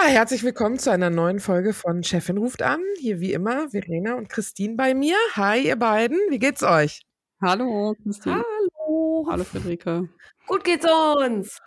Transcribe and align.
Ja, 0.00 0.06
herzlich 0.06 0.42
willkommen 0.44 0.78
zu 0.78 0.90
einer 0.90 1.10
neuen 1.10 1.40
Folge 1.40 1.74
von 1.74 2.02
Chefin 2.02 2.38
ruft 2.38 2.62
an. 2.62 2.80
Hier 2.98 3.20
wie 3.20 3.34
immer 3.34 3.68
Verena 3.68 4.14
und 4.14 4.30
Christine 4.30 4.74
bei 4.74 4.94
mir. 4.94 5.16
Hi, 5.34 5.66
ihr 5.66 5.76
beiden. 5.76 6.18
Wie 6.30 6.38
geht's 6.38 6.62
euch? 6.62 7.02
Hallo, 7.42 7.94
Christine. 8.02 8.42
Hallo. 8.42 9.26
Hallo, 9.28 9.44
Friederike. 9.44 10.08
Gut 10.46 10.64
geht's 10.64 10.86
uns. 10.86 11.58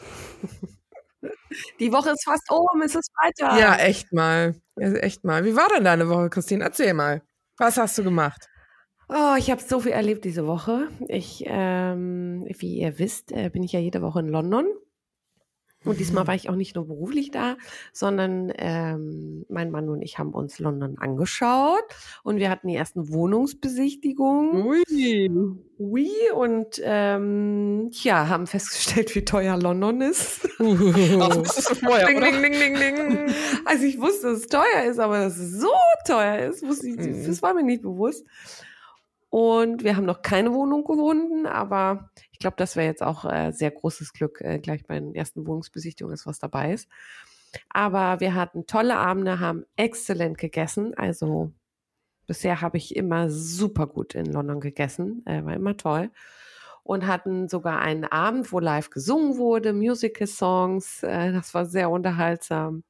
Die 1.80 1.92
Woche 1.92 2.10
ist 2.12 2.24
fast 2.24 2.50
um, 2.50 2.82
es 2.82 2.96
ist 2.96 3.12
Freitag. 3.16 3.60
Ja, 3.60 3.76
echt 3.76 4.12
mal. 4.12 4.56
Ja, 4.78 4.94
echt 4.94 5.24
mal. 5.24 5.46
Wie 5.46 5.56
war 5.56 5.68
denn 5.70 5.84
deine 5.84 6.10
Woche, 6.10 6.32
Christine? 6.32 6.64
Erzähl 6.64 6.96
mal. 6.96 7.22
Was 7.58 7.78
hast 7.78 8.00
du 8.00 8.04
gemacht? 8.04 8.48
Oh, 9.10 9.36
ich 9.38 9.52
habe 9.52 9.62
so 9.62 9.80
viel 9.80 9.92
erlebt 9.92 10.26
diese 10.26 10.48
Woche. 10.48 10.88
Ich, 11.08 11.44
ähm, 11.46 12.46
wie 12.58 12.80
ihr 12.80 12.98
wisst, 12.98 13.32
äh, 13.32 13.50
bin 13.50 13.62
ich 13.62 13.74
ja 13.74 13.80
jede 13.80 14.02
Woche 14.02 14.22
in 14.22 14.30
London 14.30 14.66
und 15.86 16.00
diesmal 16.00 16.24
mhm. 16.24 16.28
war 16.28 16.36
ich 16.36 16.50
auch 16.50 16.56
nicht 16.56 16.76
nur 16.76 16.88
beruflich 16.88 17.32
da, 17.32 17.58
sondern 17.92 18.52
ähm, 18.58 19.46
mein 19.50 19.72
Mann 19.72 19.90
und 19.90 20.02
ich 20.02 20.18
haben 20.20 20.34
uns 20.34 20.60
London 20.60 20.98
angeschaut 20.98 21.84
und 22.24 22.38
wir 22.38 22.50
hatten 22.50 22.68
die 22.68 22.76
ersten 22.76 23.12
Wohnungsbesichtigungen. 23.12 24.66
Ui. 24.66 25.30
Ui, 25.80 26.10
und 26.34 26.80
ähm, 26.84 27.90
ja, 27.92 28.30
haben 28.30 28.48
festgestellt, 28.48 29.14
wie 29.16 29.26
teuer 29.26 29.58
London 29.58 30.02
ist. 30.02 30.48
Vorher, 30.58 32.08
ding, 32.08 32.22
ding, 32.22 32.42
ding, 32.42 32.54
ding, 32.54 32.76
ding. 32.76 33.34
Also 33.66 33.84
ich 33.84 34.00
wusste, 34.00 34.28
dass 34.28 34.40
es 34.40 34.48
teuer 34.48 34.84
ist, 34.90 35.00
aber 35.00 35.20
dass 35.20 35.38
es 35.38 35.60
so 35.60 35.72
teuer 36.06 36.50
ist, 36.50 36.64
wusste 36.64 36.88
ich, 36.88 36.98
mhm. 36.98 37.26
das 37.26 37.42
war 37.42 37.54
mir 37.54 37.64
nicht 37.64 37.82
bewusst. 37.82 38.26
Und 39.30 39.84
wir 39.84 39.96
haben 39.96 40.06
noch 40.06 40.22
keine 40.22 40.54
Wohnung 40.54 40.84
gefunden, 40.84 41.48
aber 41.48 42.12
glaube, 42.44 42.58
das 42.58 42.76
wäre 42.76 42.86
jetzt 42.88 43.02
auch 43.02 43.26
äh, 43.26 43.52
sehr 43.52 43.72
großes 43.72 44.14
Glück, 44.14 44.42
äh, 44.42 44.60
gleich 44.60 44.86
bei 44.86 45.00
den 45.00 45.16
ersten 45.16 45.48
Wohnungsbesichtigungen 45.48 46.14
ist 46.14 46.28
was 46.28 46.40
dabei 46.40 46.74
ist. 46.74 46.88
Aber 47.70 48.20
wir 48.20 48.36
hatten 48.36 48.68
tolle 48.68 48.98
Abende, 48.98 49.40
haben 49.40 49.66
exzellent 49.76 50.38
gegessen. 50.38 50.94
Also 50.96 51.52
bisher 52.28 52.62
habe 52.62 52.78
ich 52.78 52.96
immer 52.96 53.30
super 53.30 53.88
gut 53.88 54.16
in 54.16 54.26
London 54.26 54.60
gegessen, 54.60 55.24
äh, 55.26 55.44
war 55.44 55.54
immer 55.54 55.78
toll. 55.78 56.12
Und 56.84 57.08
hatten 57.08 57.48
sogar 57.48 57.80
einen 57.80 58.04
Abend, 58.06 58.52
wo 58.52 58.60
live 58.60 58.90
gesungen 58.90 59.38
wurde, 59.38 59.74
Musical-Songs. 59.74 61.04
Äh, 61.04 61.32
das 61.32 61.54
war 61.54 61.66
sehr 61.66 61.90
unterhaltsam. 61.90 62.84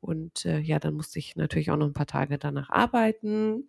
Und 0.00 0.46
äh, 0.46 0.60
ja, 0.60 0.78
dann 0.78 0.94
musste 0.94 1.18
ich 1.18 1.36
natürlich 1.36 1.70
auch 1.70 1.76
noch 1.76 1.86
ein 1.86 1.92
paar 1.92 2.06
Tage 2.06 2.38
danach 2.38 2.70
arbeiten. 2.70 3.68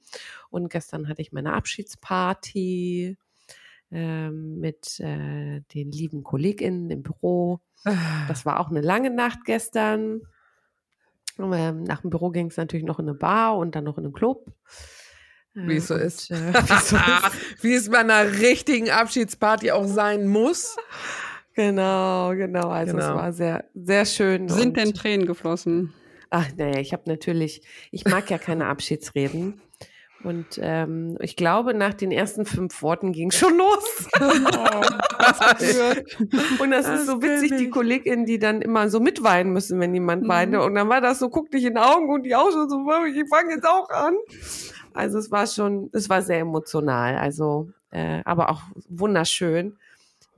Und 0.50 0.70
gestern 0.70 1.10
hatte 1.10 1.22
ich 1.22 1.34
meine 1.34 1.54
Abschiedsparty 1.54 3.18
mit 3.92 5.00
äh, 5.00 5.62
den 5.74 5.92
lieben 5.92 6.24
KollegInnen 6.24 6.90
im 6.90 7.04
Büro. 7.04 7.60
Ah. 7.84 8.26
Das 8.28 8.46
war 8.46 8.60
auch 8.60 8.70
eine 8.70 8.82
lange 8.82 9.10
Nacht 9.10 9.40
gestern. 9.46 10.22
Ähm, 11.38 11.84
nach 11.84 12.02
dem 12.02 12.10
Büro 12.10 12.30
ging 12.30 12.48
es 12.48 12.58
natürlich 12.58 12.86
noch 12.86 13.00
in 13.00 13.10
eine 13.10 13.18
Bar 13.18 13.58
und 13.58 13.76
dann 13.76 13.84
noch 13.84 13.98
in 13.98 14.06
einen 14.06 14.14
Club. 14.14 14.54
Wie 15.54 15.76
es 15.76 15.88
so 15.88 15.96
und, 15.96 16.02
ist. 16.02 16.32
Äh, 16.32 16.54
so 16.84 16.96
ist. 16.96 17.64
Wie 17.64 17.74
es 17.74 17.90
bei 17.90 18.00
einer 18.00 18.32
richtigen 18.40 18.90
Abschiedsparty 18.90 19.72
auch 19.72 19.88
sein 19.88 20.28
muss. 20.28 20.78
Genau, 21.54 22.30
genau. 22.36 22.70
Also 22.70 22.94
genau. 22.94 23.10
es 23.10 23.16
war 23.16 23.34
sehr, 23.34 23.66
sehr 23.76 24.06
schön. 24.06 24.48
Sind 24.48 24.78
denn 24.78 24.94
Tränen 24.94 25.26
geflossen? 25.26 25.94
Ach, 26.30 26.48
naja, 26.56 26.80
ich 26.80 26.94
habe 26.94 27.04
natürlich, 27.08 27.62
ich 27.92 28.06
mag 28.06 28.30
ja 28.30 28.38
keine 28.38 28.68
Abschiedsreden. 28.68 29.62
Und 30.24 30.60
ähm, 30.62 31.18
ich 31.20 31.36
glaube, 31.36 31.74
nach 31.74 31.94
den 31.94 32.12
ersten 32.12 32.46
fünf 32.46 32.82
Worten 32.82 33.12
ging 33.12 33.32
schon 33.32 33.58
los. 33.58 34.10
Oh, 34.24 34.82
und 36.64 36.72
das, 36.72 36.86
das 36.86 37.02
ist 37.02 37.08
so 37.08 37.22
witzig, 37.22 37.56
die 37.58 37.70
KollegInnen, 37.70 38.26
die 38.26 38.40
dann 38.40 38.62
immer 38.62 38.90
so 38.90 39.00
mitweinen 39.00 39.54
müssen, 39.54 39.80
wenn 39.80 39.94
jemand 39.94 40.24
mhm. 40.24 40.28
weint. 40.28 40.56
Und 40.56 40.76
dann 40.76 40.90
war 40.90 41.02
das 41.02 41.20
so, 41.20 41.30
guck 41.30 41.52
dich 41.52 41.66
in 41.66 41.76
die 41.76 41.80
Augen 41.80 42.10
und 42.10 42.24
die 42.24 42.36
auch 42.36 42.52
schon 42.52 42.70
so, 42.70 42.86
ich 43.06 43.30
fange 43.30 43.54
jetzt 43.54 43.68
auch 43.68 43.90
an. 43.90 44.16
Also 44.94 45.20
es 45.20 45.32
war 45.32 45.48
schon, 45.48 45.90
es 45.94 46.10
war 46.10 46.22
sehr 46.22 46.40
emotional, 46.40 47.18
also 47.18 47.70
äh, 47.92 48.22
aber 48.26 48.50
auch 48.50 48.62
wunderschön 48.90 49.78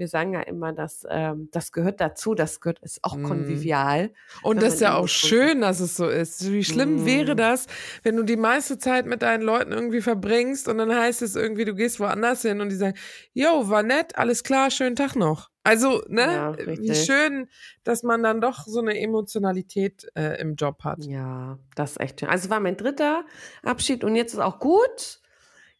wir 0.03 0.09
sagen 0.09 0.33
ja 0.33 0.41
immer, 0.41 0.73
dass 0.73 1.07
ähm, 1.09 1.47
das 1.53 1.71
gehört 1.71 2.01
dazu, 2.01 2.35
das 2.35 2.59
gehört, 2.59 2.79
ist 2.79 3.01
auch 3.05 3.15
mhm. 3.15 3.23
konvivial. 3.23 4.11
Und 4.41 4.61
das 4.61 4.75
ist 4.75 4.81
ja 4.81 4.95
auch 4.95 5.07
schön, 5.07 5.61
dass 5.61 5.79
es 5.79 5.95
so 5.95 6.09
ist. 6.09 6.51
Wie 6.51 6.65
schlimm 6.65 7.03
mm. 7.03 7.05
wäre 7.05 7.35
das, 7.37 7.67
wenn 8.03 8.17
du 8.17 8.23
die 8.23 8.35
meiste 8.35 8.77
Zeit 8.77 9.05
mit 9.05 9.21
deinen 9.21 9.43
Leuten 9.43 9.71
irgendwie 9.71 10.01
verbringst 10.01 10.67
und 10.67 10.77
dann 10.77 10.93
heißt 10.93 11.21
es 11.21 11.37
irgendwie, 11.37 11.63
du 11.63 11.73
gehst 11.73 12.01
woanders 12.01 12.41
hin 12.41 12.59
und 12.59 12.67
die 12.67 12.75
sagen, 12.75 12.97
yo, 13.31 13.69
war 13.69 13.81
nett, 13.81 14.17
alles 14.17 14.43
klar, 14.43 14.71
schönen 14.71 14.97
Tag 14.97 15.15
noch. 15.15 15.49
Also, 15.63 16.03
ne, 16.09 16.21
ja, 16.21 16.57
wie 16.57 16.93
schön, 16.93 17.47
dass 17.85 18.03
man 18.03 18.21
dann 18.23 18.41
doch 18.41 18.65
so 18.65 18.81
eine 18.81 18.99
Emotionalität 18.99 20.05
äh, 20.15 20.37
im 20.41 20.55
Job 20.55 20.83
hat. 20.83 21.05
Ja, 21.05 21.57
das 21.75 21.91
ist 21.91 22.01
echt 22.01 22.19
schön. 22.19 22.27
Also 22.27 22.49
war 22.49 22.59
mein 22.59 22.75
dritter 22.75 23.23
Abschied 23.63 24.03
und 24.03 24.17
jetzt 24.17 24.33
ist 24.33 24.41
auch 24.41 24.59
gut. 24.59 25.21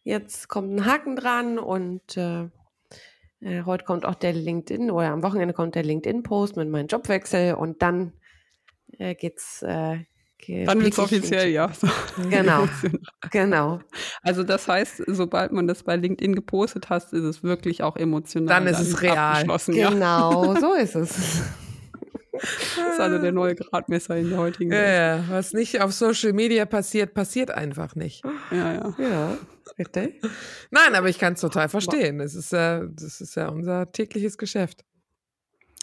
Jetzt 0.02 0.48
kommt 0.48 0.74
ein 0.74 0.86
Haken 0.86 1.16
dran 1.16 1.58
und 1.58 2.16
äh, 2.16 2.48
äh, 3.44 3.62
heute 3.64 3.84
kommt 3.84 4.06
auch 4.06 4.14
der 4.14 4.32
LinkedIn 4.32 4.90
oder 4.90 5.10
am 5.10 5.22
Wochenende 5.22 5.52
kommt 5.52 5.74
der 5.74 5.82
LinkedIn-Post 5.82 6.56
mit 6.56 6.68
meinem 6.70 6.86
Jobwechsel 6.86 7.54
und 7.54 7.82
dann 7.82 8.14
äh, 8.98 9.14
geht's. 9.14 9.62
Äh, 9.62 9.98
dann 10.46 10.82
wird 10.82 10.92
es 10.92 10.98
offiziell, 10.98 11.48
ja. 11.48 11.70
Genau, 12.28 12.68
genau. 13.30 13.80
Also 14.22 14.42
das 14.42 14.68
heißt, 14.68 15.02
sobald 15.06 15.52
man 15.52 15.66
das 15.66 15.84
bei 15.84 15.96
LinkedIn 15.96 16.34
gepostet 16.34 16.90
hat, 16.90 17.04
ist 17.04 17.22
es 17.22 17.42
wirklich 17.42 17.82
auch 17.82 17.96
emotional. 17.96 18.54
Dann 18.54 18.66
ist 18.66 18.80
es 18.80 19.00
real. 19.00 19.46
Genau, 19.66 20.54
ja. 20.54 20.60
so 20.60 20.74
ist 20.78 20.96
es. 20.96 21.42
Das 22.40 22.94
ist 22.94 23.00
also 23.00 23.18
der 23.18 23.32
neue 23.32 23.54
Gradmesser 23.54 24.16
in 24.16 24.30
der 24.30 24.38
heutigen 24.38 24.70
Welt. 24.70 24.86
Ja, 24.86 25.16
ja, 25.16 25.24
was 25.30 25.52
nicht 25.52 25.80
auf 25.80 25.92
Social 25.92 26.32
Media 26.32 26.64
passiert, 26.66 27.14
passiert 27.14 27.50
einfach 27.50 27.94
nicht. 27.94 28.24
Ja, 28.50 28.72
ja. 28.72 28.94
Ja, 28.98 29.38
richtig. 29.78 30.20
Nein, 30.70 30.94
aber 30.94 31.08
ich 31.08 31.18
kann 31.18 31.34
es 31.34 31.40
total 31.40 31.68
verstehen. 31.68 32.18
Das 32.18 32.34
ist, 32.34 32.52
ja, 32.52 32.84
das 32.84 33.20
ist 33.20 33.34
ja 33.36 33.48
unser 33.48 33.90
tägliches 33.90 34.38
Geschäft. 34.38 34.84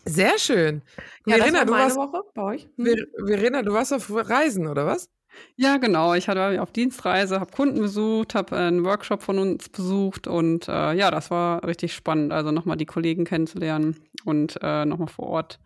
Sehr 0.05 0.37
schön. 0.39 0.81
Ja, 1.25 1.37
Verena, 1.37 1.65
du 1.65 1.73
warst, 1.73 1.95
Woche 1.95 2.23
bei 2.33 2.41
euch. 2.41 2.67
Hm? 2.77 3.05
Verena, 3.25 3.61
du 3.61 3.73
warst 3.73 3.93
auf 3.93 4.11
Reisen, 4.11 4.67
oder 4.67 4.85
was? 4.85 5.09
Ja, 5.55 5.77
genau. 5.77 6.13
Ich 6.13 6.27
hatte 6.27 6.61
auf 6.61 6.71
Dienstreise, 6.71 7.39
habe 7.39 7.51
Kunden 7.51 7.79
besucht, 7.79 8.35
habe 8.35 8.57
einen 8.57 8.83
Workshop 8.83 9.21
von 9.21 9.39
uns 9.39 9.69
besucht 9.69 10.27
und 10.27 10.67
äh, 10.67 10.93
ja, 10.93 11.11
das 11.11 11.31
war 11.31 11.63
richtig 11.65 11.93
spannend. 11.93 12.33
Also 12.33 12.51
nochmal 12.51 12.77
die 12.77 12.85
Kollegen 12.85 13.25
kennenzulernen 13.25 13.95
und 14.25 14.59
äh, 14.61 14.85
nochmal 14.85 15.07
vor 15.07 15.27
Ort 15.27 15.59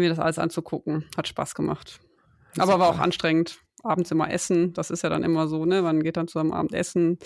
mir 0.00 0.08
das 0.08 0.18
alles 0.18 0.38
anzugucken. 0.38 1.06
Hat 1.16 1.28
Spaß 1.28 1.54
gemacht. 1.54 2.00
Aber 2.58 2.78
war 2.78 2.88
auch 2.88 2.98
anstrengend. 2.98 3.58
Abends 3.82 4.10
immer 4.10 4.30
essen. 4.30 4.72
Das 4.74 4.90
ist 4.90 5.02
ja 5.02 5.08
dann 5.08 5.22
immer 5.22 5.48
so, 5.48 5.64
ne? 5.64 5.82
Man 5.82 6.02
geht 6.02 6.16
dann 6.16 6.28
zusammen 6.28 6.52
Abend 6.52 6.74
essen 6.74 7.18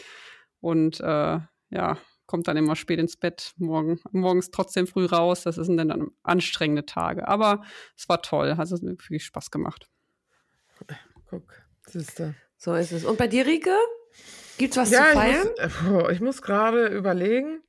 und 0.61 1.01
äh, 1.01 1.39
ja, 1.71 1.99
kommt 2.27 2.47
dann 2.49 2.57
immer 2.57 2.77
spät 2.77 3.01
ins 3.01 3.17
Bett, 3.17 3.53
morgen, 3.57 4.01
morgens 4.13 4.51
trotzdem 4.51 4.87
früh 4.87 5.07
raus. 5.07 5.43
Das 5.43 5.57
sind 5.57 5.77
dann, 5.77 6.11
anstrengende 6.23 6.87
Tage. 6.87 7.27
Aber 7.27 7.63
es 7.97 8.09
war 8.09 8.23
toll. 8.23 8.57
Hat 8.57 8.71
es 8.71 8.83
mir 8.83 8.93
wirklich 8.93 9.25
Spaß 9.25 9.51
gemacht. 9.51 9.89
Guck, 11.29 11.53
siehste. 11.87 12.35
So 12.57 12.75
ist 12.75 12.93
es. 12.93 13.05
Und 13.05 13.19
bei 13.19 13.27
dir, 13.27 13.47
Rike? 13.47 13.77
Gibt's 14.59 14.77
was 14.77 14.91
ja, 14.91 15.07
zu 15.07 15.13
feiern? 15.13 15.49
Ich 15.67 15.83
muss, 15.83 16.13
ich 16.13 16.21
muss 16.21 16.43
gerade 16.43 16.87
überlegen 16.87 17.63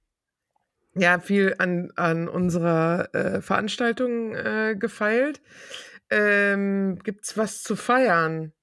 ja 0.95 1.19
viel 1.19 1.55
an, 1.57 1.91
an 1.95 2.27
unserer 2.27 3.13
äh, 3.13 3.41
Veranstaltung 3.41 4.33
äh, 4.33 4.75
gefeilt. 4.77 5.41
Ähm, 6.09 6.99
gibt's 7.03 7.37
was 7.37 7.63
zu 7.63 7.75
feiern? 7.75 8.53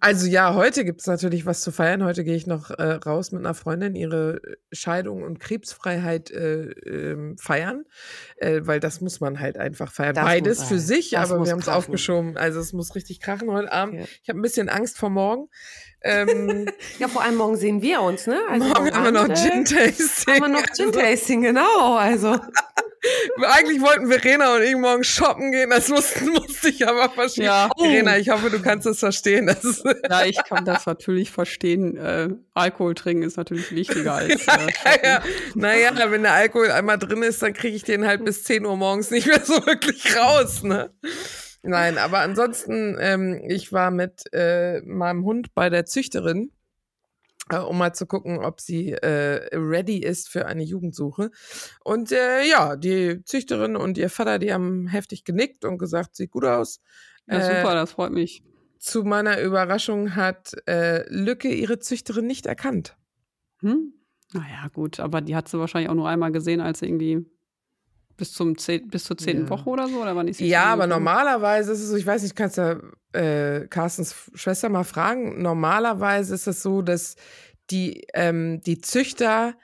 Also 0.00 0.26
ja, 0.26 0.54
heute 0.54 0.84
gibt 0.84 1.00
es 1.00 1.06
natürlich 1.06 1.46
was 1.46 1.60
zu 1.60 1.70
feiern. 1.70 2.04
Heute 2.04 2.24
gehe 2.24 2.36
ich 2.36 2.46
noch 2.46 2.70
äh, 2.70 2.92
raus 2.92 3.32
mit 3.32 3.40
einer 3.44 3.54
Freundin, 3.54 3.94
ihre 3.94 4.40
Scheidung 4.72 5.22
und 5.22 5.38
Krebsfreiheit 5.38 6.30
äh, 6.30 6.70
äh, 6.70 7.36
feiern, 7.38 7.84
äh, 8.36 8.60
weil 8.64 8.80
das 8.80 9.00
muss 9.00 9.20
man 9.20 9.40
halt 9.40 9.58
einfach 9.58 9.92
feiern. 9.92 10.14
Das 10.14 10.24
Beides 10.24 10.64
für 10.64 10.78
sich, 10.78 11.10
Das 11.10 11.30
aber 11.30 11.44
wir 11.44 11.52
haben 11.52 11.60
es 11.60 11.68
aufgeschoben. 11.68 12.36
Also 12.36 12.60
es 12.60 12.72
muss 12.72 12.94
richtig 12.94 13.20
krachen 13.20 13.50
heute 13.50 13.72
Abend. 13.72 14.00
Ja. 14.00 14.04
Ich 14.22 14.28
habe 14.28 14.38
ein 14.38 14.42
bisschen 14.42 14.68
Angst 14.68 14.98
vor 14.98 15.10
morgen. 15.10 15.48
Ähm, 16.06 16.66
Ja, 16.98 17.08
vor 17.08 17.22
allem 17.22 17.36
morgen 17.36 17.56
sehen 17.56 17.82
wir 17.82 18.00
uns, 18.00 18.26
ne? 18.26 18.40
Also 18.50 18.66
morgen 18.68 18.92
haben 18.94 19.04
wir 19.04 19.12
noch 19.12 19.24
Abend, 19.24 19.38
äh, 19.38 19.50
Gin-Tasting. 19.50 20.34
Haben 20.34 20.52
wir 20.52 20.60
noch 20.60 20.66
Gin-Tasting, 20.74 21.42
genau. 21.42 21.94
Also, 21.96 22.38
Eigentlich 23.42 23.80
wollten 23.80 24.08
Verena 24.08 24.56
und 24.56 24.62
ich 24.62 24.76
morgen 24.76 25.04
shoppen 25.04 25.52
gehen, 25.52 25.70
das 25.70 25.88
mussten, 25.88 26.28
musste 26.32 26.68
ich 26.68 26.86
aber 26.86 27.08
verstehen. 27.10 27.44
Ja. 27.44 27.70
Verena, 27.78 28.16
ich 28.16 28.30
hoffe, 28.30 28.50
du 28.50 28.60
kannst 28.60 28.86
das 28.86 28.98
verstehen. 28.98 29.46
Das 29.46 29.82
Ja, 30.08 30.24
ich 30.24 30.42
kann 30.44 30.64
das 30.64 30.86
natürlich 30.86 31.30
verstehen. 31.30 31.96
Äh, 31.96 32.30
Alkohol 32.54 32.94
trinken 32.94 33.22
ist 33.22 33.36
natürlich 33.36 33.72
wichtiger 33.72 34.14
als. 34.14 34.46
ja, 34.46 34.56
Äh, 34.84 35.06
ja. 35.06 35.22
Naja, 35.54 36.10
wenn 36.10 36.22
der 36.22 36.32
Alkohol 36.32 36.70
einmal 36.70 36.98
drin 36.98 37.22
ist, 37.22 37.42
dann 37.42 37.52
kriege 37.52 37.76
ich 37.76 37.84
den 37.84 38.06
halt 38.06 38.24
bis 38.24 38.44
10 38.44 38.64
Uhr 38.66 38.76
morgens 38.76 39.10
nicht 39.10 39.26
mehr 39.26 39.44
so 39.44 39.64
wirklich 39.66 40.16
raus, 40.16 40.62
ne? 40.62 40.90
Nein, 41.66 41.98
aber 41.98 42.20
ansonsten, 42.20 42.96
ähm, 43.00 43.42
ich 43.48 43.72
war 43.72 43.90
mit 43.90 44.24
äh, 44.32 44.80
meinem 44.82 45.24
Hund 45.24 45.54
bei 45.54 45.68
der 45.68 45.84
Züchterin, 45.84 46.52
äh, 47.50 47.58
um 47.58 47.78
mal 47.78 47.92
zu 47.92 48.06
gucken, 48.06 48.38
ob 48.38 48.60
sie 48.60 48.92
äh, 48.92 49.48
ready 49.56 49.98
ist 49.98 50.28
für 50.28 50.46
eine 50.46 50.62
Jugendsuche. 50.62 51.30
Und 51.84 52.12
äh, 52.12 52.44
ja, 52.48 52.76
die 52.76 53.22
Züchterin 53.24 53.76
und 53.76 53.98
ihr 53.98 54.10
Vater, 54.10 54.38
die 54.38 54.52
haben 54.52 54.86
heftig 54.86 55.24
genickt 55.24 55.64
und 55.64 55.78
gesagt, 55.78 56.16
sieht 56.16 56.30
gut 56.30 56.44
aus. 56.44 56.80
ja, 57.26 57.38
Äh, 57.38 57.56
super, 57.56 57.74
das 57.74 57.92
freut 57.92 58.12
mich. 58.12 58.42
Zu 58.78 59.04
meiner 59.04 59.40
Überraschung 59.40 60.14
hat 60.14 60.52
äh, 60.66 61.04
Lücke 61.08 61.48
ihre 61.48 61.78
Züchterin 61.78 62.26
nicht 62.26 62.46
erkannt. 62.46 62.96
Hm? 63.60 63.94
Naja, 64.32 64.68
gut, 64.72 65.00
aber 65.00 65.20
die 65.20 65.34
hat 65.34 65.48
sie 65.48 65.58
wahrscheinlich 65.58 65.88
auch 65.88 65.94
nur 65.94 66.08
einmal 66.08 66.30
gesehen, 66.32 66.60
als 66.60 66.80
sie 66.80 66.86
irgendwie 66.86 67.26
bis, 68.16 68.32
zum 68.32 68.56
zehn, 68.58 68.88
bis 68.88 69.04
zur 69.04 69.16
zehnten 69.18 69.44
Ja. 69.44 69.50
Woche 69.50 69.68
oder 69.70 69.88
so, 69.88 70.00
oder 70.00 70.16
wann 70.16 70.28
ist 70.28 70.40
Ja, 70.40 70.64
aber 70.64 70.86
normalerweise 70.86 71.72
ist 71.72 71.80
es 71.80 71.88
so, 71.88 71.96
ich 71.96 72.06
weiß 72.06 72.22
nicht, 72.22 72.36
kannst 72.36 72.56
ja 72.56 72.80
äh, 73.12 73.66
Carstens 73.68 74.14
Schwester 74.34 74.68
mal 74.68 74.84
fragen. 74.84 75.42
Normalerweise 75.42 76.34
ist 76.34 76.46
es 76.46 76.62
so, 76.62 76.82
dass 76.82 77.16
die, 77.70 78.06
ähm, 78.14 78.60
die 78.62 78.80
Züchter 78.80 79.54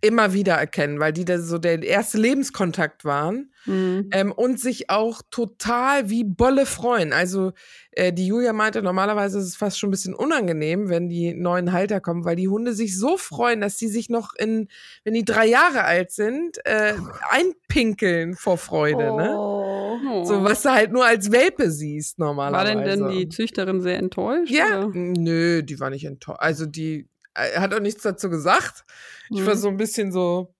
immer 0.00 0.32
wieder 0.32 0.54
erkennen, 0.54 0.98
weil 0.98 1.12
die 1.12 1.24
da 1.24 1.38
so 1.38 1.58
der 1.58 1.82
erste 1.82 2.18
Lebenskontakt 2.18 3.04
waren 3.04 3.52
Mhm. 3.66 4.08
ähm, 4.12 4.32
und 4.32 4.58
sich 4.58 4.88
auch 4.88 5.20
total 5.30 6.08
wie 6.08 6.24
Bolle 6.24 6.64
freuen. 6.64 7.12
Also 7.12 7.52
äh, 7.90 8.12
die 8.12 8.26
Julia 8.26 8.52
meinte, 8.54 8.82
normalerweise 8.82 9.38
ist 9.38 9.44
es 9.44 9.56
fast 9.56 9.78
schon 9.78 9.88
ein 9.88 9.90
bisschen 9.90 10.14
unangenehm, 10.14 10.88
wenn 10.88 11.08
die 11.08 11.34
neuen 11.34 11.72
Halter 11.72 12.00
kommen, 12.00 12.24
weil 12.24 12.36
die 12.36 12.48
Hunde 12.48 12.72
sich 12.72 12.98
so 12.98 13.16
freuen, 13.18 13.60
dass 13.60 13.76
die 13.76 13.88
sich 13.88 14.08
noch 14.08 14.30
in, 14.38 14.68
wenn 15.04 15.12
die 15.14 15.24
drei 15.24 15.46
Jahre 15.46 15.84
alt 15.84 16.12
sind, 16.12 16.58
äh, 16.64 16.94
einpinkeln 17.28 18.34
vor 18.34 18.58
Freude. 18.58 19.14
Ne? 19.16 19.34
Oh. 19.36 20.24
So, 20.24 20.42
was 20.44 20.62
du 20.62 20.70
halt 20.70 20.92
nur 20.92 21.04
als 21.04 21.30
Welpe 21.32 21.70
siehst, 21.70 22.18
War 22.18 22.28
normalerweise. 22.28 22.84
denn 22.84 23.00
denn 23.04 23.10
die 23.10 23.28
Züchterin 23.28 23.80
sehr 23.80 23.98
enttäuscht? 23.98 24.50
Ja, 24.50 24.84
Oder? 24.86 24.90
nö, 24.94 25.62
die 25.62 25.78
war 25.80 25.90
nicht 25.90 26.04
enttäuscht. 26.04 26.40
Also 26.40 26.66
die 26.66 27.08
äh, 27.38 27.58
hat 27.58 27.72
auch 27.74 27.80
nichts 27.80 28.02
dazu 28.02 28.28
gesagt. 28.30 28.84
Ich 29.30 29.40
Mhm. 29.40 29.46
war 29.46 29.56
so 29.56 29.68
ein 29.68 29.76
bisschen 29.76 30.12
so. 30.12 30.54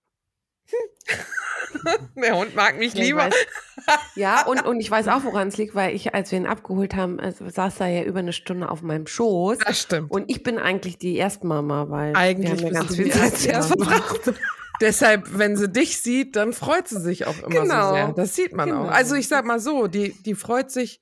Der 2.16 2.36
Hund 2.36 2.54
mag 2.54 2.78
mich 2.78 2.94
Ja, 2.94 3.04
lieber. 3.04 3.30
ja, 4.14 4.46
und, 4.46 4.64
und 4.64 4.80
ich 4.80 4.90
weiß 4.90 5.08
auch, 5.08 5.24
woran 5.24 5.48
es 5.48 5.56
liegt, 5.56 5.74
weil 5.74 5.94
ich, 5.94 6.14
als 6.14 6.30
wir 6.30 6.38
ihn 6.38 6.46
abgeholt 6.46 6.94
haben, 6.94 7.20
also 7.20 7.48
saß 7.48 7.80
er 7.80 7.88
ja 7.88 8.02
über 8.04 8.18
eine 8.20 8.32
Stunde 8.32 8.70
auf 8.70 8.82
meinem 8.82 9.06
Schoß. 9.06 9.58
Das 9.58 9.80
stimmt. 9.82 10.10
Und 10.10 10.30
ich 10.30 10.42
bin 10.42 10.58
eigentlich 10.58 10.98
die 10.98 11.16
Erstmama, 11.16 11.88
weil 11.90 12.14
Eigentlich 12.16 12.60
wir 12.60 12.68
haben 12.68 12.74
ja 12.74 12.80
ganz 12.80 12.96
viel 12.96 13.10
Zeit 13.12 13.36
zuerst 13.36 13.68
verbracht. 13.68 14.32
Deshalb, 14.80 15.36
wenn 15.36 15.56
sie 15.56 15.68
dich 15.68 16.00
sieht, 16.00 16.36
dann 16.36 16.52
freut 16.52 16.86
sie 16.88 17.00
sich 17.00 17.26
auch 17.26 17.36
immer 17.38 17.62
Genau. 17.62 17.88
so 17.88 17.94
sehr. 17.94 18.12
Das 18.12 18.34
sieht 18.36 18.52
man 18.52 18.68
Genau. 18.68 18.84
auch. 18.84 18.90
Also 18.90 19.14
ich 19.16 19.26
sag 19.28 19.44
mal 19.44 19.58
so, 19.60 19.88
die, 19.88 20.12
die 20.22 20.34
freut 20.34 20.70
sich 20.70 21.00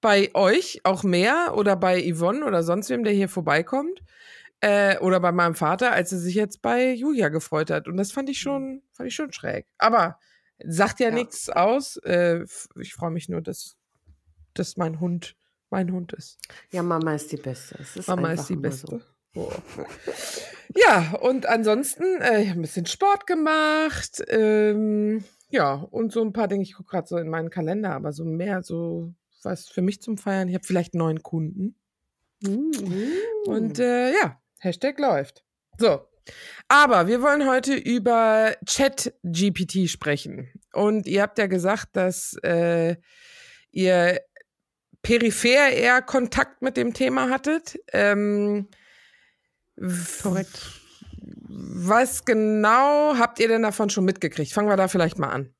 bei 0.00 0.30
euch 0.34 0.80
auch 0.84 1.02
mehr 1.02 1.52
oder 1.56 1.76
bei 1.76 2.02
Yvonne 2.12 2.44
oder 2.44 2.62
sonst 2.62 2.90
wem, 2.90 3.04
der 3.04 3.12
hier 3.12 3.28
vorbeikommt. 3.28 4.00
Äh, 4.64 4.98
oder 5.00 5.20
bei 5.20 5.30
meinem 5.30 5.54
Vater, 5.54 5.92
als 5.92 6.08
sie 6.08 6.18
sich 6.18 6.34
jetzt 6.34 6.62
bei 6.62 6.90
Julia 6.92 7.28
gefreut 7.28 7.70
hat. 7.70 7.86
Und 7.86 7.98
das 7.98 8.12
fand 8.12 8.30
ich 8.30 8.38
schon, 8.40 8.82
fand 8.92 9.08
ich 9.08 9.14
schon 9.14 9.30
schräg. 9.30 9.66
Aber 9.76 10.18
sagt 10.64 11.00
ja, 11.00 11.08
Ja. 11.08 11.14
nichts 11.14 11.50
aus. 11.50 11.98
Äh, 11.98 12.44
ich 12.80 12.94
freue 12.94 13.10
mich 13.10 13.28
nur, 13.28 13.42
dass, 13.42 13.76
dass 14.54 14.78
mein 14.78 15.00
Hund 15.00 15.36
mein 15.68 15.92
Hund 15.92 16.12
ist. 16.12 16.38
Ja, 16.70 16.82
Mama 16.82 17.14
ist 17.14 17.30
die 17.32 17.36
Beste. 17.36 17.76
Es 17.78 17.96
ist 17.96 18.08
Mama 18.08 18.32
ist 18.32 18.48
die 18.48 18.56
Beste. 18.56 19.02
Oh. 19.34 19.50
Ja, 20.74 21.12
und 21.20 21.46
ansonsten, 21.46 22.04
äh, 22.22 22.42
ich 22.42 22.48
habe 22.50 22.60
ein 22.60 22.62
bisschen 22.62 22.86
Sport 22.86 23.26
gemacht. 23.26 24.22
Ähm, 24.28 25.24
ja, 25.50 25.74
und 25.74 26.12
so 26.12 26.22
ein 26.22 26.32
paar 26.32 26.48
Dinge. 26.48 26.62
Ich 26.62 26.74
gucke 26.74 26.90
gerade 26.90 27.08
so 27.08 27.18
in 27.18 27.28
meinen 27.28 27.50
Kalender, 27.50 27.92
aber 27.92 28.12
so 28.12 28.24
mehr 28.24 28.62
so 28.62 29.12
was 29.42 29.68
für 29.68 29.82
mich 29.82 30.00
zum 30.00 30.16
Feiern. 30.16 30.48
Ich 30.48 30.54
habe 30.54 30.64
vielleicht 30.64 30.94
neun 30.94 31.22
Kunden. 31.22 31.74
Mhm. 32.40 32.72
So. 33.44 33.50
Und 33.50 33.78
äh, 33.78 34.12
ja, 34.12 34.40
Hashtag 34.64 34.98
läuft. 34.98 35.44
So. 35.78 36.00
Aber 36.68 37.06
wir 37.06 37.20
wollen 37.20 37.46
heute 37.46 37.74
über 37.74 38.54
Chat-GPT 38.64 39.90
sprechen. 39.90 40.50
Und 40.72 41.06
ihr 41.06 41.22
habt 41.22 41.38
ja 41.38 41.46
gesagt, 41.46 41.90
dass 41.92 42.34
äh, 42.42 42.96
ihr 43.70 44.20
peripher 45.02 45.70
eher 45.70 46.00
Kontakt 46.00 46.62
mit 46.62 46.76
dem 46.76 46.94
Thema 46.94 47.28
hattet. 47.28 47.78
Ähm, 47.92 48.68
Korrekt. 50.22 50.80
Was 51.46 52.24
genau 52.24 53.16
habt 53.18 53.38
ihr 53.38 53.48
denn 53.48 53.62
davon 53.62 53.90
schon 53.90 54.04
mitgekriegt? 54.04 54.52
Fangen 54.52 54.68
wir 54.68 54.76
da 54.76 54.88
vielleicht 54.88 55.18
mal 55.18 55.28
an. 55.28 55.54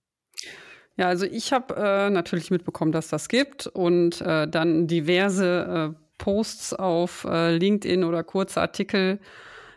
Ja, 0.97 1.09
also 1.09 1.27
ich 1.27 1.53
habe 1.53 1.75
äh, 1.77 2.11
natürlich 2.11 2.51
mitbekommen, 2.51 2.93
dass 2.93 3.09
das 3.09 3.29
gibt 3.29 3.67
und 3.67 4.21
äh, 4.21 4.47
dann 4.47 4.87
diverse 4.87 5.95
äh, 5.99 6.04
Posts 6.25 6.73
auf 6.73 7.25
äh, 7.25 7.55
LinkedIn 7.55 8.03
oder 8.03 8.25
kurze 8.25 8.63
Artikel 8.63 9.21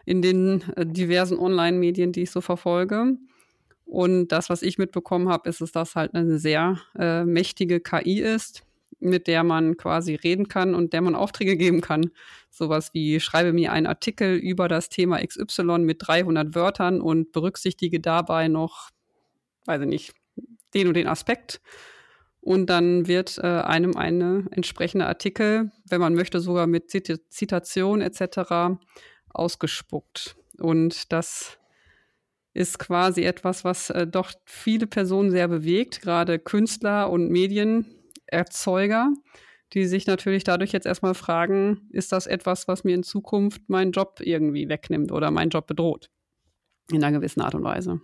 in 0.05 0.21
den 0.21 0.63
äh, 0.77 0.85
diversen 0.85 1.37
Online-Medien, 1.37 2.13
die 2.13 2.21
ich 2.21 2.31
so 2.31 2.39
verfolge. 2.39 3.17
Und 3.83 4.29
das, 4.29 4.49
was 4.49 4.61
ich 4.61 4.77
mitbekommen 4.77 5.27
habe, 5.27 5.49
ist, 5.49 5.59
dass 5.59 5.73
das 5.73 5.97
halt 5.97 6.15
eine 6.15 6.39
sehr 6.39 6.79
äh, 6.97 7.25
mächtige 7.25 7.81
KI 7.81 8.21
ist, 8.21 8.63
mit 9.01 9.27
der 9.27 9.43
man 9.43 9.75
quasi 9.75 10.15
reden 10.15 10.47
kann 10.47 10.73
und 10.73 10.93
der 10.93 11.01
man 11.01 11.15
Aufträge 11.15 11.57
geben 11.57 11.81
kann. 11.81 12.11
Sowas 12.49 12.93
wie, 12.93 13.19
schreibe 13.19 13.51
mir 13.51 13.73
einen 13.73 13.85
Artikel 13.85 14.37
über 14.37 14.69
das 14.69 14.87
Thema 14.87 15.19
XY 15.19 15.79
mit 15.79 15.97
300 16.07 16.55
Wörtern 16.55 17.01
und 17.01 17.33
berücksichtige 17.33 17.99
dabei 17.99 18.47
noch, 18.47 18.89
weiß 19.65 19.81
ich 19.81 19.87
nicht, 19.87 20.13
den 20.73 20.87
und 20.87 20.93
den 20.93 21.07
Aspekt. 21.07 21.59
Und 22.47 22.67
dann 22.67 23.09
wird 23.09 23.39
äh, 23.39 23.45
einem 23.45 23.97
eine 23.97 24.45
entsprechende 24.51 25.05
Artikel, 25.05 25.69
wenn 25.89 25.99
man 25.99 26.13
möchte, 26.13 26.39
sogar 26.39 26.65
mit 26.65 26.89
Zit 26.89 27.25
Zitation 27.27 27.99
etc. 27.99 28.79
ausgespuckt. 29.27 30.37
Und 30.57 31.11
das 31.11 31.57
ist 32.53 32.79
quasi 32.79 33.23
etwas, 33.23 33.65
was 33.65 33.89
äh, 33.89 34.07
doch 34.07 34.31
viele 34.45 34.87
Personen 34.87 35.29
sehr 35.29 35.49
bewegt, 35.49 35.99
gerade 35.99 36.39
Künstler 36.39 37.09
und 37.09 37.29
Medienerzeuger, 37.29 39.11
die 39.73 39.85
sich 39.85 40.07
natürlich 40.07 40.45
dadurch 40.45 40.71
jetzt 40.71 40.87
erstmal 40.87 41.15
fragen, 41.15 41.89
ist 41.91 42.13
das 42.13 42.27
etwas, 42.27 42.69
was 42.69 42.85
mir 42.85 42.95
in 42.95 43.03
Zukunft 43.03 43.67
meinen 43.67 43.91
Job 43.91 44.21
irgendwie 44.21 44.69
wegnimmt 44.69 45.11
oder 45.11 45.31
meinen 45.31 45.49
Job 45.49 45.67
bedroht? 45.67 46.09
In 46.93 47.03
einer 47.03 47.17
gewissen 47.17 47.41
Art 47.41 47.55
und 47.55 47.65
Weise. 47.65 47.99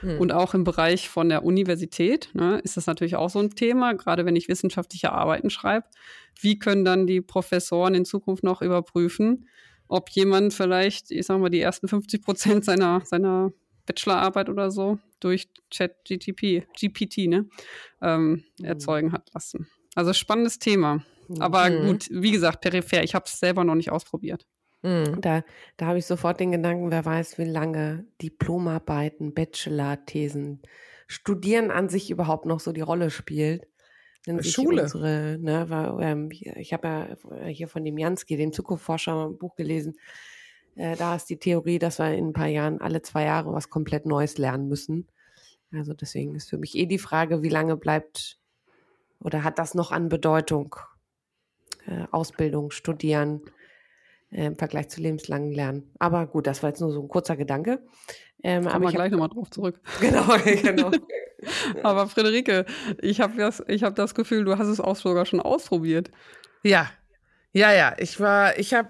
Hm. 0.00 0.18
Und 0.18 0.32
auch 0.32 0.54
im 0.54 0.64
Bereich 0.64 1.08
von 1.08 1.28
der 1.28 1.44
Universität 1.44 2.30
ne, 2.34 2.58
ist 2.64 2.76
das 2.76 2.86
natürlich 2.86 3.16
auch 3.16 3.30
so 3.30 3.38
ein 3.38 3.50
Thema, 3.50 3.94
gerade 3.94 4.24
wenn 4.24 4.36
ich 4.36 4.48
wissenschaftliche 4.48 5.12
Arbeiten 5.12 5.50
schreibe. 5.50 5.86
Wie 6.40 6.58
können 6.58 6.84
dann 6.84 7.06
die 7.06 7.20
Professoren 7.20 7.94
in 7.94 8.04
Zukunft 8.04 8.44
noch 8.44 8.62
überprüfen, 8.62 9.48
ob 9.88 10.10
jemand 10.10 10.54
vielleicht, 10.54 11.10
ich 11.10 11.26
sag 11.26 11.38
mal, 11.40 11.48
die 11.50 11.60
ersten 11.60 11.88
50 11.88 12.22
Prozent 12.22 12.64
seiner, 12.64 13.02
seiner 13.04 13.52
Bachelorarbeit 13.86 14.48
oder 14.50 14.70
so 14.70 14.98
durch 15.20 15.48
Chat-GTP, 15.70 16.66
GPT, 16.78 17.26
ne, 17.26 17.48
ähm, 18.02 18.44
Mhm. 18.58 18.64
erzeugen 18.64 19.12
hat 19.12 19.30
lassen. 19.34 19.66
Also 19.94 20.12
spannendes 20.12 20.58
Thema. 20.58 21.02
Aber 21.40 21.70
Mhm. 21.70 21.86
gut, 21.88 22.06
wie 22.10 22.30
gesagt, 22.30 22.60
peripher. 22.60 23.02
Ich 23.02 23.14
habe 23.14 23.24
es 23.26 23.38
selber 23.38 23.64
noch 23.64 23.74
nicht 23.74 23.90
ausprobiert. 23.90 24.46
Hm. 24.82 25.20
Da, 25.20 25.42
da 25.76 25.86
habe 25.86 25.98
ich 25.98 26.06
sofort 26.06 26.38
den 26.40 26.52
Gedanken, 26.52 26.90
wer 26.90 27.04
weiß, 27.04 27.38
wie 27.38 27.44
lange 27.44 28.06
Diplomarbeiten, 28.22 29.34
Bachelor-Thesen, 29.34 30.62
Studieren 31.10 31.70
an 31.70 31.88
sich 31.88 32.10
überhaupt 32.10 32.44
noch 32.44 32.60
so 32.60 32.70
die 32.70 32.82
Rolle 32.82 33.10
spielt. 33.10 33.66
Wenn 34.26 34.40
sich 34.40 34.52
Schule. 34.52 34.82
Unsere, 34.82 35.38
ne, 35.40 35.70
weil, 35.70 36.02
ähm, 36.02 36.28
ich 36.30 36.72
habe 36.74 37.16
ja 37.32 37.46
hier 37.46 37.66
von 37.66 37.82
dem 37.82 37.96
Jansky, 37.96 38.36
dem 38.36 38.52
Zukunftsforscher, 38.52 39.28
ein 39.28 39.38
Buch 39.38 39.56
gelesen. 39.56 39.98
Äh, 40.76 40.96
da 40.96 41.16
ist 41.16 41.30
die 41.30 41.38
Theorie, 41.38 41.78
dass 41.78 41.98
wir 41.98 42.12
in 42.12 42.28
ein 42.28 42.32
paar 42.34 42.48
Jahren 42.48 42.82
alle 42.82 43.00
zwei 43.00 43.24
Jahre 43.24 43.54
was 43.54 43.70
komplett 43.70 44.04
Neues 44.04 44.36
lernen 44.36 44.68
müssen. 44.68 45.08
Also 45.72 45.94
deswegen 45.94 46.34
ist 46.34 46.50
für 46.50 46.58
mich 46.58 46.76
eh 46.76 46.84
die 46.84 46.98
Frage, 46.98 47.42
wie 47.42 47.48
lange 47.48 47.76
bleibt 47.76 48.38
oder 49.20 49.44
hat 49.44 49.58
das 49.58 49.74
noch 49.74 49.92
an 49.92 50.10
Bedeutung? 50.10 50.76
äh, 51.88 52.06
Ausbildung, 52.10 52.70
Studieren 52.70 53.40
äh, 53.44 53.50
im 54.30 54.56
Vergleich 54.56 54.88
zu 54.88 55.00
lebenslangen 55.00 55.52
Lernen. 55.52 55.90
Aber 55.98 56.26
gut, 56.26 56.46
das 56.46 56.62
war 56.62 56.70
jetzt 56.70 56.80
nur 56.80 56.92
so 56.92 57.00
ein 57.02 57.08
kurzer 57.08 57.36
Gedanke. 57.36 57.80
Ähm, 58.42 58.66
Kommen 58.66 58.84
wir 58.84 58.92
gleich 58.92 59.10
nochmal 59.10 59.28
drauf 59.28 59.50
zurück. 59.50 59.80
Genau, 60.00 60.26
genau. 60.44 60.90
aber 61.82 62.08
Friederike, 62.08 62.66
ich 63.00 63.20
habe 63.20 63.36
das, 63.36 63.60
hab 63.60 63.94
das 63.96 64.14
Gefühl, 64.14 64.44
du 64.44 64.58
hast 64.58 64.68
es 64.68 64.80
auch 64.80 64.96
sogar 64.96 65.26
schon 65.26 65.40
ausprobiert. 65.40 66.10
Ja, 66.62 66.90
ja, 67.52 67.72
ja. 67.72 67.94
Ich 67.98 68.20
war, 68.20 68.58
ich 68.58 68.74
habe 68.74 68.88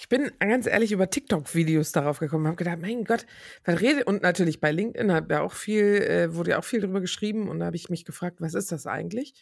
ich 0.00 0.08
bin 0.08 0.30
ganz 0.38 0.66
ehrlich 0.66 0.92
über 0.92 1.10
TikTok-Videos 1.10 1.90
darauf 1.90 2.20
gekommen, 2.20 2.46
habe 2.46 2.56
gedacht, 2.56 2.78
mein 2.80 3.02
Gott, 3.02 3.26
was 3.64 3.80
redet 3.80 4.06
und 4.06 4.22
natürlich 4.22 4.60
bei 4.60 4.70
LinkedIn 4.70 5.10
hat 5.12 5.28
ja 5.28 5.40
auch 5.40 5.54
viel, 5.54 5.84
äh, 5.84 6.34
wurde 6.36 6.52
ja 6.52 6.58
auch 6.60 6.64
viel 6.64 6.80
drüber 6.80 7.00
geschrieben 7.00 7.48
und 7.48 7.58
da 7.58 7.66
habe 7.66 7.74
ich 7.74 7.90
mich 7.90 8.04
gefragt, 8.04 8.36
was 8.38 8.54
ist 8.54 8.70
das 8.70 8.86
eigentlich? 8.86 9.34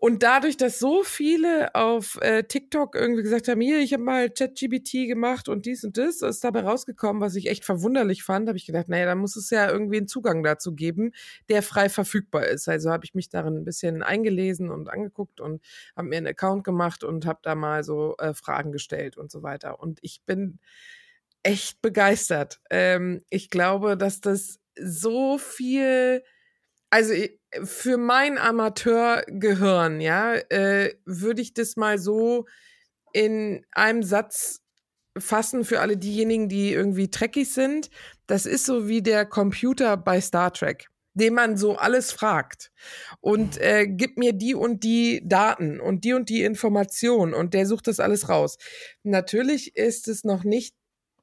Und 0.00 0.22
dadurch, 0.22 0.56
dass 0.56 0.78
so 0.78 1.02
viele 1.02 1.74
auf 1.74 2.18
äh, 2.22 2.44
TikTok 2.44 2.94
irgendwie 2.94 3.22
gesagt 3.22 3.48
haben, 3.48 3.60
hier, 3.60 3.80
ich 3.80 3.92
habe 3.92 4.02
mal 4.02 4.30
ChatGBT 4.30 5.06
gemacht 5.06 5.46
und 5.46 5.66
dies 5.66 5.84
und 5.84 5.98
das, 5.98 6.22
ist 6.22 6.42
dabei 6.42 6.62
rausgekommen, 6.62 7.20
was 7.20 7.34
ich 7.34 7.50
echt 7.50 7.66
verwunderlich 7.66 8.22
fand, 8.22 8.48
habe 8.48 8.56
ich 8.56 8.64
gedacht, 8.64 8.88
naja, 8.88 9.04
da 9.04 9.14
muss 9.14 9.36
es 9.36 9.50
ja 9.50 9.70
irgendwie 9.70 9.98
einen 9.98 10.08
Zugang 10.08 10.42
dazu 10.42 10.74
geben, 10.74 11.12
der 11.50 11.62
frei 11.62 11.90
verfügbar 11.90 12.46
ist. 12.46 12.66
Also 12.66 12.90
habe 12.90 13.04
ich 13.04 13.12
mich 13.12 13.28
darin 13.28 13.58
ein 13.58 13.64
bisschen 13.66 14.02
eingelesen 14.02 14.70
und 14.70 14.88
angeguckt 14.88 15.38
und 15.38 15.62
habe 15.94 16.08
mir 16.08 16.16
einen 16.16 16.28
Account 16.28 16.64
gemacht 16.64 17.04
und 17.04 17.26
habe 17.26 17.40
da 17.42 17.54
mal 17.54 17.84
so 17.84 18.16
äh, 18.16 18.32
Fragen 18.32 18.72
gestellt 18.72 19.18
und 19.18 19.30
so 19.30 19.42
weiter. 19.42 19.80
Und 19.80 19.98
ich 20.00 20.22
bin 20.24 20.60
echt 21.42 21.82
begeistert. 21.82 22.62
Ähm, 22.70 23.22
ich 23.28 23.50
glaube, 23.50 23.98
dass 23.98 24.22
das 24.22 24.60
so 24.78 25.36
viel 25.36 26.22
also 26.90 27.14
für 27.64 27.96
mein 27.96 28.38
Amateurgehirn, 28.38 30.00
ja, 30.00 30.34
äh, 30.34 30.94
würde 31.04 31.40
ich 31.40 31.54
das 31.54 31.76
mal 31.76 31.98
so 31.98 32.46
in 33.12 33.64
einem 33.72 34.02
Satz 34.02 34.60
fassen 35.18 35.64
für 35.64 35.80
alle 35.80 35.96
diejenigen, 35.96 36.48
die 36.48 36.72
irgendwie 36.72 37.10
Trekkies 37.10 37.54
sind. 37.54 37.90
Das 38.26 38.46
ist 38.46 38.66
so 38.66 38.88
wie 38.88 39.02
der 39.02 39.26
Computer 39.26 39.96
bei 39.96 40.20
Star 40.20 40.52
Trek, 40.52 40.88
dem 41.14 41.34
man 41.34 41.56
so 41.56 41.76
alles 41.76 42.12
fragt 42.12 42.70
und 43.20 43.58
äh, 43.60 43.86
gibt 43.88 44.18
mir 44.18 44.32
die 44.32 44.54
und 44.54 44.84
die 44.84 45.22
Daten 45.24 45.80
und 45.80 46.04
die 46.04 46.12
und 46.12 46.28
die 46.28 46.42
Information 46.42 47.34
und 47.34 47.54
der 47.54 47.66
sucht 47.66 47.88
das 47.88 48.00
alles 48.00 48.28
raus. 48.28 48.58
Natürlich 49.02 49.76
ist 49.76 50.06
es 50.08 50.24
noch 50.24 50.44
nicht 50.44 50.74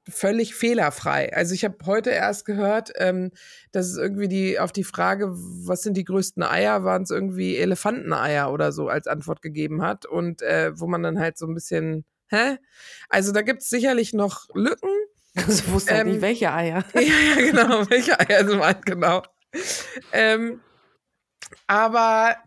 völlig 0.09 0.55
fehlerfrei. 0.55 1.33
Also 1.33 1.53
ich 1.53 1.63
habe 1.63 1.77
heute 1.85 2.09
erst 2.09 2.45
gehört, 2.45 2.91
ähm, 2.97 3.31
dass 3.71 3.87
es 3.87 3.97
irgendwie 3.97 4.27
die 4.27 4.59
auf 4.59 4.71
die 4.71 4.83
Frage, 4.83 5.29
was 5.31 5.83
sind 5.83 5.95
die 5.95 6.05
größten 6.05 6.43
Eier, 6.43 6.83
waren 6.83 7.03
es 7.03 7.11
irgendwie 7.11 7.57
Elefanteneier 7.57 8.51
oder 8.51 8.71
so 8.71 8.87
als 8.89 9.07
Antwort 9.07 9.41
gegeben 9.41 9.81
hat 9.81 10.05
und 10.05 10.41
äh, 10.41 10.71
wo 10.79 10.87
man 10.87 11.03
dann 11.03 11.19
halt 11.19 11.37
so 11.37 11.47
ein 11.47 11.53
bisschen, 11.53 12.05
hä? 12.27 12.57
Also 13.09 13.31
da 13.31 13.41
gibt 13.41 13.61
es 13.61 13.69
sicherlich 13.69 14.13
noch 14.13 14.47
Lücken. 14.53 14.89
Also 15.37 15.67
wusste 15.67 15.93
ähm, 15.93 16.07
nicht, 16.07 16.21
welche 16.21 16.51
Eier. 16.51 16.83
Ja, 16.95 17.01
ja, 17.01 17.35
genau, 17.35 17.87
welche 17.91 18.19
Eier 18.19 18.47
sind 18.47 18.59
genau. 18.85 19.21
Ähm, 20.11 20.61
aber. 21.67 22.37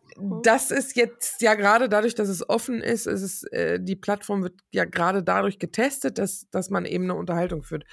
Das 0.42 0.70
ist 0.70 0.96
jetzt 0.96 1.42
ja 1.42 1.54
gerade 1.54 1.88
dadurch, 1.88 2.14
dass 2.14 2.28
es 2.28 2.48
offen 2.48 2.80
ist, 2.80 3.06
ist 3.06 3.22
es, 3.22 3.42
äh, 3.52 3.78
die 3.80 3.96
Plattform 3.96 4.42
wird 4.42 4.60
ja 4.72 4.84
gerade 4.84 5.22
dadurch 5.22 5.58
getestet, 5.58 6.18
dass, 6.18 6.48
dass 6.50 6.70
man 6.70 6.84
eben 6.84 7.04
eine 7.04 7.14
Unterhaltung 7.14 7.62
führt. 7.62 7.84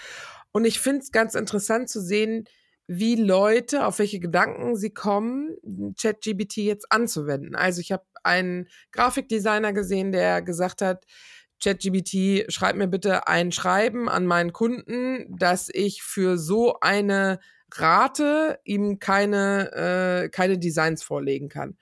Und 0.51 0.65
ich 0.65 0.79
finde 0.79 1.01
es 1.01 1.11
ganz 1.11 1.35
interessant 1.35 1.89
zu 1.89 2.01
sehen, 2.01 2.45
wie 2.87 3.15
Leute, 3.15 3.85
auf 3.85 3.99
welche 3.99 4.19
Gedanken 4.19 4.75
sie 4.77 4.91
kommen, 4.91 5.55
ChatGBT 5.99 6.57
jetzt 6.57 6.91
anzuwenden. 6.91 7.53
Also 7.53 7.81
ich 7.81 7.91
habe 7.91 8.05
einen 8.23 8.67
Grafikdesigner 8.91 9.73
gesehen, 9.73 10.11
der 10.11 10.41
gesagt 10.41 10.81
hat, 10.81 11.05
ChatGBT, 11.61 12.51
schreib 12.51 12.75
mir 12.75 12.87
bitte 12.87 13.27
ein 13.27 13.51
Schreiben 13.51 14.07
an 14.07 14.25
meinen 14.25 14.53
Kunden, 14.53 15.25
dass 15.37 15.69
ich 15.71 16.03
für 16.03 16.37
so 16.37 16.79
eine 16.79 17.39
Rate 17.73 18.59
ihm 18.63 18.99
keine, 18.99 20.23
äh, 20.25 20.29
keine 20.29 20.57
Designs 20.57 21.03
vorlegen 21.03 21.49
kann. 21.49 21.77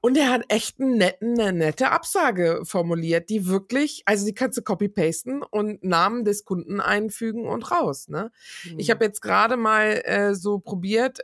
Und 0.00 0.16
er 0.16 0.30
hat 0.30 0.42
echt 0.48 0.80
einen 0.80 0.98
netten, 0.98 1.40
eine 1.40 1.52
nette 1.52 1.90
Absage 1.90 2.62
formuliert, 2.64 3.30
die 3.30 3.46
wirklich, 3.46 4.02
also 4.04 4.26
die 4.26 4.34
kannst 4.34 4.58
du 4.58 4.62
copy-pasten 4.62 5.42
und 5.44 5.84
Namen 5.84 6.24
des 6.24 6.44
Kunden 6.44 6.80
einfügen 6.80 7.46
und 7.46 7.70
raus. 7.70 8.08
Ne? 8.08 8.32
Mhm. 8.64 8.78
Ich 8.80 8.90
habe 8.90 9.04
jetzt 9.04 9.22
gerade 9.22 9.56
mal 9.56 10.02
äh, 10.04 10.34
so 10.34 10.58
probiert, 10.58 11.20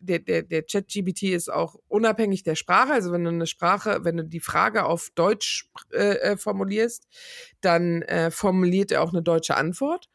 der, 0.00 0.18
der, 0.18 0.42
der 0.42 0.66
Chat-GBT 0.66 1.22
ist 1.34 1.52
auch 1.52 1.76
unabhängig 1.88 2.42
der 2.42 2.54
Sprache. 2.54 2.92
Also 2.92 3.12
wenn 3.12 3.24
du 3.24 3.30
eine 3.30 3.46
Sprache, 3.46 4.04
wenn 4.04 4.16
du 4.16 4.24
die 4.24 4.40
Frage 4.40 4.84
auf 4.84 5.10
Deutsch 5.14 5.68
äh, 5.92 6.16
äh 6.16 6.36
formulierst, 6.36 7.08
dann 7.60 8.02
äh, 8.02 8.30
formuliert 8.30 8.92
er 8.92 9.02
auch 9.02 9.12
eine 9.12 9.22
deutsche 9.22 9.56
Antwort. 9.56 10.08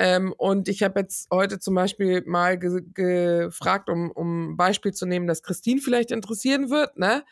Ähm, 0.00 0.34
und 0.38 0.68
ich 0.68 0.82
habe 0.82 1.00
jetzt 1.00 1.28
heute 1.30 1.60
zum 1.60 1.74
Beispiel 1.76 2.24
mal 2.26 2.58
ge 2.58 2.82
gefragt, 2.94 3.90
um, 3.90 4.10
um 4.10 4.52
ein 4.52 4.56
Beispiel 4.56 4.94
zu 4.94 5.06
nehmen, 5.06 5.26
das 5.28 5.42
Christine 5.44 5.82
vielleicht 5.82 6.10
interessieren 6.10 6.70
wird, 6.70 6.98
ne? 6.98 7.24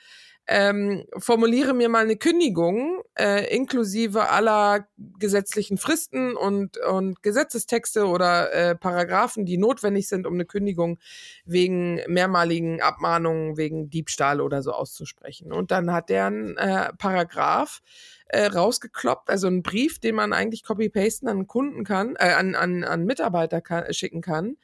Ähm, 0.51 1.05
formuliere 1.19 1.75
mir 1.75 1.91
mal 1.91 2.05
eine 2.05 2.17
Kündigung 2.17 3.03
äh, 3.19 3.55
inklusive 3.55 4.31
aller 4.31 4.89
gesetzlichen 5.19 5.77
Fristen 5.77 6.35
und, 6.37 6.79
und 6.79 7.23
Gesetzestexte 7.23 8.07
oder 8.07 8.51
äh, 8.55 8.75
Paragraphen, 8.75 9.45
die 9.45 9.59
notwendig 9.59 10.09
sind, 10.09 10.27
um 10.27 10.33
eine 10.33 10.47
Kündigung 10.47 10.99
wegen 11.45 12.01
mehrmaligen 12.07 12.81
Abmahnungen, 12.81 13.59
wegen 13.59 13.91
Diebstahl 13.91 14.41
oder 14.41 14.63
so 14.63 14.73
auszusprechen. 14.73 15.53
Und 15.53 15.71
dann 15.71 15.93
hat 15.93 16.09
der 16.09 16.27
einen 16.27 16.57
äh, 16.57 16.95
Paragraph, 16.95 17.83
äh, 18.29 18.47
rausgekloppt, 18.47 19.29
also 19.29 19.49
einen 19.49 19.63
Brief, 19.63 19.99
den 19.99 20.15
man 20.15 20.33
eigentlich 20.33 20.63
copy-pasten 20.63 21.29
an 21.29 21.47
Kunden 21.47 21.85
kann, 21.85 22.17
äh, 22.17 22.33
an, 22.33 22.55
an, 22.55 22.85
an 22.85 23.05
Mitarbeiter 23.05 23.61
kann, 23.61 23.93
schicken 23.93 24.23
kann. 24.23 24.57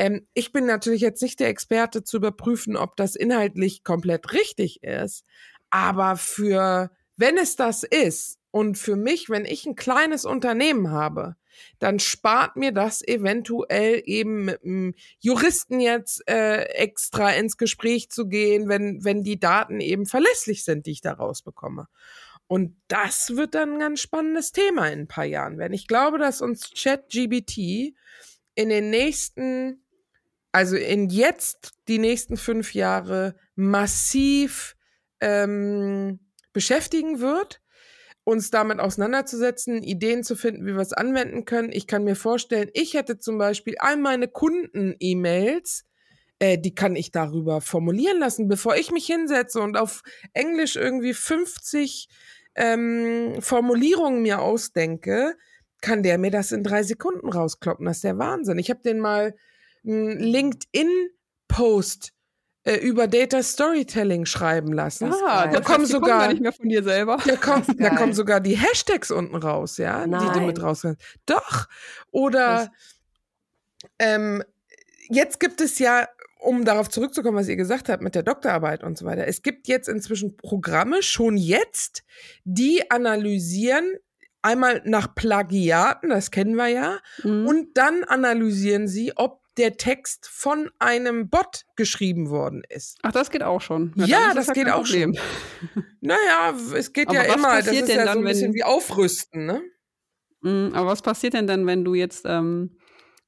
Ähm, 0.00 0.26
ich 0.32 0.50
bin 0.52 0.64
natürlich 0.64 1.02
jetzt 1.02 1.20
nicht 1.20 1.40
der 1.40 1.48
Experte 1.48 2.02
zu 2.02 2.16
überprüfen, 2.16 2.74
ob 2.74 2.96
das 2.96 3.16
inhaltlich 3.16 3.84
komplett 3.84 4.32
richtig 4.32 4.82
ist, 4.82 5.26
aber 5.68 6.16
für, 6.16 6.90
wenn 7.16 7.36
es 7.36 7.54
das 7.54 7.82
ist, 7.82 8.38
und 8.50 8.78
für 8.78 8.96
mich, 8.96 9.28
wenn 9.28 9.44
ich 9.44 9.66
ein 9.66 9.76
kleines 9.76 10.24
Unternehmen 10.24 10.90
habe, 10.90 11.36
dann 11.78 11.98
spart 11.98 12.56
mir 12.56 12.72
das 12.72 13.06
eventuell 13.06 14.02
eben 14.06 14.46
mit 14.46 14.64
einem 14.64 14.94
Juristen 15.18 15.80
jetzt 15.80 16.26
äh, 16.28 16.62
extra 16.62 17.30
ins 17.32 17.58
Gespräch 17.58 18.10
zu 18.10 18.26
gehen, 18.26 18.68
wenn, 18.68 19.04
wenn 19.04 19.22
die 19.22 19.38
Daten 19.38 19.80
eben 19.80 20.06
verlässlich 20.06 20.64
sind, 20.64 20.86
die 20.86 20.92
ich 20.92 21.02
da 21.02 21.12
rausbekomme. 21.12 21.88
Und 22.46 22.74
das 22.88 23.36
wird 23.36 23.54
dann 23.54 23.74
ein 23.74 23.78
ganz 23.78 24.00
spannendes 24.00 24.50
Thema 24.50 24.88
in 24.88 25.00
ein 25.00 25.08
paar 25.08 25.26
Jahren 25.26 25.58
werden. 25.58 25.74
Ich 25.74 25.86
glaube, 25.86 26.18
dass 26.18 26.40
uns 26.40 26.72
ChatGBT 26.74 27.94
in 28.54 28.68
den 28.68 28.90
nächsten, 28.90 29.84
also 30.52 30.76
in 30.76 31.08
jetzt 31.08 31.72
die 31.88 31.98
nächsten 31.98 32.36
fünf 32.36 32.74
Jahre 32.74 33.36
massiv 33.54 34.76
ähm, 35.20 36.20
beschäftigen 36.52 37.20
wird, 37.20 37.60
uns 38.24 38.50
damit 38.50 38.80
auseinanderzusetzen, 38.80 39.82
Ideen 39.82 40.24
zu 40.24 40.36
finden, 40.36 40.66
wie 40.66 40.74
wir 40.74 40.80
es 40.80 40.92
anwenden 40.92 41.44
können. 41.44 41.72
Ich 41.72 41.86
kann 41.86 42.04
mir 42.04 42.16
vorstellen, 42.16 42.70
ich 42.74 42.94
hätte 42.94 43.18
zum 43.18 43.38
Beispiel 43.38 43.76
all 43.78 43.96
meine 43.96 44.28
Kunden-E-Mails, 44.28 45.84
äh, 46.38 46.58
die 46.58 46.74
kann 46.74 46.96
ich 46.96 47.12
darüber 47.12 47.60
formulieren 47.60 48.18
lassen, 48.18 48.48
bevor 48.48 48.76
ich 48.76 48.90
mich 48.90 49.06
hinsetze 49.06 49.60
und 49.60 49.76
auf 49.76 50.02
Englisch 50.32 50.76
irgendwie 50.76 51.14
50 51.14 52.08
ähm, 52.56 53.36
Formulierungen 53.40 54.22
mir 54.22 54.40
ausdenke, 54.40 55.36
kann 55.80 56.02
der 56.02 56.18
mir 56.18 56.30
das 56.30 56.52
in 56.52 56.62
drei 56.62 56.82
Sekunden 56.82 57.28
rauskloppen. 57.28 57.86
Das 57.86 57.98
ist 57.98 58.04
der 58.04 58.18
Wahnsinn. 58.18 58.58
Ich 58.58 58.70
habe 58.70 58.82
den 58.82 58.98
mal 58.98 59.34
LinkedIn-Post 59.82 62.12
äh, 62.64 62.76
über 62.76 63.08
Data 63.08 63.42
Storytelling 63.42 64.26
schreiben 64.26 64.72
lassen. 64.72 65.12
Ah, 65.26 65.46
da 65.46 65.60
kommen 65.60 65.86
sogar 65.86 66.28
nicht 66.28 66.42
mehr 66.42 66.52
von 66.52 66.68
dir 66.68 66.82
selber. 66.82 67.18
Da, 67.24 67.36
kommt, 67.36 67.80
da 67.80 67.90
kommen 67.90 68.12
sogar 68.12 68.40
die 68.40 68.56
Hashtags 68.56 69.10
unten 69.10 69.36
raus, 69.36 69.78
ja, 69.78 70.06
Nein. 70.06 70.26
die 70.26 70.38
du 70.38 70.44
mit 70.44 70.62
raus. 70.62 70.86
Doch. 71.26 71.66
Oder 72.10 72.70
ähm, 73.98 74.42
jetzt 75.08 75.40
gibt 75.40 75.60
es 75.60 75.78
ja 75.78 76.06
um 76.38 76.64
darauf 76.64 76.88
zurückzukommen, 76.88 77.36
was 77.36 77.48
ihr 77.48 77.56
gesagt 77.56 77.88
habt 77.88 78.02
mit 78.02 78.14
der 78.14 78.22
Doktorarbeit 78.22 78.82
und 78.82 78.98
so 78.98 79.04
weiter. 79.04 79.26
Es 79.26 79.42
gibt 79.42 79.68
jetzt 79.68 79.88
inzwischen 79.88 80.36
Programme, 80.36 81.02
schon 81.02 81.36
jetzt, 81.36 82.02
die 82.44 82.90
analysieren 82.90 83.96
einmal 84.42 84.80
nach 84.84 85.14
Plagiaten, 85.14 86.08
das 86.08 86.30
kennen 86.30 86.54
wir 86.54 86.68
ja, 86.68 86.98
mhm. 87.22 87.46
und 87.46 87.76
dann 87.76 88.04
analysieren 88.04 88.88
sie, 88.88 89.12
ob 89.16 89.40
der 89.60 89.76
Text 89.76 90.26
von 90.26 90.70
einem 90.78 91.28
Bot 91.28 91.66
geschrieben 91.76 92.30
worden 92.30 92.62
ist. 92.70 92.98
Ach, 93.02 93.12
das 93.12 93.30
geht 93.30 93.42
auch 93.42 93.60
schon. 93.60 93.92
Ja, 93.94 94.06
ja 94.06 94.34
das, 94.34 94.46
das 94.46 94.54
geht 94.54 94.70
auch 94.70 94.84
Problem. 94.84 95.14
schon. 95.74 95.84
Naja, 96.00 96.54
es 96.74 96.94
geht 96.94 97.12
ja 97.12 97.22
immer, 97.22 97.58
das 97.58 97.68
ist 97.68 97.88
ja 97.88 98.06
dann, 98.06 98.14
so 98.14 98.18
ein 98.20 98.24
bisschen 98.24 98.54
wie 98.54 98.64
Aufrüsten, 98.64 99.44
ne? 99.44 99.62
Mhm, 100.40 100.70
aber 100.72 100.88
was 100.88 101.02
passiert 101.02 101.34
denn 101.34 101.46
dann, 101.46 101.66
wenn 101.66 101.84
du 101.84 101.94
jetzt 101.94 102.24
ähm, 102.26 102.78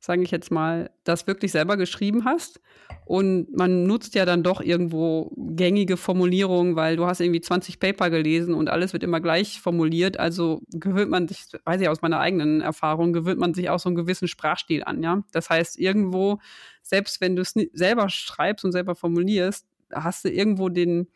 sage 0.04 0.22
ich 0.22 0.32
jetzt 0.32 0.50
mal, 0.50 0.90
das 1.04 1.28
wirklich 1.28 1.52
selber 1.52 1.76
geschrieben 1.76 2.24
hast. 2.24 2.60
Und 3.06 3.56
man 3.56 3.84
nutzt 3.84 4.16
ja 4.16 4.24
dann 4.24 4.42
doch 4.42 4.60
irgendwo 4.60 5.30
gängige 5.36 5.96
Formulierungen, 5.96 6.74
weil 6.74 6.96
du 6.96 7.06
hast 7.06 7.20
irgendwie 7.20 7.40
20 7.40 7.78
Paper 7.78 8.10
gelesen 8.10 8.52
und 8.52 8.68
alles 8.68 8.92
wird 8.92 9.04
immer 9.04 9.20
gleich 9.20 9.60
formuliert. 9.60 10.18
Also 10.18 10.60
gewöhnt 10.72 11.10
man 11.10 11.28
sich, 11.28 11.44
weiß 11.64 11.80
ich 11.80 11.88
aus 11.88 12.02
meiner 12.02 12.18
eigenen 12.18 12.62
Erfahrung, 12.62 13.12
gewöhnt 13.12 13.38
man 13.38 13.54
sich 13.54 13.70
auch 13.70 13.78
so 13.78 13.88
einen 13.88 13.96
gewissen 13.96 14.26
Sprachstil 14.26 14.82
an, 14.82 15.04
ja. 15.04 15.22
Das 15.30 15.50
heißt, 15.50 15.78
irgendwo, 15.78 16.40
selbst 16.82 17.20
wenn 17.20 17.36
du 17.36 17.42
es 17.42 17.54
selber 17.72 18.08
schreibst 18.08 18.64
und 18.64 18.72
selber 18.72 18.96
formulierst, 18.96 19.66
hast 19.92 20.24
du 20.24 20.30
irgendwo 20.30 20.68
den, 20.68 21.06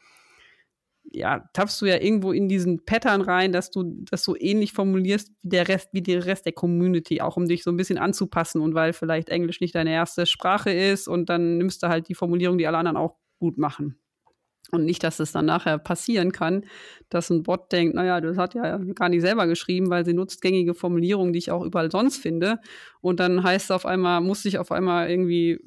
ja, 1.12 1.48
tappst 1.52 1.80
du 1.80 1.86
ja 1.86 2.00
irgendwo 2.00 2.32
in 2.32 2.48
diesen 2.48 2.84
Pattern 2.84 3.22
rein, 3.22 3.52
dass 3.52 3.70
du 3.70 4.04
das 4.10 4.24
so 4.24 4.36
ähnlich 4.36 4.72
formulierst 4.72 5.30
wie 5.42 5.48
der 5.48 5.68
Rest, 5.68 5.88
wie 5.92 6.02
der 6.02 6.26
Rest 6.26 6.46
der 6.46 6.52
Community, 6.52 7.20
auch 7.20 7.36
um 7.36 7.46
dich 7.46 7.62
so 7.62 7.70
ein 7.70 7.76
bisschen 7.76 7.98
anzupassen 7.98 8.60
und 8.60 8.74
weil 8.74 8.92
vielleicht 8.92 9.28
Englisch 9.28 9.60
nicht 9.60 9.74
deine 9.74 9.92
erste 9.92 10.26
Sprache 10.26 10.70
ist 10.70 11.08
und 11.08 11.28
dann 11.28 11.58
nimmst 11.58 11.82
du 11.82 11.88
halt 11.88 12.08
die 12.08 12.14
Formulierung, 12.14 12.58
die 12.58 12.66
alle 12.66 12.78
anderen 12.78 12.96
auch 12.96 13.16
gut 13.38 13.58
machen. 13.58 13.98
Und 14.72 14.84
nicht, 14.84 15.04
dass 15.04 15.20
es 15.20 15.32
dann 15.32 15.46
nachher 15.46 15.78
passieren 15.78 16.32
kann, 16.32 16.64
dass 17.08 17.30
ein 17.30 17.44
Bot 17.44 17.70
denkt, 17.70 17.94
naja, 17.94 18.20
das 18.20 18.36
hat 18.36 18.54
ja 18.54 18.78
gar 18.78 19.08
nicht 19.08 19.20
selber 19.20 19.46
geschrieben, 19.46 19.90
weil 19.90 20.04
sie 20.04 20.12
nutzt 20.12 20.42
gängige 20.42 20.74
Formulierungen, 20.74 21.32
die 21.32 21.38
ich 21.38 21.50
auch 21.52 21.64
überall 21.64 21.90
sonst 21.90 22.18
finde. 22.18 22.58
Und 23.00 23.20
dann 23.20 23.44
heißt 23.44 23.66
es 23.66 23.70
auf 23.70 23.86
einmal, 23.86 24.20
muss 24.20 24.44
ich 24.44 24.58
auf 24.58 24.72
einmal 24.72 25.08
irgendwie 25.08 25.60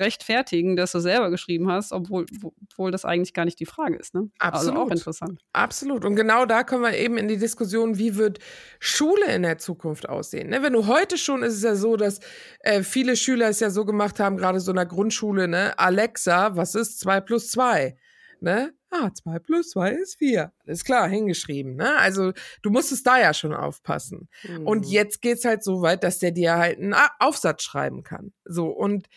rechtfertigen, 0.00 0.74
dass 0.74 0.92
du 0.92 0.98
selber 0.98 1.30
geschrieben 1.30 1.70
hast, 1.70 1.92
obwohl, 1.92 2.26
obwohl 2.42 2.90
das 2.90 3.04
eigentlich 3.04 3.34
gar 3.34 3.44
nicht 3.44 3.60
die 3.60 3.66
Frage 3.66 3.96
ist. 3.96 4.14
Ne? 4.14 4.30
Absolut. 4.38 4.76
Also 4.76 4.82
auch 4.82 4.90
interessant. 4.90 5.40
Absolut. 5.52 6.04
Und 6.04 6.16
genau 6.16 6.46
da 6.46 6.64
kommen 6.64 6.82
wir 6.82 6.94
eben 6.94 7.16
in 7.18 7.28
die 7.28 7.36
Diskussion, 7.36 7.98
wie 7.98 8.16
wird 8.16 8.38
Schule 8.80 9.32
in 9.32 9.42
der 9.42 9.58
Zukunft 9.58 10.08
aussehen? 10.08 10.50
Ne? 10.50 10.62
Wenn 10.62 10.72
du 10.72 10.86
heute 10.88 11.18
schon, 11.18 11.44
ist 11.44 11.54
es 11.54 11.62
ja 11.62 11.76
so, 11.76 11.96
dass 11.96 12.18
äh, 12.60 12.82
viele 12.82 13.14
Schüler 13.14 13.48
es 13.48 13.60
ja 13.60 13.70
so 13.70 13.84
gemacht 13.84 14.18
haben, 14.18 14.36
gerade 14.36 14.58
so 14.58 14.72
in 14.72 14.76
der 14.76 14.86
Grundschule, 14.86 15.46
ne? 15.46 15.78
Alexa, 15.78 16.56
was 16.56 16.74
ist 16.74 16.98
zwei 16.98 17.20
plus 17.20 17.50
zwei? 17.50 17.96
Ne? 18.42 18.72
Ah, 18.90 19.10
2 19.12 19.38
plus 19.38 19.70
2 19.70 19.90
ist 19.92 20.16
4. 20.18 20.52
Ist 20.66 20.84
klar, 20.84 21.08
hingeschrieben, 21.08 21.76
ne? 21.76 21.96
Also 21.98 22.32
du 22.62 22.70
musstest 22.70 23.06
da 23.06 23.18
ja 23.20 23.32
schon 23.34 23.54
aufpassen. 23.54 24.28
Mhm. 24.42 24.66
Und 24.66 24.86
jetzt 24.86 25.22
geht's 25.22 25.44
halt 25.44 25.62
so 25.62 25.82
weit, 25.82 26.02
dass 26.02 26.18
der 26.18 26.32
dir 26.32 26.56
halt 26.56 26.78
einen 26.78 26.94
Aufsatz 27.18 27.62
schreiben 27.62 28.02
kann. 28.02 28.32
So, 28.44 28.66
und 28.66 29.08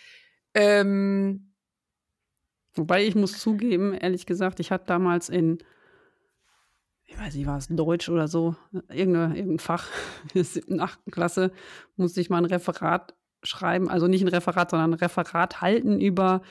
ähm, 0.53 1.53
Wobei 2.75 3.05
ich 3.05 3.15
muss 3.15 3.39
zugeben, 3.39 3.93
ehrlich 3.93 4.25
gesagt, 4.25 4.59
ich 4.59 4.71
hatte 4.71 4.85
damals 4.87 5.29
in, 5.29 5.59
ich 7.05 7.17
weiß 7.17 7.35
nicht, 7.35 7.45
war 7.45 7.57
es 7.57 7.67
Deutsch 7.69 8.09
oder 8.09 8.27
so, 8.27 8.55
irgendein, 8.89 9.35
irgendein 9.35 9.59
Fach, 9.59 9.87
in 10.23 10.29
der 10.33 10.43
siebten, 10.43 10.79
achten 10.79 11.11
Klasse, 11.11 11.51
musste 11.97 12.19
ich 12.19 12.29
mal 12.29 12.39
ein 12.39 12.45
Referat 12.45 13.13
schreiben, 13.43 13.89
also 13.89 14.07
nicht 14.07 14.23
ein 14.23 14.29
Referat, 14.29 14.71
sondern 14.71 14.91
ein 14.91 14.99
Referat 14.99 15.61
halten 15.61 15.99
über 15.99 16.41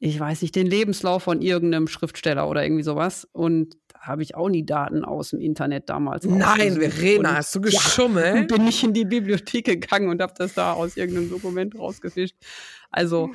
ich 0.00 0.18
weiß 0.18 0.40
nicht, 0.40 0.56
den 0.56 0.66
Lebenslauf 0.66 1.24
von 1.24 1.42
irgendeinem 1.42 1.86
Schriftsteller 1.86 2.48
oder 2.48 2.64
irgendwie 2.64 2.82
sowas. 2.82 3.28
Und 3.32 3.76
da 3.92 4.00
habe 4.00 4.22
ich 4.22 4.34
auch 4.34 4.48
nie 4.48 4.64
Daten 4.64 5.04
aus 5.04 5.30
dem 5.30 5.40
Internet 5.40 5.90
damals. 5.90 6.24
Nein, 6.24 6.80
Verena, 6.80 7.36
hast 7.36 7.54
du 7.54 7.60
geschummelt? 7.60 8.50
Ja, 8.50 8.56
bin 8.56 8.66
ich 8.66 8.82
in 8.82 8.94
die 8.94 9.04
Bibliothek 9.04 9.66
gegangen 9.66 10.08
und 10.08 10.22
habe 10.22 10.32
das 10.36 10.54
da 10.54 10.72
aus 10.72 10.96
irgendeinem 10.96 11.28
Dokument 11.28 11.78
rausgefischt. 11.78 12.34
Also 12.90 13.30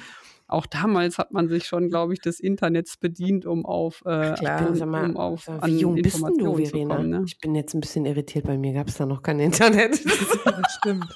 auch 0.48 0.66
damals 0.66 1.20
hat 1.20 1.32
man 1.32 1.50
sich 1.50 1.66
schon, 1.66 1.88
glaube 1.88 2.14
ich, 2.14 2.20
des 2.20 2.40
Internets 2.40 2.98
bedient, 2.98 3.46
um 3.46 3.64
auf, 3.64 4.02
äh, 4.06 4.34
Klar, 4.34 4.70
um, 4.70 4.90
mal, 4.90 5.10
um 5.10 5.18
auf 5.18 5.48
wie 5.48 5.52
an 5.52 5.78
jung 5.78 5.96
bist 6.02 6.20
du, 6.20 6.56
Verena? 6.56 6.96
Kommen, 6.96 7.10
ne? 7.10 7.24
Ich 7.28 7.38
bin 7.38 7.54
jetzt 7.54 7.76
ein 7.76 7.80
bisschen 7.80 8.06
irritiert. 8.06 8.46
Bei 8.46 8.58
mir 8.58 8.74
gab 8.74 8.88
es 8.88 8.96
da 8.96 9.06
noch 9.06 9.22
kein 9.22 9.40
Internet. 9.40 10.04
das 10.46 10.78
stimmt. 10.80 11.16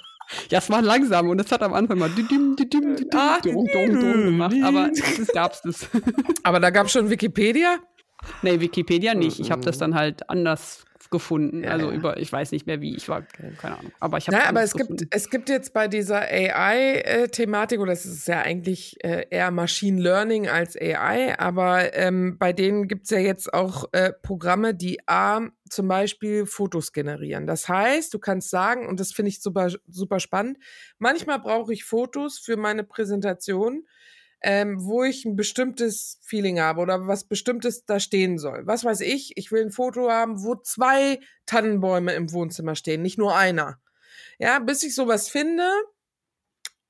Ja, 0.50 0.59
es 0.59 0.69
war 0.69 0.81
langsam 0.81 1.29
und 1.29 1.39
es 1.41 1.51
hat 1.51 1.63
am 1.63 1.74
Anfang 1.74 1.98
mal 1.98 2.09
didim, 2.09 2.55
ah, 3.13 3.39
gemacht, 3.39 4.55
aber 4.63 4.91
es 4.91 5.27
gab's 5.33 5.62
das. 5.62 5.89
Aber 6.43 6.59
da 6.59 6.69
gab 6.69 6.88
es 6.88 6.91
schon 6.91 7.09
Wikipedia? 7.09 7.77
Nee, 8.41 8.60
Wikipedia 8.60 9.13
nicht. 9.13 9.39
Ich 9.39 9.51
habe 9.51 9.62
das 9.62 9.77
dann 9.77 9.95
halt 9.95 10.30
anders 10.30 10.86
gefunden. 11.12 11.63
Ja, 11.63 11.72
also 11.72 11.91
über, 11.91 12.17
ich 12.17 12.32
weiß 12.32 12.52
nicht 12.52 12.67
mehr 12.67 12.82
wie, 12.82 12.95
ich 12.95 13.10
war, 13.10 13.24
keine 13.24 13.78
Ahnung. 13.78 13.91
Aber 14.00 14.17
ich 14.17 14.28
habe. 14.28 14.38
Ja, 14.38 14.48
aber 14.48 14.62
es 14.62 14.74
gibt, 14.74 15.08
es 15.10 15.30
gibt 15.30 15.50
jetzt 15.50 15.74
bei 15.74 15.88
dieser 15.88 16.22
AI-Thematik, 16.22 17.80
oder 17.80 17.91
es 17.91 18.06
ist 18.06 18.28
ja 18.28 18.41
eigentlich 18.41 19.04
äh, 19.04 19.26
eher 19.30 19.52
Machine 19.52 20.02
Learning 20.02 20.48
als 20.48 20.76
AI, 20.76 21.38
aber 21.39 21.93
ähm, 21.95 22.38
bei 22.38 22.54
denen 22.54 22.88
gibt 22.88 23.06
es 23.06 23.10
ja 23.10 23.19
jetzt 23.19 23.54
auch 23.54 23.86
äh, 23.91 24.12
Programme, 24.22 24.76
die 24.76 25.00
A, 25.08 25.41
zum 25.69 25.88
Beispiel 25.88 26.45
Fotos 26.45 26.93
generieren. 26.93 27.48
Das 27.48 27.67
heißt, 27.69 28.13
du 28.13 28.19
kannst 28.19 28.50
sagen, 28.50 28.88
und 28.88 29.00
das 29.00 29.12
finde 29.12 29.30
ich 29.30 29.41
super, 29.41 29.69
super 29.88 30.19
spannend, 30.19 30.58
manchmal 30.98 31.39
brauche 31.39 31.74
ich 31.74 31.84
Fotos 31.84 32.39
für 32.39 32.58
meine 32.58 32.84
Präsentation 32.84 33.86
ähm, 34.41 34.86
wo 34.86 35.04
ich 35.04 35.25
ein 35.25 35.36
bestimmtes 35.36 36.19
Feeling 36.21 36.60
habe 36.60 36.82
oder 36.82 37.08
was 37.08 37.25
bestimmtes 37.25 37.86
da 37.86 37.99
stehen 37.99 38.38
soll. 38.38 38.65
Was 38.65 38.84
weiß 38.86 39.02
ich, 39.02 39.38
ich 39.38 39.52
will 39.52 39.63
ein 39.63 39.71
Foto 39.71 40.10
haben, 40.10 40.43
wo 40.43 40.56
zwei 40.56 41.19
Tannenbäume 41.45 42.13
im 42.13 42.32
Wohnzimmer 42.32 42.75
stehen, 42.75 43.02
nicht 43.02 43.17
nur 43.17 43.36
einer. 43.36 43.80
Ja, 44.38 44.60
bis 44.60 44.84
ich 44.84 44.95
sowas 44.95 45.30
finde, 45.30 45.69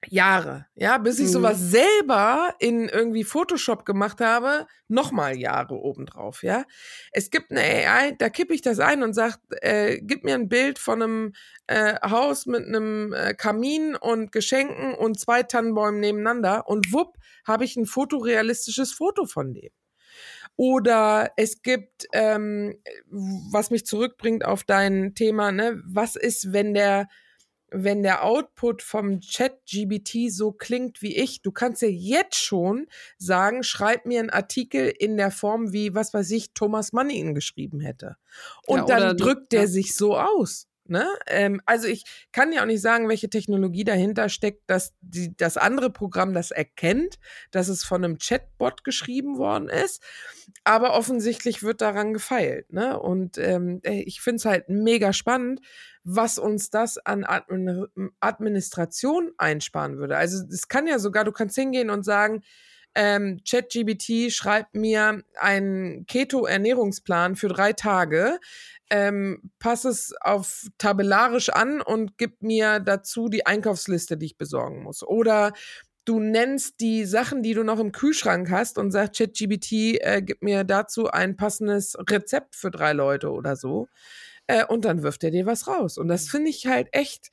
Jahre, 0.07 0.65
ja, 0.75 0.97
bis 0.97 1.19
ich 1.19 1.27
mhm. 1.27 1.31
sowas 1.31 1.59
selber 1.59 2.55
in 2.59 2.87
irgendwie 2.87 3.23
Photoshop 3.23 3.85
gemacht 3.85 4.21
habe, 4.21 4.65
nochmal 4.87 5.37
Jahre 5.37 5.75
obendrauf, 5.75 6.41
ja. 6.41 6.65
Es 7.11 7.29
gibt 7.29 7.51
eine 7.51 7.61
AI, 7.61 8.11
da 8.17 8.29
kippe 8.29 8.53
ich 8.53 8.61
das 8.61 8.79
ein 8.79 9.03
und 9.03 9.13
sag, 9.13 9.39
äh, 9.61 9.99
gib 10.01 10.23
mir 10.23 10.35
ein 10.35 10.47
Bild 10.47 10.79
von 10.79 11.01
einem 11.01 11.33
äh, 11.67 11.95
Haus 12.01 12.45
mit 12.45 12.65
einem 12.65 13.13
äh, 13.13 13.33
Kamin 13.33 13.95
und 13.95 14.31
Geschenken 14.31 14.95
und 14.95 15.19
zwei 15.19 15.43
Tannenbäumen 15.43 15.99
nebeneinander 15.99 16.67
und 16.67 16.93
wupp, 16.93 17.17
habe 17.45 17.65
ich 17.65 17.75
ein 17.75 17.85
fotorealistisches 17.85 18.93
Foto 18.93 19.25
von 19.25 19.53
dem. 19.53 19.71
Oder 20.55 21.31
es 21.37 21.61
gibt, 21.61 22.07
ähm, 22.13 22.75
was 23.09 23.69
mich 23.69 23.85
zurückbringt 23.85 24.45
auf 24.45 24.63
dein 24.63 25.13
Thema, 25.15 25.51
ne, 25.51 25.81
was 25.85 26.15
ist, 26.15 26.51
wenn 26.51 26.73
der 26.73 27.07
wenn 27.71 28.03
der 28.03 28.23
Output 28.23 28.81
vom 28.81 29.19
Chat 29.19 29.65
GBT 29.65 30.31
so 30.31 30.51
klingt 30.51 31.01
wie 31.01 31.15
ich, 31.15 31.41
du 31.41 31.51
kannst 31.51 31.81
ja 31.81 31.87
jetzt 31.87 32.37
schon 32.37 32.87
sagen, 33.17 33.63
schreib 33.63 34.05
mir 34.05 34.19
einen 34.19 34.29
Artikel 34.29 34.87
in 34.87 35.17
der 35.17 35.31
Form 35.31 35.73
wie, 35.73 35.93
was 35.93 36.13
weiß 36.13 36.31
ich, 36.31 36.53
Thomas 36.53 36.93
Mann 36.93 37.09
ihn 37.09 37.35
geschrieben 37.35 37.79
hätte. 37.79 38.15
Und 38.65 38.89
ja, 38.89 38.99
dann 38.99 39.17
drückt 39.17 39.51
der 39.51 39.61
ja. 39.61 39.67
sich 39.67 39.95
so 39.95 40.17
aus. 40.17 40.68
Ne? 40.89 41.07
Ähm, 41.27 41.61
also 41.65 41.87
ich 41.87 42.03
kann 42.31 42.51
ja 42.51 42.61
auch 42.61 42.65
nicht 42.65 42.81
sagen, 42.81 43.07
welche 43.07 43.29
Technologie 43.29 43.83
dahinter 43.83 44.29
steckt, 44.29 44.69
dass 44.69 44.93
die, 45.01 45.35
das 45.35 45.57
andere 45.57 45.89
Programm 45.89 46.33
das 46.33 46.51
erkennt, 46.51 47.19
dass 47.51 47.67
es 47.67 47.83
von 47.83 48.03
einem 48.03 48.17
Chatbot 48.17 48.83
geschrieben 48.83 49.37
worden 49.37 49.69
ist. 49.69 50.03
Aber 50.63 50.93
offensichtlich 50.93 51.63
wird 51.63 51.81
daran 51.81 52.13
gefeilt. 52.13 52.73
Ne? 52.73 52.99
Und 52.99 53.37
ähm, 53.37 53.81
ich 53.83 54.21
finde 54.21 54.37
es 54.37 54.45
halt 54.45 54.69
mega 54.69 55.13
spannend, 55.13 55.61
was 56.03 56.39
uns 56.39 56.69
das 56.69 56.97
an 56.97 57.25
Administration 58.19 59.31
einsparen 59.37 59.97
würde. 59.97 60.17
Also 60.17 60.43
es 60.51 60.67
kann 60.67 60.87
ja 60.87 60.97
sogar, 60.97 61.23
du 61.23 61.31
kannst 61.31 61.55
hingehen 61.55 61.89
und 61.89 62.03
sagen, 62.03 62.41
ähm, 62.95 63.39
ChatGBT 63.47 64.31
schreibt 64.31 64.75
mir 64.75 65.23
einen 65.39 66.05
Keto-Ernährungsplan 66.05 67.35
für 67.35 67.47
drei 67.47 67.73
Tage, 67.73 68.39
ähm, 68.89 69.51
pass 69.59 69.85
es 69.85 70.13
auf 70.21 70.65
tabellarisch 70.77 71.49
an 71.49 71.81
und 71.81 72.17
gib 72.17 72.41
mir 72.41 72.79
dazu 72.79 73.29
die 73.29 73.45
Einkaufsliste, 73.45 74.17
die 74.17 74.27
ich 74.27 74.37
besorgen 74.37 74.83
muss. 74.83 75.03
Oder 75.03 75.53
du 76.05 76.19
nennst 76.19 76.79
die 76.79 77.05
Sachen, 77.05 77.43
die 77.43 77.53
du 77.53 77.63
noch 77.63 77.79
im 77.79 77.91
Kühlschrank 77.91 78.49
hast 78.49 78.79
und 78.79 78.91
sagst, 78.91 79.17
ChatGBT, 79.17 79.99
äh, 80.01 80.21
gib 80.25 80.41
mir 80.41 80.63
dazu 80.63 81.09
ein 81.09 81.35
passendes 81.35 81.95
Rezept 82.09 82.55
für 82.55 82.71
drei 82.71 82.93
Leute 82.93 83.31
oder 83.31 83.55
so. 83.55 83.87
Äh, 84.47 84.65
und 84.65 84.85
dann 84.85 85.03
wirft 85.03 85.23
er 85.23 85.29
dir 85.29 85.45
was 85.45 85.67
raus. 85.67 85.99
Und 85.99 86.07
das 86.07 86.27
finde 86.27 86.49
ich 86.49 86.65
halt 86.65 86.87
echt 86.91 87.29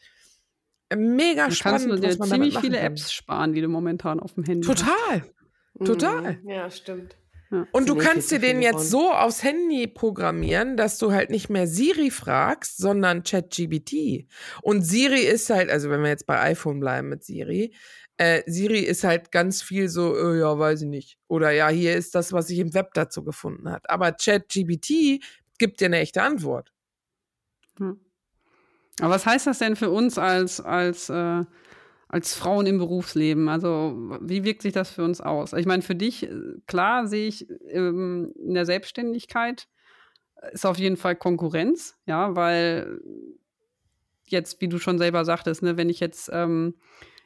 mega 0.94 1.48
du 1.48 1.54
spannend. 1.54 1.88
Kannst 1.88 2.04
du 2.04 2.08
dir 2.08 2.20
ziemlich 2.20 2.58
viele 2.58 2.76
kann. 2.76 2.86
Apps 2.86 3.12
sparen, 3.12 3.52
die 3.54 3.62
du 3.62 3.68
momentan 3.68 4.20
auf 4.20 4.34
dem 4.34 4.44
Handy 4.44 4.66
Total. 4.66 4.86
hast. 4.88 5.22
Total. 5.22 5.35
Mhm. 5.78 6.48
Ja, 6.48 6.70
stimmt. 6.70 7.16
Ja. 7.50 7.66
Und 7.70 7.88
du 7.88 7.96
kannst 7.96 8.32
dir 8.32 8.40
den 8.40 8.60
jetzt 8.60 8.90
so 8.90 9.12
aufs 9.12 9.42
Handy 9.42 9.86
programmieren, 9.86 10.76
dass 10.76 10.98
du 10.98 11.12
halt 11.12 11.30
nicht 11.30 11.48
mehr 11.48 11.68
Siri 11.68 12.10
fragst, 12.10 12.78
sondern 12.78 13.22
ChatGBT. 13.22 14.26
Und 14.62 14.82
Siri 14.82 15.20
ist 15.20 15.50
halt, 15.50 15.70
also 15.70 15.88
wenn 15.90 16.02
wir 16.02 16.08
jetzt 16.08 16.26
bei 16.26 16.40
iPhone 16.40 16.80
bleiben 16.80 17.08
mit 17.08 17.24
Siri, 17.24 17.72
äh, 18.16 18.42
Siri 18.46 18.80
ist 18.80 19.04
halt 19.04 19.30
ganz 19.30 19.62
viel 19.62 19.88
so, 19.88 20.16
äh, 20.16 20.40
ja, 20.40 20.58
weiß 20.58 20.82
ich 20.82 20.88
nicht. 20.88 21.18
Oder 21.28 21.50
ja, 21.52 21.68
hier 21.68 21.94
ist 21.94 22.14
das, 22.14 22.32
was 22.32 22.50
ich 22.50 22.58
im 22.58 22.74
Web 22.74 22.94
dazu 22.94 23.22
gefunden 23.22 23.70
hat. 23.70 23.88
Aber 23.90 24.12
ChatGBT 24.12 25.22
gibt 25.58 25.80
dir 25.80 25.86
eine 25.86 25.98
echte 25.98 26.22
Antwort. 26.22 26.72
Hm. 27.78 28.00
Aber 29.00 29.14
was 29.14 29.26
heißt 29.26 29.46
das 29.46 29.58
denn 29.58 29.76
für 29.76 29.90
uns 29.90 30.18
als, 30.18 30.60
als, 30.60 31.10
äh, 31.10 31.44
als 32.16 32.34
Frauen 32.34 32.64
im 32.64 32.78
Berufsleben? 32.78 33.50
Also, 33.50 33.94
wie 34.22 34.42
wirkt 34.42 34.62
sich 34.62 34.72
das 34.72 34.90
für 34.90 35.04
uns 35.04 35.20
aus? 35.20 35.52
Ich 35.52 35.66
meine, 35.66 35.82
für 35.82 35.94
dich, 35.94 36.22
äh, 36.22 36.30
klar 36.66 37.06
sehe 37.06 37.28
ich 37.28 37.46
ähm, 37.68 38.32
in 38.42 38.54
der 38.54 38.64
Selbstständigkeit 38.64 39.68
äh, 40.40 40.54
ist 40.54 40.64
auf 40.64 40.78
jeden 40.78 40.96
Fall 40.96 41.14
Konkurrenz, 41.14 41.98
ja, 42.06 42.34
weil 42.34 43.02
jetzt, 44.24 44.62
wie 44.62 44.68
du 44.68 44.78
schon 44.78 44.96
selber 44.96 45.26
sagtest, 45.26 45.62
ne, 45.62 45.76
wenn 45.76 45.90
ich 45.90 46.00
jetzt 46.00 46.30
ähm, 46.32 46.76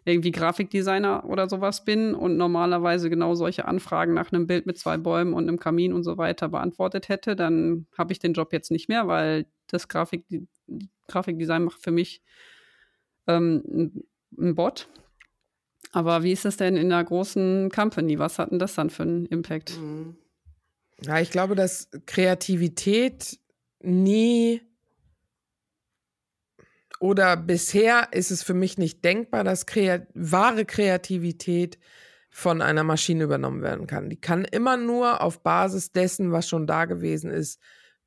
irgendwie 0.05 0.33
Grafikdesigner 0.33 1.25
oder 1.25 1.49
sowas 1.49 1.85
bin 1.85 2.13
und 2.13 2.37
normalerweise 2.37 3.09
genau 3.09 3.37
solche 3.37 3.67
Anfragen 3.67 4.15
nach 4.15 4.33
einem 4.33 4.49
Bild 4.49 4.67
mit 4.67 4.77
zwei 4.77 4.97
Bäumen 4.97 5.35
und 5.35 5.47
einem 5.47 5.61
Kamin 5.61 5.93
und 5.93 6.03
so 6.03 6.19
weiter 6.19 6.49
beantwortet 6.49 7.09
hätte, 7.09 7.37
dann 7.37 7.87
habe 7.97 8.13
ich 8.13 8.19
den 8.19 8.33
Job 8.33 8.53
jetzt 8.53 8.73
nicht 8.73 8.89
mehr, 8.89 9.07
weil 9.07 9.47
das 9.69 9.87
Grafik, 9.87 10.25
Grafikdesign 11.07 11.63
macht 11.63 11.81
für 11.81 11.93
mich 11.93 12.23
ähm, 13.29 14.03
ein 14.39 14.55
Bot. 14.55 14.89
Aber 15.93 16.23
wie 16.23 16.33
ist 16.33 16.45
das 16.45 16.57
denn 16.57 16.77
in 16.77 16.93
einer 16.93 17.05
großen 17.05 17.71
Company? 17.71 18.19
Was 18.19 18.39
hat 18.39 18.53
denn 18.53 18.59
das 18.59 18.75
dann 18.75 18.91
für 18.91 19.03
einen 19.03 19.27
Impact? 19.27 19.77
Mhm. 19.79 20.17
Ja, 21.03 21.19
ich 21.19 21.31
glaube, 21.31 21.55
dass 21.55 21.91
Kreativität 22.07 23.39
nie 23.83 24.61
oder 27.01 27.37
bisher 27.39 28.09
ist 28.13 28.31
es 28.31 28.43
für 28.43 28.53
mich 28.53 28.77
nicht 28.77 29.03
denkbar, 29.05 29.43
dass 29.43 29.65
Kreat 29.65 30.07
wahre 30.13 30.67
Kreativität 30.67 31.79
von 32.29 32.61
einer 32.61 32.85
Maschine 32.85 33.25
übernommen 33.25 33.63
werden 33.63 33.87
kann. 33.87 34.11
Die 34.11 34.21
kann 34.21 34.45
immer 34.45 34.77
nur 34.77 35.23
auf 35.23 35.43
Basis 35.43 35.93
dessen, 35.93 36.31
was 36.31 36.47
schon 36.47 36.67
da 36.67 36.85
gewesen 36.85 37.31
ist, 37.31 37.59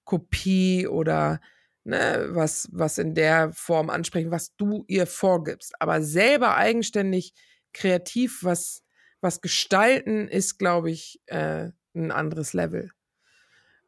Kopie 0.06 0.88
oder 0.88 1.42
ne, 1.84 2.30
was, 2.30 2.70
was 2.72 2.98
in 2.98 3.16
der 3.16 3.52
Form 3.54 3.90
ansprechen, 3.90 4.32
was 4.32 4.56
du 4.56 4.84
ihr 4.88 5.08
vorgibst. 5.08 5.74
Aber 5.80 6.02
selber 6.02 6.56
eigenständig 6.56 7.34
kreativ 7.74 8.44
was, 8.44 8.84
was 9.22 9.42
gestalten, 9.42 10.28
ist, 10.28 10.58
glaube 10.60 10.92
ich, 10.92 11.22
äh, 11.28 11.70
ein 11.96 12.12
anderes 12.12 12.54
Level. 12.54 12.92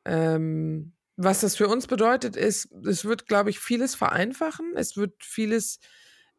Ähm, 0.05 0.93
was 1.17 1.41
das 1.41 1.55
für 1.55 1.67
uns 1.67 1.87
bedeutet, 1.87 2.35
ist, 2.35 2.69
es 2.85 3.05
wird, 3.05 3.27
glaube 3.27 3.49
ich, 3.49 3.59
vieles 3.59 3.95
vereinfachen. 3.95 4.73
Es 4.75 4.97
wird 4.97 5.13
vieles, 5.23 5.79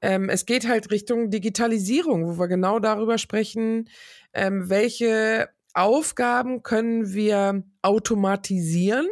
ähm, 0.02 0.28
es 0.28 0.44
geht 0.44 0.68
halt 0.68 0.90
Richtung 0.90 1.30
Digitalisierung, 1.30 2.26
wo 2.26 2.38
wir 2.38 2.48
genau 2.48 2.78
darüber 2.78 3.16
sprechen, 3.16 3.88
ähm, 4.34 4.68
welche 4.68 5.48
Aufgaben 5.72 6.62
können 6.62 7.12
wir 7.12 7.64
automatisieren. 7.82 9.06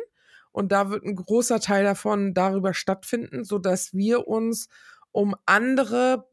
Und 0.54 0.70
da 0.70 0.88
wird 0.88 1.04
ein 1.04 1.16
großer 1.16 1.58
Teil 1.58 1.82
davon 1.82 2.32
darüber 2.32 2.74
stattfinden, 2.74 3.42
so 3.42 3.58
dass 3.58 3.92
wir 3.92 4.28
uns 4.28 4.68
um 5.10 5.34
andere 5.46 6.28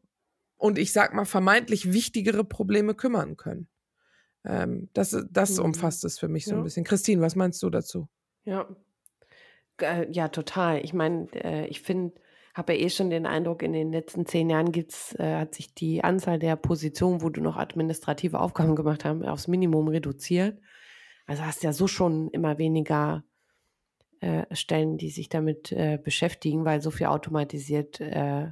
und 0.58 0.78
ich 0.78 0.94
sag 0.94 1.16
mal 1.16 1.26
vermeintlich 1.26 1.92
wichtigere 1.92 2.44
Probleme 2.44 2.94
kümmern 2.94 3.36
können. 3.36 3.68
Ähm, 4.46 4.90
das 4.94 5.18
das 5.32 5.58
mhm. 5.58 5.66
umfasst 5.66 6.06
es 6.06 6.20
für 6.20 6.28
mich 6.28 6.46
so 6.46 6.52
ja. 6.52 6.58
ein 6.58 6.64
bisschen. 6.64 6.84
Christine, 6.84 7.20
was 7.24 7.36
meinst 7.36 7.64
du 7.64 7.72
dazu? 7.72 8.10
Ja, 8.44 8.68
äh, 9.82 10.06
ja, 10.12 10.28
total. 10.28 10.86
Ich 10.86 10.94
meine, 10.94 11.28
äh, 11.34 11.66
ich 11.66 11.82
finde, 11.82 12.14
habe 12.54 12.74
ja 12.74 12.80
eh 12.80 12.90
schon 12.92 13.10
den 13.10 13.26
Eindruck, 13.26 13.64
in 13.64 13.74
den 13.74 13.92
letzten 13.92 14.28
zehn 14.28 14.52
Jahren 14.52 14.72
gibt's, 14.72 15.16
äh, 15.16 15.38
hat 15.38 15.56
sich 15.56 15.74
die 15.74 16.04
Anzahl 16.04 16.38
der 16.38 16.58
Positionen, 16.58 17.24
wo 17.24 17.30
du 17.30 17.42
noch 17.42 17.58
administrative 17.58 18.40
Aufgaben 18.40 18.76
gemacht 18.76 19.04
hast, 19.04 19.24
aufs 19.24 19.48
Minimum 19.48 19.88
reduziert. 19.88 20.60
Also 21.26 21.44
hast 21.44 21.64
ja 21.64 21.74
so 21.74 21.88
schon 21.88 22.30
immer 22.30 22.60
weniger 22.60 23.24
äh, 24.22 24.46
Stellen, 24.56 24.98
die 24.98 25.10
sich 25.10 25.30
damit 25.30 25.72
äh, 25.72 26.00
beschäftigen, 26.02 26.64
weil 26.66 26.82
so 26.82 26.92
viel 26.92 27.08
automatisiert 27.08 28.00
äh, 28.00 28.52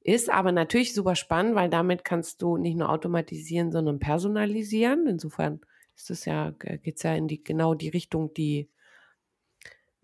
ist. 0.00 0.30
Aber 0.30 0.52
natürlich 0.52 0.94
super 0.94 1.16
spannend, 1.16 1.54
weil 1.54 1.68
damit 1.68 2.04
kannst 2.04 2.40
du 2.42 2.56
nicht 2.56 2.76
nur 2.76 2.88
automatisieren, 2.88 3.70
sondern 3.72 3.98
personalisieren. 3.98 5.06
Insofern 5.06 5.60
ist 5.94 6.10
es 6.10 6.24
ja, 6.24 6.50
geht 6.52 6.96
es 6.96 7.02
ja 7.02 7.14
in 7.14 7.28
die 7.28 7.42
genau 7.42 7.74
die 7.74 7.90
Richtung, 7.90 8.32
die 8.34 8.70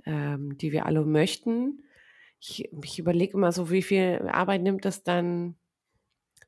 ähm, 0.05 0.57
die 0.59 0.73
wir 0.73 0.87
alle 0.87 1.05
möchten. 1.05 1.85
Ich, 2.41 2.69
ich 2.83 2.99
überlege 2.99 3.35
immer 3.35 3.53
so, 3.53 3.71
wie 3.71 3.83
viel 3.83 4.29
Arbeit 4.29 4.63
nimmt 4.63 4.85
das 4.85 5.03
dann 5.03 5.57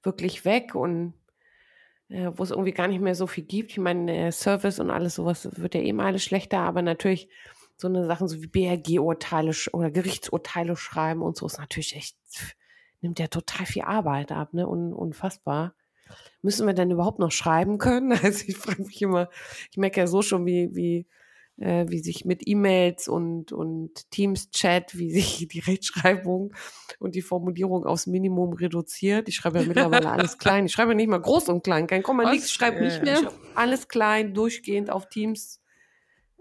wirklich 0.02 0.44
weg 0.44 0.74
und 0.74 1.14
äh, 2.08 2.30
wo 2.34 2.42
es 2.42 2.50
irgendwie 2.50 2.72
gar 2.72 2.88
nicht 2.88 3.00
mehr 3.00 3.14
so 3.14 3.26
viel 3.26 3.44
gibt. 3.44 3.72
Ich 3.72 3.78
meine, 3.78 4.32
Service 4.32 4.80
und 4.80 4.90
alles 4.90 5.16
sowas 5.16 5.48
wird 5.60 5.74
ja 5.74 5.82
eben 5.82 6.00
alles 6.00 6.24
schlechter, 6.24 6.60
aber 6.60 6.82
natürlich 6.82 7.28
so 7.80 7.88
eine 7.88 8.06
Sachen 8.06 8.28
so 8.28 8.42
wie 8.42 8.46
BRG-Urteile 8.46 9.52
oder 9.72 9.90
Gerichtsurteile 9.90 10.76
schreiben 10.76 11.22
und 11.22 11.36
so 11.36 11.46
ist 11.46 11.58
natürlich 11.58 11.96
echt, 11.96 12.16
nimmt 13.00 13.18
ja 13.18 13.26
total 13.28 13.66
viel 13.66 13.82
Arbeit 13.82 14.32
ab, 14.32 14.52
ne? 14.52 14.68
Un, 14.68 14.92
unfassbar. 14.92 15.74
Müssen 16.42 16.66
wir 16.66 16.74
denn 16.74 16.90
überhaupt 16.90 17.18
noch 17.18 17.32
schreiben 17.32 17.78
können? 17.78 18.12
Also 18.22 18.44
ich 18.46 18.56
frage 18.56 18.82
mich 18.82 19.00
immer, 19.02 19.28
ich 19.70 19.76
merke 19.76 20.00
ja 20.00 20.06
so 20.06 20.22
schon, 20.22 20.46
wie, 20.46 20.74
wie 20.74 21.06
äh, 21.60 21.86
wie 21.88 21.98
sich 21.98 22.24
mit 22.24 22.46
E-Mails 22.46 23.06
und, 23.06 23.52
und 23.52 24.10
Teams-Chat, 24.10 24.98
wie 24.98 25.10
sich 25.10 25.46
die 25.48 25.60
Rechtschreibung 25.60 26.54
und 26.98 27.14
die 27.14 27.22
Formulierung 27.22 27.84
aufs 27.84 28.06
Minimum 28.06 28.54
reduziert. 28.54 29.28
Ich 29.28 29.36
schreibe 29.36 29.60
ja 29.60 29.66
mittlerweile 29.66 30.10
alles 30.10 30.38
klein. 30.38 30.66
Ich 30.66 30.72
schreibe 30.72 30.94
nicht 30.94 31.08
mal 31.08 31.20
groß 31.20 31.48
und 31.48 31.62
klein, 31.62 31.86
kein 31.86 32.02
Komma, 32.02 32.30
nichts, 32.30 32.46
ich 32.46 32.52
schreibe 32.52 32.80
nicht 32.80 33.02
mehr. 33.02 33.30
Alles 33.54 33.88
klein, 33.88 34.34
durchgehend 34.34 34.90
auf 34.90 35.08
Teams, 35.08 35.60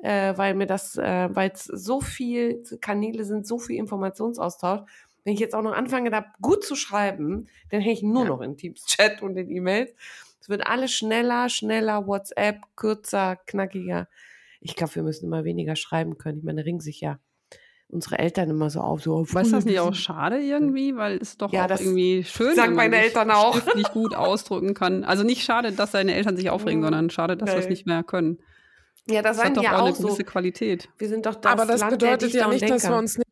äh, 0.01 0.37
weil 0.37 0.55
mir 0.55 0.67
das, 0.67 0.97
äh, 0.97 1.29
weil 1.31 1.51
es 1.53 1.63
so 1.65 2.01
viel 2.01 2.63
Kanäle 2.81 3.23
sind, 3.23 3.45
so 3.45 3.59
viel 3.59 3.77
Informationsaustausch. 3.77 4.81
Wenn 5.23 5.33
ich 5.33 5.39
jetzt 5.39 5.55
auch 5.55 5.61
noch 5.61 5.73
anfange, 5.73 6.09
da 6.09 6.25
gut 6.41 6.63
zu 6.63 6.75
schreiben, 6.75 7.47
dann 7.69 7.81
hänge 7.81 7.93
ich 7.93 8.03
nur 8.03 8.23
ja. 8.23 8.29
noch 8.29 8.41
in 8.41 8.57
Teams-Chat 8.57 9.21
und 9.21 9.37
in 9.37 9.49
E-Mails. 9.49 9.91
Es 10.41 10.49
wird 10.49 10.65
alles 10.65 10.91
schneller, 10.91 11.49
schneller, 11.49 12.07
WhatsApp, 12.07 12.61
kürzer, 12.75 13.35
knackiger 13.45 14.07
ich 14.61 14.75
glaube, 14.75 14.95
wir 14.95 15.03
müssen 15.03 15.25
immer 15.25 15.43
weniger 15.43 15.75
schreiben 15.75 16.17
können. 16.17 16.39
Ich 16.39 16.43
meine, 16.43 16.65
ringen 16.65 16.79
sich 16.79 16.99
ja 17.01 17.19
unsere 17.87 18.19
Eltern 18.19 18.49
immer 18.49 18.69
so 18.69 18.81
auf. 18.81 19.01
So, 19.01 19.25
Was 19.31 19.47
ist 19.47 19.53
das 19.53 19.65
nicht 19.65 19.79
auch 19.79 19.95
schade 19.95 20.39
irgendwie? 20.39 20.95
Weil 20.95 21.17
es 21.17 21.37
doch 21.37 21.51
ja, 21.51 21.65
auch 21.65 21.79
irgendwie 21.79 22.23
schön 22.23 22.55
sagen 22.55 22.75
meine 22.75 22.97
Eltern 22.97 23.31
auch. 23.31 23.57
nicht 23.75 23.93
gut 23.93 24.13
ausdrücken 24.15 24.73
kann. 24.73 25.03
Also 25.03 25.23
nicht 25.23 25.43
schade, 25.43 25.71
dass 25.71 25.91
deine 25.91 26.13
Eltern 26.13 26.37
sich 26.37 26.49
aufregen, 26.49 26.83
sondern 26.83 27.09
schade, 27.09 27.37
dass 27.37 27.49
wir 27.49 27.57
es 27.57 27.69
nicht 27.69 27.87
mehr 27.87 28.03
können. 28.03 28.39
Ja, 29.07 29.21
das, 29.21 29.37
das 29.37 29.37
sagen 29.37 29.49
hat 29.49 29.57
doch 29.57 29.63
ja 29.63 29.77
auch 29.77 29.85
eine 29.85 29.93
gewisse 29.93 30.17
so. 30.17 30.23
Qualität. 30.23 30.89
Wir 30.97 31.09
sind 31.09 31.25
doch 31.25 31.35
das 31.35 31.51
Aber 31.51 31.65
das 31.65 31.81
Land 31.81 31.91
bedeutet 31.91 32.33
ja 32.33 32.47
nicht, 32.47 32.69
dass 32.69 32.83
wir 32.83 32.97
uns 32.97 33.17
nicht 33.17 33.29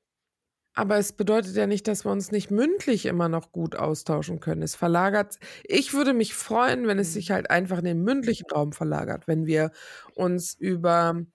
aber 0.77 0.97
es 0.97 1.11
bedeutet 1.11 1.55
ja 1.55 1.65
nicht, 1.65 1.87
dass 1.87 2.05
wir 2.05 2.11
uns 2.11 2.31
nicht 2.31 2.51
mündlich 2.51 3.07
immer 3.07 3.29
noch 3.29 3.51
gut 3.51 3.75
austauschen 3.75 4.39
können. 4.39 4.61
Es 4.61 4.75
verlagert. 4.75 5.39
Ich 5.63 5.95
würde 5.95 6.13
mich 6.13 6.35
freuen, 6.35 6.85
wenn 6.85 6.99
es 6.99 7.13
sich 7.13 7.31
halt 7.31 7.49
einfach 7.49 7.79
in 7.79 7.85
den 7.85 8.03
mündlichen 8.03 8.45
Raum 8.51 8.73
verlagert, 8.73 9.27
wenn 9.27 9.47
wir 9.47 9.71
uns 10.13 10.53
über 10.53 11.25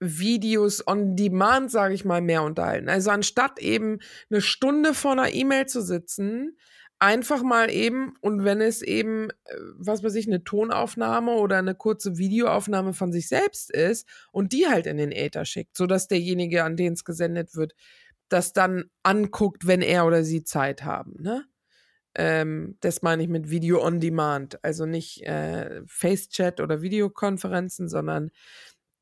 Videos 0.00 0.84
on 0.84 1.14
Demand, 1.14 1.70
sage 1.70 1.94
ich 1.94 2.04
mal, 2.04 2.20
mehr 2.20 2.42
unterhalten. 2.42 2.88
Also 2.88 3.10
anstatt 3.10 3.60
eben 3.60 4.00
eine 4.30 4.40
Stunde 4.40 4.94
vor 4.94 5.12
einer 5.12 5.32
E-Mail 5.32 5.66
zu 5.66 5.80
sitzen, 5.80 6.58
einfach 6.98 7.42
mal 7.42 7.70
eben 7.70 8.14
und 8.20 8.44
wenn 8.44 8.60
es 8.60 8.82
eben, 8.82 9.30
äh, 9.30 9.56
was 9.76 10.02
weiß 10.02 10.14
ich, 10.14 10.26
eine 10.26 10.44
Tonaufnahme 10.44 11.32
oder 11.32 11.58
eine 11.58 11.74
kurze 11.74 12.16
Videoaufnahme 12.16 12.94
von 12.94 13.12
sich 13.12 13.28
selbst 13.28 13.70
ist 13.70 14.08
und 14.32 14.52
die 14.52 14.66
halt 14.66 14.86
in 14.86 14.96
den 14.96 15.12
Äther 15.12 15.44
schickt, 15.44 15.76
sodass 15.76 16.08
derjenige, 16.08 16.64
an 16.64 16.76
den 16.76 16.94
es 16.94 17.04
gesendet 17.04 17.54
wird, 17.54 17.74
das 18.28 18.52
dann 18.52 18.90
anguckt, 19.02 19.66
wenn 19.66 19.82
er 19.82 20.06
oder 20.06 20.24
sie 20.24 20.42
Zeit 20.42 20.84
haben. 20.84 21.16
Ne? 21.20 21.44
Ähm, 22.14 22.76
das 22.80 23.02
meine 23.02 23.22
ich 23.22 23.28
mit 23.28 23.50
Video 23.50 23.84
on 23.84 24.00
Demand. 24.00 24.62
Also 24.64 24.86
nicht 24.86 25.22
äh, 25.22 25.82
Face-Chat 25.86 26.60
oder 26.60 26.80
Videokonferenzen, 26.80 27.88
sondern 27.88 28.30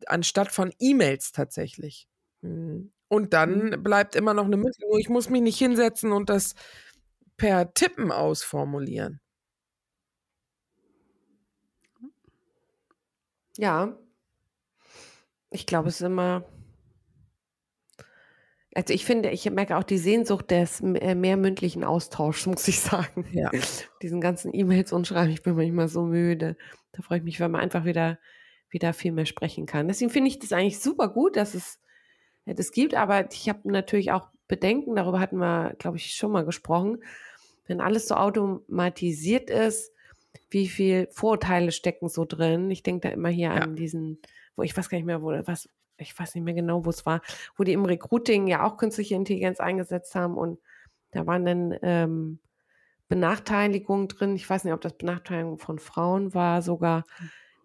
anstatt 0.07 0.51
von 0.51 0.73
E-Mails 0.81 1.33
tatsächlich. 1.33 2.09
Hm. 2.43 2.93
Und 3.09 3.33
dann 3.33 3.71
mhm. 3.71 3.83
bleibt 3.83 4.17
immer 4.17 4.35
noch 4.35 4.47
eine 4.47 4.57
Mitte. 4.57 4.85
Ich 4.99 5.09
muss 5.09 5.31
mich 5.31 5.43
nicht 5.43 5.59
hinsetzen 5.59 6.11
und 6.11 6.29
das 6.29 6.55
per 7.37 7.73
Tippen 7.75 8.13
ausformulieren. 8.13 9.21
Ja. 13.57 13.97
Ich 15.51 15.67
glaube, 15.67 15.89
es 15.89 16.01
ist 16.01 16.07
immer 16.07 16.45
also 18.75 18.93
ich 18.93 19.05
finde, 19.05 19.31
ich 19.31 19.49
merke 19.51 19.77
auch 19.77 19.85
die 19.85 19.99
Sehnsucht 19.99 20.51
des 20.51 20.81
äh, 20.81 21.15
mehr 21.15 21.37
mündlichen 21.37 21.85
Austauschs, 21.85 22.47
muss 22.47 22.67
ich 22.69 22.81
sagen. 22.81 23.25
Ja. 23.33 23.51
Diesen 24.03 24.21
ganzen 24.21 24.53
E-Mails 24.53 24.93
und 24.93 25.07
Schreiben, 25.07 25.31
ich 25.31 25.43
bin 25.43 25.55
manchmal 25.55 25.89
so 25.89 26.03
müde. 26.03 26.57
Da 26.93 27.03
freue 27.03 27.19
ich 27.19 27.25
mich, 27.25 27.41
wenn 27.41 27.53
man 27.53 27.61
einfach 27.61 27.85
wieder, 27.85 28.19
wieder 28.71 28.93
viel 28.93 29.13
mehr 29.13 29.27
sprechen 29.27 29.67
kann. 29.67 29.89
Deswegen 29.89 30.11
finde 30.11 30.29
ich 30.29 30.41
das 30.41 30.53
eigentlich 30.53 30.81
super 30.81 31.09
gut, 31.09 31.37
dass 31.37 31.55
es 31.55 31.79
das 32.47 32.73
gibt, 32.73 32.95
aber 32.95 33.31
ich 33.33 33.49
habe 33.49 33.71
natürlich 33.71 34.13
auch 34.13 34.29
Bedenken, 34.49 34.95
darüber 34.97 35.21
hatten 35.21 35.39
wir, 35.39 35.75
glaube 35.79 35.97
ich, 35.97 36.15
schon 36.15 36.33
mal 36.33 36.45
gesprochen. 36.45 37.03
Wenn 37.67 37.81
alles 37.81 38.09
so 38.09 38.15
automatisiert 38.17 39.49
ist, 39.49 39.93
wie 40.51 40.69
viel 40.69 41.09
Vorurteile 41.11 41.73
stecken 41.73 42.09
so 42.09 42.25
drin? 42.25 42.71
Ich 42.71 42.83
denke 42.83 43.09
da 43.09 43.15
immer 43.15 43.31
hier 43.31 43.49
ja. 43.49 43.55
an 43.55 43.77
diesen, 43.77 44.19
wo 44.57 44.63
ich 44.63 44.77
weiß 44.77 44.89
gar 44.89 44.99
nicht 44.99 45.07
mehr, 45.07 45.23
wo 45.23 45.33
was 45.47 45.69
ich 45.97 46.19
weiß 46.19 46.35
nicht 46.35 46.45
mehr 46.45 46.55
genau, 46.55 46.85
wo 46.85 46.91
es 46.91 47.07
war, 47.07 47.23
wo 47.57 47.65
die 47.65 47.73
im 47.73 47.85
Recruiting 47.85 48.47
ja 48.49 48.65
auch 48.65 48.77
künstliche 48.77 49.15
Intelligenz 49.15 49.61
eingesetzt 49.61 50.15
haben 50.15 50.37
und 50.37 50.59
da 51.13 51.27
waren 51.27 51.45
dann 51.45 51.79
ähm, 51.83 52.39
Benachteiligungen 53.09 54.09
drin. 54.09 54.35
Ich 54.35 54.49
weiß 54.49 54.65
nicht, 54.65 54.75
ob 54.75 54.81
das 54.81 54.97
Benachteiligung 54.97 55.59
von 55.59 55.79
Frauen 55.79 56.35
war 56.35 56.63
sogar. 56.63 57.05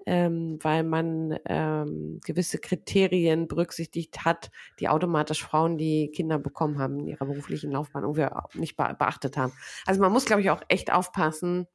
Ähm, 0.09 0.57
weil 0.63 0.81
man 0.83 1.37
ähm, 1.45 2.19
gewisse 2.25 2.57
Kriterien 2.57 3.47
berücksichtigt 3.47 4.25
hat, 4.25 4.49
die 4.79 4.89
automatisch 4.89 5.43
Frauen, 5.43 5.77
die 5.77 6.09
Kinder 6.09 6.39
bekommen 6.39 6.79
haben 6.79 7.01
in 7.01 7.07
ihrer 7.09 7.27
beruflichen 7.27 7.69
Laufbahn, 7.69 8.01
irgendwie 8.03 8.25
nicht 8.55 8.75
be 8.75 8.95
beachtet 8.97 9.37
haben. 9.37 9.53
Also 9.85 10.01
man 10.01 10.11
muss, 10.11 10.25
glaube 10.25 10.41
ich, 10.41 10.49
auch 10.49 10.63
echt 10.67 10.91
aufpassen 10.91 11.67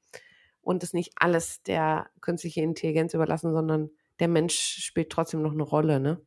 und 0.63 0.83
es 0.83 0.95
nicht 0.95 1.13
alles 1.15 1.63
der 1.63 2.09
künstlichen 2.23 2.65
Intelligenz 2.65 3.15
überlassen, 3.15 3.53
sondern 3.53 3.91
der 4.19 4.27
Mensch 4.27 4.79
spielt 4.81 5.11
trotzdem 5.11 5.41
noch 5.41 5.53
eine 5.53 5.63
Rolle, 5.63 6.01
ne? 6.01 6.21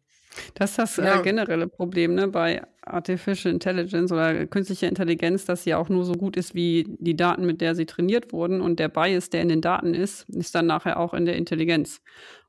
Das 0.53 0.71
ist 0.71 0.79
das 0.79 0.97
äh, 0.97 1.05
ja. 1.05 1.19
äh, 1.19 1.23
generelle 1.23 1.67
Problem 1.67 2.15
ne, 2.15 2.27
bei 2.27 2.61
Artificial 2.81 3.53
Intelligence 3.53 4.11
oder 4.11 4.45
künstlicher 4.45 4.87
Intelligenz, 4.87 5.45
dass 5.45 5.63
sie 5.63 5.75
auch 5.75 5.89
nur 5.89 6.05
so 6.05 6.13
gut 6.13 6.37
ist 6.37 6.55
wie 6.55 6.85
die 6.99 7.15
Daten, 7.15 7.45
mit 7.45 7.61
der 7.61 7.75
sie 7.75 7.85
trainiert 7.85 8.31
wurden. 8.31 8.61
Und 8.61 8.79
der 8.79 8.89
Bias, 8.89 9.29
der 9.29 9.41
in 9.41 9.49
den 9.49 9.61
Daten 9.61 9.93
ist, 9.93 10.29
ist 10.29 10.55
dann 10.55 10.65
nachher 10.65 10.99
auch 10.99 11.13
in 11.13 11.25
der 11.25 11.35
Intelligenz. 11.35 12.01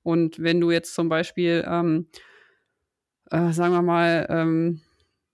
Und 0.03 0.43
wenn 0.43 0.61
du 0.61 0.71
jetzt 0.71 0.95
zum 0.95 1.09
Beispiel, 1.09 1.65
ähm, 1.69 2.07
äh, 3.31 3.53
sagen 3.53 3.75
wir 3.75 3.83
mal, 3.83 4.27
ähm, 4.31 4.81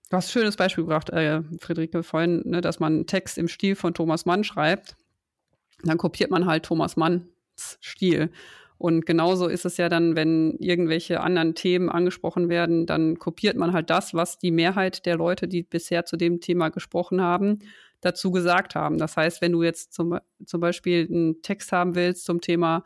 du 0.09 0.17
hast 0.17 0.29
ein 0.29 0.39
schönes 0.39 0.55
Beispiel 0.55 0.83
gebracht, 0.83 1.09
äh, 1.11 1.41
Friederike, 1.59 2.03
vorhin, 2.03 2.41
ne, 2.45 2.61
dass 2.61 2.79
man 2.79 2.93
einen 2.93 3.07
Text 3.07 3.37
im 3.37 3.47
Stil 3.47 3.75
von 3.75 3.93
Thomas 3.93 4.25
Mann 4.25 4.43
schreibt, 4.43 4.95
dann 5.83 5.97
kopiert 5.97 6.31
man 6.31 6.45
halt 6.45 6.63
Thomas 6.65 6.95
Manns 6.95 7.23
Stil. 7.81 8.31
Und 8.77 9.05
genauso 9.05 9.47
ist 9.47 9.65
es 9.65 9.77
ja 9.77 9.87
dann, 9.89 10.15
wenn 10.15 10.57
irgendwelche 10.59 11.21
anderen 11.21 11.55
Themen 11.55 11.89
angesprochen 11.89 12.49
werden, 12.49 12.85
dann 12.85 13.17
kopiert 13.19 13.55
man 13.55 13.73
halt 13.73 13.89
das, 13.89 14.13
was 14.13 14.37
die 14.37 14.51
Mehrheit 14.51 15.05
der 15.05 15.15
Leute, 15.15 15.47
die 15.47 15.63
bisher 15.63 16.05
zu 16.05 16.17
dem 16.17 16.41
Thema 16.41 16.69
gesprochen 16.69 17.21
haben, 17.21 17.59
dazu 18.01 18.31
gesagt 18.31 18.75
haben. 18.75 18.97
Das 18.97 19.15
heißt, 19.15 19.41
wenn 19.41 19.53
du 19.53 19.63
jetzt 19.63 19.93
zum, 19.93 20.19
zum 20.45 20.59
Beispiel 20.59 21.07
einen 21.09 21.41
Text 21.41 21.71
haben 21.71 21.95
willst 21.95 22.25
zum 22.25 22.41
Thema 22.41 22.83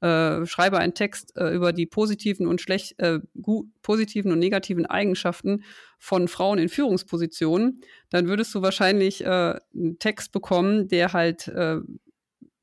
äh, 0.00 0.46
schreibe 0.46 0.78
einen 0.78 0.94
Text 0.94 1.36
äh, 1.36 1.54
über 1.54 1.72
die 1.72 1.86
positiven 1.86 2.46
und 2.46 2.60
schlecht, 2.60 2.98
äh, 2.98 3.20
gut, 3.40 3.66
positiven 3.82 4.32
und 4.32 4.38
negativen 4.38 4.86
Eigenschaften 4.86 5.62
von 5.98 6.26
Frauen 6.26 6.58
in 6.58 6.70
Führungspositionen, 6.70 7.82
dann 8.08 8.26
würdest 8.26 8.54
du 8.54 8.62
wahrscheinlich 8.62 9.24
äh, 9.24 9.56
einen 9.74 9.98
Text 9.98 10.32
bekommen, 10.32 10.88
der 10.88 11.12
halt 11.12 11.48
äh, 11.48 11.80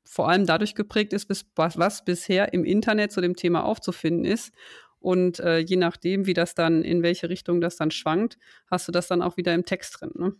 vor 0.08 0.30
allem 0.30 0.46
dadurch 0.46 0.74
geprägt 0.74 1.12
ist, 1.12 1.26
bis, 1.26 1.44
was, 1.54 1.76
was 1.76 2.02
bisher 2.02 2.54
im 2.54 2.64
Internet 2.64 3.12
zu 3.12 3.20
dem 3.20 3.36
Thema 3.36 3.64
aufzufinden 3.64 4.24
ist. 4.24 4.54
Und 5.00 5.38
äh, 5.38 5.58
je 5.58 5.76
nachdem, 5.76 6.26
wie 6.26 6.32
das 6.32 6.54
dann, 6.54 6.82
in 6.82 7.02
welche 7.02 7.28
Richtung 7.28 7.60
das 7.60 7.76
dann 7.76 7.90
schwankt, 7.90 8.38
hast 8.70 8.88
du 8.88 8.92
das 8.92 9.06
dann 9.06 9.20
auch 9.20 9.36
wieder 9.36 9.52
im 9.52 9.66
Text 9.66 10.00
drin. 10.00 10.10
Ne? 10.14 10.32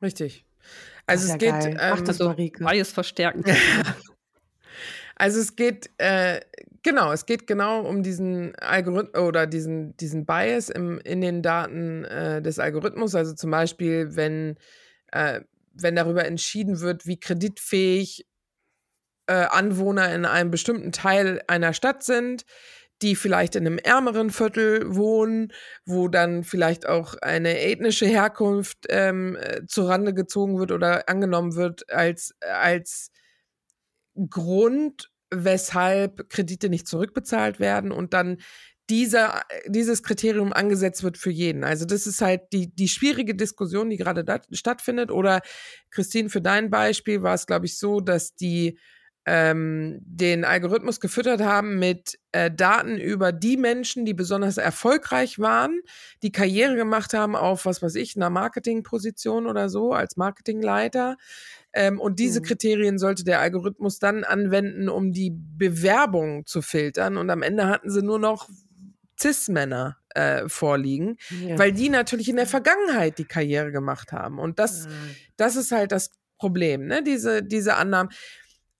Richtig. 0.00 0.46
Also 1.04 1.32
es 1.32 1.38
geht 1.38 1.66
ähm, 1.66 1.76
Ach, 1.78 2.00
das 2.00 2.18
so 2.18 2.32
Bias 2.32 2.92
verstärken. 2.92 3.44
also 5.16 5.40
es 5.40 5.56
geht 5.56 5.90
äh, 5.98 6.40
genau, 6.82 7.10
es 7.10 7.26
geht 7.26 7.48
genau 7.48 7.80
um 7.80 8.04
diesen 8.04 8.54
Algorithmus 8.56 9.20
oder 9.20 9.48
diesen, 9.48 9.96
diesen 9.96 10.26
Bias 10.26 10.70
im, 10.70 11.00
in 11.00 11.20
den 11.20 11.42
Daten 11.42 12.04
äh, 12.04 12.40
des 12.40 12.60
Algorithmus. 12.60 13.16
Also 13.16 13.34
zum 13.34 13.50
Beispiel, 13.50 14.14
wenn, 14.14 14.56
äh, 15.10 15.40
wenn 15.74 15.96
darüber 15.96 16.24
entschieden 16.24 16.80
wird, 16.80 17.06
wie 17.06 17.18
kreditfähig 17.18 18.26
äh, 19.26 19.32
Anwohner 19.32 20.14
in 20.14 20.24
einem 20.24 20.50
bestimmten 20.50 20.92
Teil 20.92 21.42
einer 21.46 21.72
Stadt 21.72 22.02
sind, 22.02 22.44
die 23.02 23.14
vielleicht 23.14 23.56
in 23.56 23.66
einem 23.66 23.78
ärmeren 23.78 24.30
Viertel 24.30 24.94
wohnen, 24.94 25.52
wo 25.84 26.08
dann 26.08 26.44
vielleicht 26.44 26.86
auch 26.86 27.14
eine 27.16 27.60
ethnische 27.60 28.06
Herkunft 28.06 28.86
ähm, 28.88 29.36
äh, 29.36 29.66
zurande 29.66 30.14
gezogen 30.14 30.58
wird 30.58 30.72
oder 30.72 31.08
angenommen 31.08 31.56
wird 31.56 31.90
als, 31.90 32.34
als 32.40 33.10
Grund, 34.30 35.10
weshalb 35.30 36.30
Kredite 36.30 36.68
nicht 36.68 36.88
zurückbezahlt 36.88 37.60
werden 37.60 37.92
und 37.92 38.14
dann 38.14 38.38
dieser, 38.88 39.42
dieses 39.66 40.02
Kriterium 40.02 40.52
angesetzt 40.52 41.02
wird 41.02 41.18
für 41.18 41.30
jeden. 41.30 41.64
Also 41.64 41.84
das 41.84 42.06
ist 42.06 42.20
halt 42.20 42.52
die, 42.52 42.72
die 42.74 42.88
schwierige 42.88 43.34
Diskussion, 43.34 43.90
die 43.90 43.96
gerade 43.96 44.24
stattfindet. 44.52 45.10
Oder 45.10 45.42
Christine, 45.90 46.28
für 46.28 46.40
dein 46.40 46.70
Beispiel 46.70 47.22
war 47.22 47.34
es, 47.34 47.46
glaube 47.46 47.66
ich, 47.66 47.78
so, 47.78 48.00
dass 48.00 48.36
die 48.36 48.78
ähm, 49.26 49.98
den 50.02 50.44
Algorithmus 50.44 51.00
gefüttert 51.00 51.40
haben 51.40 51.80
mit 51.80 52.16
äh, 52.30 52.48
Daten 52.48 52.96
über 52.96 53.32
die 53.32 53.56
Menschen, 53.56 54.04
die 54.04 54.14
besonders 54.14 54.56
erfolgreich 54.56 55.40
waren, 55.40 55.80
die 56.22 56.30
Karriere 56.30 56.76
gemacht 56.76 57.12
haben 57.12 57.34
auf, 57.34 57.66
was 57.66 57.82
weiß 57.82 57.96
ich, 57.96 58.14
einer 58.16 58.30
Marketingposition 58.30 59.46
oder 59.46 59.68
so, 59.68 59.92
als 59.92 60.16
Marketingleiter. 60.16 61.16
Ähm, 61.72 62.00
und 62.00 62.20
diese 62.20 62.38
mhm. 62.38 62.44
Kriterien 62.44 62.98
sollte 62.98 63.24
der 63.24 63.40
Algorithmus 63.40 63.98
dann 63.98 64.22
anwenden, 64.22 64.88
um 64.88 65.12
die 65.12 65.32
Bewerbung 65.34 66.46
zu 66.46 66.62
filtern. 66.62 67.16
Und 67.16 67.28
am 67.28 67.42
Ende 67.42 67.66
hatten 67.66 67.90
sie 67.90 68.02
nur 68.02 68.20
noch 68.20 68.48
Cis-Männer 69.20 69.96
äh, 70.10 70.48
vorliegen, 70.48 71.16
ja. 71.44 71.58
weil 71.58 71.72
die 71.72 71.88
natürlich 71.88 72.28
in 72.28 72.36
der 72.36 72.46
Vergangenheit 72.46 73.18
die 73.18 73.24
Karriere 73.24 73.72
gemacht 73.72 74.12
haben. 74.12 74.38
Und 74.38 74.60
das, 74.60 74.86
mhm. 74.86 75.16
das 75.36 75.56
ist 75.56 75.72
halt 75.72 75.90
das 75.90 76.12
Problem, 76.38 76.86
ne? 76.86 77.02
Diese, 77.02 77.42
diese 77.42 77.74
Annahmen. 77.74 78.12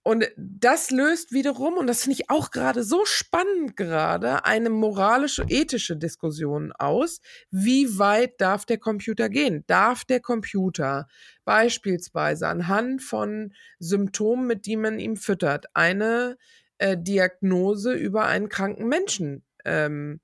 Und 0.07 0.31
das 0.37 0.93
löst 0.93 1.33
wiederum, 1.33 1.75
und 1.75 1.89
das 1.89 2.05
finde 2.05 2.21
ich 2.21 2.31
auch 2.31 2.53
gerade 2.53 2.85
so 2.85 3.05
spannend 3.05 3.77
gerade, 3.77 4.45
eine 4.45 4.71
moralische, 4.71 5.45
ethische 5.49 5.97
Diskussion 5.97 6.71
aus. 6.71 7.21
Wie 7.51 7.99
weit 7.99 8.41
darf 8.41 8.65
der 8.67 8.79
Computer 8.79 9.29
gehen? 9.29 9.65
Darf 9.67 10.05
der 10.05 10.21
Computer 10.21 11.09
beispielsweise 11.45 12.47
anhand 12.47 13.03
von 13.03 13.53
Symptomen, 13.81 14.47
mit 14.47 14.69
denen 14.69 14.83
man 14.83 14.99
ihm 15.01 15.17
füttert, 15.17 15.67
eine 15.75 16.39
äh, 16.79 16.97
Diagnose 16.97 17.93
über 17.93 18.27
einen 18.27 18.49
kranken 18.49 18.87
Menschen 18.87 19.45
ähm, 19.65 20.21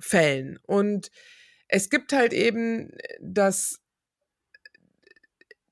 fällen? 0.00 0.58
Und 0.64 1.12
es 1.68 1.90
gibt 1.90 2.12
halt 2.12 2.32
eben 2.32 2.90
das 3.20 3.81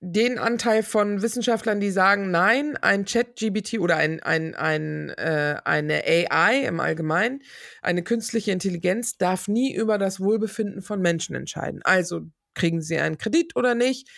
den 0.03 0.39
Anteil 0.39 0.83
von 0.83 1.21
Wissenschaftlern, 1.21 1.79
die 1.79 1.91
sagen, 1.91 2.31
nein, 2.31 2.77
ein 2.79 3.05
Chat-GBT 3.05 3.79
oder 3.81 3.97
ein, 3.97 4.21
ein, 4.21 4.55
ein, 4.55 5.11
äh, 5.11 5.57
eine 5.65 6.03
AI 6.05 6.65
im 6.67 6.81
Allgemeinen, 6.81 7.43
eine 7.83 8.03
künstliche 8.03 8.51
Intelligenz 8.51 9.19
darf 9.19 9.47
nie 9.47 9.75
über 9.75 9.99
das 9.99 10.19
Wohlbefinden 10.19 10.81
von 10.81 11.03
Menschen 11.03 11.37
entscheiden. 11.37 11.83
Also 11.85 12.23
kriegen 12.55 12.81
sie 12.81 12.99
einen 12.99 13.19
Kredit 13.19 13.57
oder 13.57 13.75
nicht, 13.75 14.09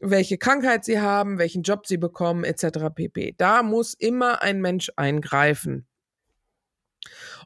welche 0.00 0.38
Krankheit 0.38 0.84
sie 0.86 1.00
haben, 1.00 1.38
welchen 1.38 1.62
Job 1.62 1.86
sie 1.86 1.98
bekommen, 1.98 2.44
etc. 2.44 2.94
pp. 2.94 3.34
Da 3.36 3.62
muss 3.62 3.92
immer 3.92 4.42
ein 4.42 4.60
Mensch 4.62 4.90
eingreifen. 4.96 5.86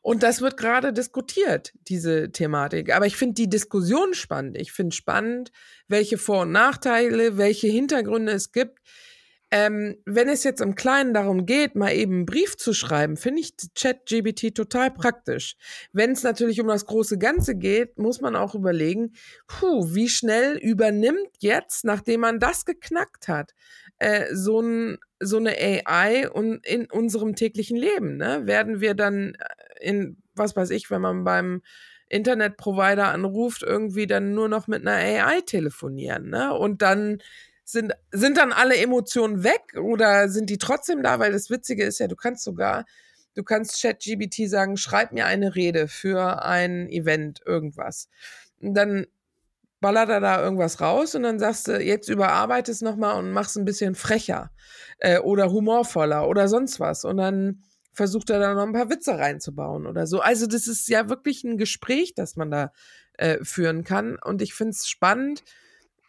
Und 0.03 0.23
das 0.23 0.41
wird 0.41 0.57
gerade 0.57 0.93
diskutiert, 0.93 1.73
diese 1.89 2.33
Thematik. 2.33 2.95
Aber 2.95 3.07
ich 3.07 3.17
finde 3.17 3.35
die 3.35 3.51
Diskussion 3.51 4.15
spannend. 4.15 4.57
Ich 4.57 4.73
finde 4.73 4.97
spannend, 4.97 5.53
welche 5.89 6.17
Vor- 6.17 6.43
und 6.43 6.53
Nachteile, 6.53 7.37
welche 7.37 7.69
Hintergründe 7.69 8.33
es 8.33 8.53
gibt. 8.53 8.79
Ähm, 9.53 9.97
wenn 10.07 10.29
es 10.29 10.45
jetzt 10.45 10.61
im 10.61 10.77
Kleinen 10.77 11.13
darum 11.13 11.45
geht, 11.45 11.75
mal 11.75 11.93
eben 11.93 12.13
einen 12.13 12.27
Brief 12.27 12.57
zu 12.57 12.73
schreiben, 12.73 13.17
finde 13.17 13.41
ich 13.41 13.55
ChatGBT 13.75 14.55
total 14.55 14.93
praktisch. 14.93 15.57
Wenn 15.93 16.13
es 16.13 16.23
natürlich 16.23 16.61
um 16.61 16.69
das 16.69 16.87
große 16.87 17.19
Ganze 17.19 17.57
geht, 17.57 17.99
muss 17.99 18.21
man 18.21 18.37
auch 18.37 18.55
überlegen, 18.55 19.13
puh, 19.49 19.93
wie 19.93 20.09
schnell 20.09 20.57
übernimmt 20.57 21.31
jetzt, 21.41 21.85
nachdem 21.85 22.21
man 22.21 22.39
das 22.39 22.65
geknackt 22.65 23.27
hat, 23.27 23.53
äh, 23.99 24.33
so, 24.33 24.61
ein, 24.61 24.99
so 25.19 25.39
eine 25.39 25.57
AI 25.59 26.31
und 26.31 26.65
in 26.65 26.89
unserem 26.89 27.35
täglichen 27.35 27.77
Leben. 27.77 28.19
Ne? 28.19 28.47
Werden 28.47 28.81
wir 28.81 28.95
dann 28.95 29.35
äh, 29.35 29.45
in, 29.81 30.23
was 30.35 30.57
weiß 30.57 30.71
ich, 30.71 30.91
wenn 30.91 31.01
man 31.01 31.25
beim 31.25 31.63
Internetprovider 32.09 33.09
anruft, 33.09 33.63
irgendwie 33.63 34.07
dann 34.07 34.35
nur 34.35 34.49
noch 34.49 34.67
mit 34.67 34.87
einer 34.87 34.97
AI 34.97 35.41
telefonieren. 35.43 36.29
Ne? 36.29 36.53
Und 36.53 36.83
dann 36.83 37.19
sind, 37.65 37.93
sind 38.11 38.37
dann 38.37 38.53
alle 38.53 38.77
Emotionen 38.77 39.45
weg 39.45 39.77
oder 39.81 40.29
sind 40.29 40.51
die 40.51 40.59
trotzdem 40.59 41.03
da? 41.03 41.19
Weil 41.19 41.33
das 41.33 41.51
Witzige 41.51 41.85
ist 41.85 42.01
ja, 42.01 42.09
du 42.09 42.17
kannst 42.17 42.43
sogar, 42.43 42.85
du 43.35 43.45
kannst 43.45 43.81
ChatGBT 43.81 44.49
sagen, 44.49 44.77
schreib 44.77 45.13
mir 45.13 45.27
eine 45.27 45.55
Rede 45.55 45.87
für 45.87 46.43
ein 46.45 46.89
Event, 46.89 47.41
irgendwas. 47.47 48.09
Und 48.61 48.75
dann 48.75 49.07
ballert 49.81 50.11
er 50.11 50.21
da 50.21 50.43
irgendwas 50.43 50.81
raus 50.81 51.15
und 51.15 51.23
dann 51.23 51.39
sagst 51.39 51.69
du, 51.69 51.81
jetzt 51.81 52.09
überarbeite 52.09 52.71
es 52.71 52.83
nochmal 52.83 53.19
und 53.19 53.31
mach 53.31 53.47
es 53.47 53.57
ein 53.57 53.65
bisschen 53.65 53.95
frecher 53.95 54.51
äh, 54.99 55.19
oder 55.19 55.51
humorvoller 55.51 56.29
oder 56.29 56.49
sonst 56.49 56.81
was. 56.81 57.05
Und 57.05 57.17
dann 57.17 57.63
versucht 57.93 58.31
er 58.31 58.39
da 58.39 58.55
noch 58.55 58.67
ein 58.67 58.73
paar 58.73 58.91
Witze 58.91 59.19
reinzubauen 59.19 59.87
oder 59.87 60.07
so. 60.07 60.21
Also 60.21 60.47
das 60.47 60.67
ist 60.67 60.89
ja 60.89 61.09
wirklich 61.09 61.45
ein 61.45 61.59
Gespräch, 61.59 62.15
das 62.15 62.37
man 62.37 62.51
da 62.51 62.73
äh, 63.15 63.39
führen 63.43 63.85
kann. 63.85 64.17
Und 64.17 64.43
ich 64.43 64.55
finde 64.55 64.73
es 64.73 64.89
spannend, 64.89 65.43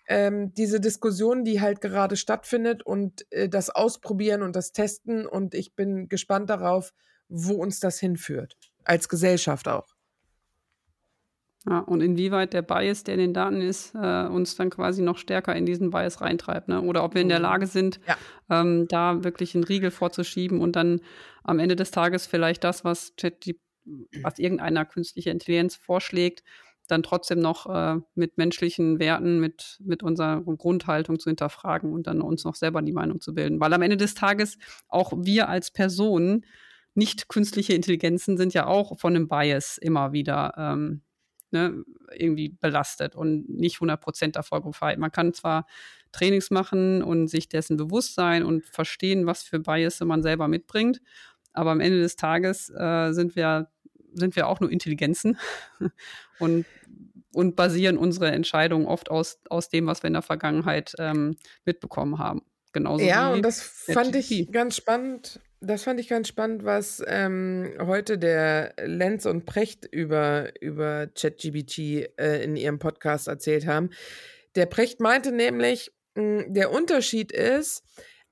ähm, 0.07 0.53
diese 0.53 0.79
Diskussion, 0.79 1.43
die 1.43 1.61
halt 1.61 1.81
gerade 1.81 2.17
stattfindet 2.17 2.83
und 2.83 3.25
äh, 3.31 3.49
das 3.49 3.69
Ausprobieren 3.69 4.41
und 4.41 4.55
das 4.55 4.71
Testen. 4.71 5.25
Und 5.25 5.53
ich 5.53 5.75
bin 5.75 6.09
gespannt 6.09 6.49
darauf, 6.49 6.93
wo 7.29 7.53
uns 7.55 7.79
das 7.79 7.99
hinführt. 7.99 8.57
Als 8.83 9.09
Gesellschaft 9.09 9.67
auch. 9.67 9.90
Ja, 11.69 11.79
und 11.79 12.01
inwieweit 12.01 12.53
der 12.53 12.63
Bias, 12.63 13.03
der 13.03 13.13
in 13.13 13.19
den 13.19 13.33
Daten 13.35 13.61
ist, 13.61 13.93
äh, 13.93 14.25
uns 14.25 14.55
dann 14.55 14.71
quasi 14.71 15.03
noch 15.03 15.17
stärker 15.19 15.55
in 15.55 15.67
diesen 15.67 15.91
Bias 15.91 16.19
reintreibt. 16.19 16.67
Ne? 16.67 16.81
Oder 16.81 17.03
ob 17.03 17.13
wir 17.13 17.21
in 17.21 17.29
der 17.29 17.37
mhm. 17.37 17.43
Lage 17.43 17.67
sind, 17.67 17.99
ja. 18.07 18.17
ähm, 18.49 18.87
da 18.87 19.23
wirklich 19.23 19.53
einen 19.53 19.63
Riegel 19.63 19.91
vorzuschieben 19.91 20.59
und 20.59 20.75
dann 20.75 21.01
am 21.43 21.59
Ende 21.59 21.75
des 21.75 21.91
Tages 21.91 22.25
vielleicht 22.25 22.63
das, 22.63 22.83
was, 22.83 23.13
was 24.23 24.39
irgendeiner 24.39 24.85
künstliche 24.85 25.29
Intelligenz 25.29 25.75
vorschlägt, 25.75 26.43
dann 26.87 27.03
trotzdem 27.03 27.39
noch 27.39 27.67
äh, 27.67 27.99
mit 28.15 28.39
menschlichen 28.39 28.99
Werten, 28.99 29.39
mit, 29.39 29.77
mit 29.83 30.01
unserer 30.01 30.41
Grundhaltung 30.41 31.19
zu 31.19 31.29
hinterfragen 31.29 31.93
und 31.93 32.07
dann 32.07 32.21
uns 32.21 32.43
noch 32.43 32.55
selber 32.55 32.81
die 32.81 32.91
Meinung 32.91 33.21
zu 33.21 33.35
bilden. 33.35 33.59
Weil 33.59 33.73
am 33.73 33.83
Ende 33.83 33.97
des 33.97 34.15
Tages 34.15 34.57
auch 34.87 35.13
wir 35.15 35.47
als 35.47 35.69
Personen, 35.71 36.43
nicht 36.93 37.29
künstliche 37.29 37.73
Intelligenzen, 37.73 38.35
sind 38.35 38.53
ja 38.53 38.65
auch 38.65 38.99
von 38.99 39.15
einem 39.15 39.29
Bias 39.29 39.77
immer 39.77 40.11
wieder 40.11 40.53
ähm, 40.57 41.03
ne, 41.51 41.83
irgendwie 42.13 42.49
belastet 42.49 43.15
und 43.15 43.49
nicht 43.49 43.77
100% 43.77 44.35
erfolgreich. 44.35 44.97
Man 44.97 45.11
kann 45.11 45.33
zwar 45.33 45.65
Trainings 46.11 46.51
machen 46.51 47.01
und 47.03 47.27
sich 47.27 47.49
dessen 47.49 47.77
bewusst 47.77 48.15
sein 48.15 48.43
und 48.43 48.65
verstehen, 48.65 49.25
was 49.25 49.43
für 49.43 49.59
Bias 49.59 49.99
man 50.01 50.23
selber 50.23 50.47
mitbringt, 50.47 51.01
aber 51.53 51.71
am 51.71 51.79
Ende 51.79 51.99
des 51.99 52.15
Tages 52.15 52.69
äh, 52.69 53.11
sind 53.13 53.35
wir 53.35 53.69
sind 54.13 54.35
wir 54.35 54.47
auch 54.47 54.59
nur 54.59 54.71
Intelligenzen 54.71 55.37
und, 56.39 56.65
und 57.33 57.55
basieren 57.55 57.97
unsere 57.97 58.31
Entscheidungen 58.31 58.85
oft 58.85 59.09
aus, 59.09 59.39
aus 59.49 59.69
dem, 59.69 59.87
was 59.87 60.03
wir 60.03 60.07
in 60.07 60.13
der 60.13 60.21
Vergangenheit 60.21 60.93
ähm, 60.99 61.37
mitbekommen 61.65 62.19
haben. 62.19 62.41
Genauso 62.73 63.03
ja, 63.03 63.33
und 63.33 63.41
das 63.41 63.61
fand 63.61 64.15
ich 64.15 64.51
ganz 64.51 64.75
spannend, 64.75 65.39
das 65.61 65.83
fand 65.83 65.99
ich 65.99 66.07
ganz 66.07 66.27
spannend, 66.27 66.65
was 66.65 67.03
ähm, 67.05 67.73
heute 67.79 68.17
der 68.17 68.73
Lenz 68.83 69.27
und 69.27 69.45
Precht 69.45 69.85
über, 69.85 70.51
über 70.59 71.07
ChatGBT 71.07 71.77
äh, 72.19 72.43
in 72.43 72.55
ihrem 72.55 72.79
Podcast 72.79 73.27
erzählt 73.27 73.67
haben. 73.67 73.91
Der 74.55 74.65
Precht 74.65 74.99
meinte 74.99 75.31
nämlich, 75.31 75.91
mh, 76.15 76.43
hm, 76.43 76.53
der 76.53 76.71
Unterschied 76.71 77.31
ist, 77.31 77.83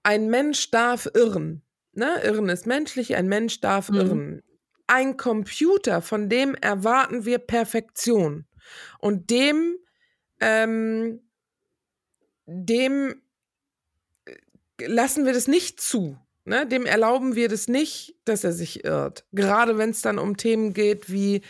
ein 0.01 0.29
Mensch 0.29 0.71
darf 0.71 1.07
irren. 1.13 1.61
Ne? 1.93 2.19
Irren 2.23 2.49
ist 2.49 2.65
menschlich, 2.65 3.15
ein 3.15 3.27
Mensch 3.27 3.61
darf 3.61 3.89
mhm. 3.89 3.97
irren. 3.97 4.43
Ein 4.87 5.15
Computer, 5.15 6.01
von 6.01 6.29
dem 6.29 6.55
erwarten 6.55 7.25
wir 7.25 7.37
Perfektion. 7.37 8.47
Und 8.97 9.29
dem, 9.29 9.77
ähm, 10.39 11.21
dem 12.47 13.21
äh, 14.25 14.87
lassen 14.87 15.27
wir 15.27 15.33
das 15.33 15.47
nicht 15.47 15.79
zu. 15.79 16.17
Ne, 16.49 16.65
dem 16.65 16.88
erlauben 16.88 17.35
wir 17.35 17.47
das 17.47 17.67
nicht, 17.67 18.15
dass 18.25 18.43
er 18.43 18.53
sich 18.53 18.83
irrt. 18.83 19.23
Gerade 19.33 19.77
wenn 19.77 19.91
es 19.91 20.01
dann 20.01 20.17
um 20.17 20.35
Themen 20.35 20.73
geht 20.73 21.12
wie 21.12 21.43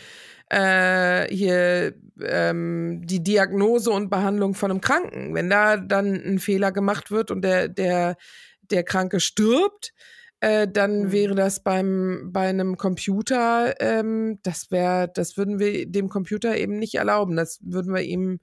äh, 0.50 1.26
hier 1.34 1.94
ähm, 2.22 3.00
die 3.06 3.24
Diagnose 3.24 3.90
und 3.92 4.10
Behandlung 4.10 4.52
von 4.52 4.70
einem 4.70 4.82
Kranken. 4.82 5.34
Wenn 5.34 5.48
da 5.48 5.78
dann 5.78 6.14
ein 6.14 6.38
Fehler 6.38 6.70
gemacht 6.70 7.10
wird 7.10 7.30
und 7.30 7.40
der, 7.40 7.68
der, 7.68 8.18
der 8.60 8.82
Kranke 8.82 9.20
stirbt, 9.20 9.94
äh, 10.40 10.68
dann 10.68 11.04
mhm. 11.04 11.12
wäre 11.12 11.34
das 11.34 11.62
beim 11.62 12.28
bei 12.30 12.48
einem 12.48 12.76
Computer, 12.76 13.80
ähm, 13.80 14.38
das 14.42 14.70
wäre, 14.70 15.10
das 15.14 15.38
würden 15.38 15.58
wir 15.58 15.86
dem 15.86 16.10
Computer 16.10 16.58
eben 16.58 16.78
nicht 16.78 16.96
erlauben. 16.96 17.36
Das 17.36 17.58
würden 17.62 17.94
wir 17.94 18.02
ihm, 18.02 18.40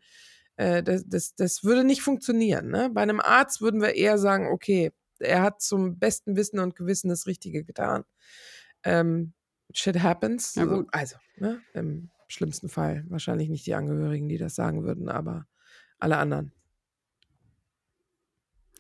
äh, 0.55 0.81
das, 0.81 1.07
das, 1.07 1.35
das 1.35 1.63
würde 1.63 1.83
nicht 1.83 2.01
funktionieren. 2.01 2.69
Ne? 2.69 2.89
Bei 2.91 3.01
einem 3.01 3.19
Arzt 3.19 3.61
würden 3.61 3.79
wir 3.79 3.93
eher 3.93 4.17
sagen, 4.17 4.47
okay, 4.47 4.91
er 5.19 5.41
hat 5.41 5.61
zum 5.61 5.99
besten 5.99 6.35
Wissen 6.35 6.59
und 6.59 6.75
Gewissen 6.75 7.09
das 7.09 7.27
Richtige 7.27 7.63
getan. 7.63 8.03
Ähm, 8.83 9.33
shit 9.73 10.01
happens. 10.01 10.55
Ja, 10.55 10.65
gut. 10.65 10.87
Also, 10.91 11.17
ne, 11.37 11.61
im 11.73 12.09
schlimmsten 12.27 12.69
Fall 12.69 13.05
wahrscheinlich 13.09 13.49
nicht 13.49 13.65
die 13.65 13.75
Angehörigen, 13.75 14.27
die 14.27 14.37
das 14.37 14.55
sagen 14.55 14.83
würden, 14.83 15.09
aber 15.09 15.45
alle 15.99 16.17
anderen. 16.17 16.51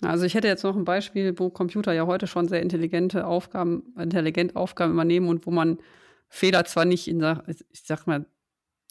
Also 0.01 0.25
ich 0.25 0.35
hätte 0.35 0.47
jetzt 0.47 0.63
noch 0.63 0.75
ein 0.75 0.85
Beispiel, 0.85 1.37
wo 1.39 1.49
Computer 1.49 1.91
ja 1.91 2.05
heute 2.05 2.27
schon 2.27 2.47
sehr 2.47 2.61
intelligente 2.61 3.25
Aufgaben, 3.25 3.95
intelligent 3.97 4.55
Aufgaben 4.55 4.93
übernehmen 4.93 5.27
und 5.27 5.47
wo 5.47 5.51
man 5.51 5.79
Fehler 6.29 6.65
zwar 6.65 6.85
nicht 6.85 7.07
in, 7.07 7.23
ich 7.47 7.83
sag 7.83 8.05
mal, 8.05 8.25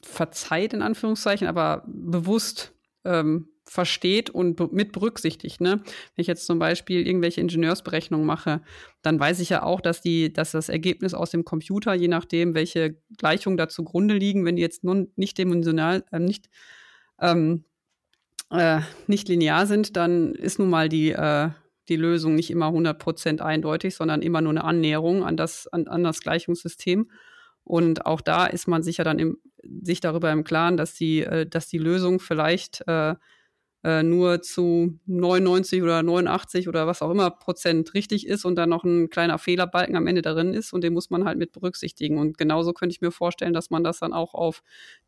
verzeiht 0.03 0.73
in 0.73 0.83
Anführungszeichen, 0.83 1.47
aber 1.47 1.85
bewusst 1.87 2.75
ähm, 3.05 3.49
versteht 3.69 4.31
und 4.31 4.73
mit 4.73 4.93
berücksichtigt. 4.93 5.61
Ne? 5.61 5.83
Wenn 5.83 6.23
ich 6.23 6.29
jetzt 6.29 6.47
zum 6.47 6.59
Beispiel 6.59 7.07
irgendwelche 7.07 7.41
Ingenieursberechnungen 7.41 8.27
mache, 8.27 8.63
dann 9.03 9.19
weiß 9.19 9.41
ich 9.41 9.51
ja 9.51 9.65
auch, 9.65 9.81
dass, 9.81 10.01
die, 10.01 10.33
dass 10.33 10.53
das 10.53 10.69
Ergebnis 10.69 11.15
aus 11.15 11.31
dem 11.31 11.45
Computer, 11.45 11.93
je 11.95 12.09
nachdem, 12.09 12.55
welche 12.55 12.97
Gleichungen 13.19 13.57
da 13.57 13.69
zugrunde 13.69 14.15
liegen, 14.15 14.45
wenn 14.45 14.57
die 14.57 14.63
jetzt 14.63 14.85
nun 14.85 15.13
nicht 15.17 15.37
dimensional, 15.37 16.05
äh, 16.13 16.21
nicht, 16.21 16.49
ähm, 17.21 17.65
äh, 18.51 18.81
nicht 19.09 19.29
linear 19.29 19.67
sind, 19.67 19.97
dann 19.97 20.35
ist 20.37 20.61
nun 20.61 20.71
mal 20.71 20.89
die, 20.89 21.11
äh, 21.11 21.51
die 21.89 21.97
Lösung 21.97 22.37
nicht 22.37 22.51
immer 22.51 22.71
100% 22.71 23.41
eindeutig, 23.41 23.97
sondern 23.97 24.23
immer 24.23 24.41
nur 24.41 24.53
eine 24.53 24.65
Annäherung 24.65 25.25
an 25.25 25.37
das, 25.37 25.67
an, 25.69 25.89
an 25.89 26.05
das 26.05 26.21
Gleichungssystem. 26.21 27.11
Und 27.65 28.07
auch 28.07 28.21
da 28.21 28.47
ist 28.47 28.69
man 28.69 28.85
sicher 28.85 29.03
dann 29.03 29.19
im, 29.19 29.39
sich 29.83 30.01
darüber 30.01 30.31
im 30.31 30.45
Klaren, 30.45 30.77
dass 30.77 30.95
die, 30.95 31.23
äh, 31.23 31.47
dass 31.47 31.67
die 31.67 31.79
Lösung 31.79 32.21
vielleicht 32.21 32.85
äh, 33.87 34.03
nur 34.03 34.43
zu 34.43 34.99
99 35.07 35.81
oder 35.81 36.03
89 36.03 36.67
oder 36.67 36.89
was 36.89 37.03
auch 37.03 37.11
immer 37.13 37.31
Prozent 37.31 37.95
richtig 37.95 38.27
ist 38.27 38.45
und 38.45 38.57
dann 38.57 38.69
noch 38.69 38.83
ein 38.83 39.11
kleiner 39.11 39.39
Fehlerbalken 39.39 39.95
am 39.95 40.09
Ende 40.09 40.23
darin 40.23 40.55
ist 40.55 40.73
und 40.73 40.83
den 40.83 40.93
muss 40.93 41.09
man 41.09 41.25
halt 41.25 41.39
mit 41.39 41.53
berücksichtigen. 41.53 42.19
Und 42.19 42.37
genauso 42.37 42.73
könnte 42.73 42.95
ich 42.95 43.01
mir 43.01 43.13
vorstellen, 43.13 43.53
dass 43.53 43.71
man 43.71 43.85
das 43.85 44.01
dann 44.01 44.13
auch 44.13 44.35
auf 44.35 44.65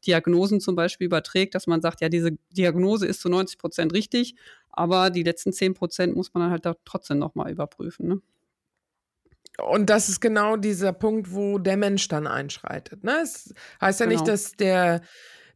Diagnosen 0.07 0.61
zum 0.61 0.77
Beispiel 0.77 1.07
überträgt, 1.07 1.57
dass 1.57 1.67
man 1.67 1.81
sagt, 1.81 2.01
ja, 2.03 2.09
diese 2.09 2.38
Diagnose 2.53 3.07
ist 3.07 3.21
zu 3.21 3.29
90 3.29 3.59
Prozent 3.59 3.93
richtig, 3.93 4.37
aber 4.71 5.11
die 5.11 5.25
letzten 5.25 5.53
10 5.53 5.75
Prozent 5.75 6.14
muss 6.14 6.33
man 6.33 6.45
dann 6.45 6.53
halt 6.53 6.64
da 6.64 6.77
trotzdem 6.85 7.19
nochmal 7.19 7.51
überprüfen. 7.51 8.07
Ne? 8.07 8.23
Und 9.61 9.91
das 9.91 10.09
ist 10.09 10.21
genau 10.21 10.57
dieser 10.57 10.93
Punkt, 10.93 11.33
wo 11.33 11.59
der 11.59 11.77
Mensch 11.77 12.07
dann 12.07 12.29
einschreitet. 12.29 13.03
Ne? 13.03 13.23
Es 13.25 13.53
heißt 13.81 13.99
ja 13.99 14.07
genau. 14.07 14.21
nicht, 14.21 14.29
dass 14.29 14.53
der 14.53 15.01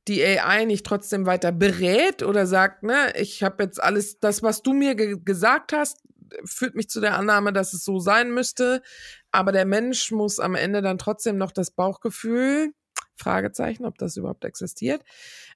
die 0.09 0.25
AI 0.25 0.65
nicht 0.65 0.85
trotzdem 0.85 1.27
weiter 1.27 1.53
berät 1.53 2.23
oder 2.23 2.47
sagt, 2.47 2.83
ne, 2.83 3.13
ich 3.17 3.43
habe 3.43 3.63
jetzt 3.65 3.83
alles, 3.83 4.19
das, 4.19 4.43
was 4.43 4.63
du 4.63 4.73
mir 4.73 4.95
ge 4.95 5.19
gesagt 5.25 5.73
hast, 5.73 5.99
führt 6.45 6.75
mich 6.75 6.89
zu 6.89 7.01
der 7.01 7.17
Annahme, 7.17 7.53
dass 7.53 7.73
es 7.73 7.85
so 7.85 7.99
sein 7.99 8.33
müsste. 8.33 8.83
Aber 9.31 9.53
der 9.53 9.67
Mensch 9.67 10.11
muss 10.11 10.41
am 10.41 10.55
Ende 10.55 10.83
dann 10.83 10.99
trotzdem 10.99 11.37
noch 11.37 11.53
das 11.53 11.71
Bauchgefühl, 11.71 12.73
Fragezeichen, 13.17 13.85
ob 13.85 13.99
das 13.99 14.17
überhaupt 14.17 14.45
existiert, 14.45 15.03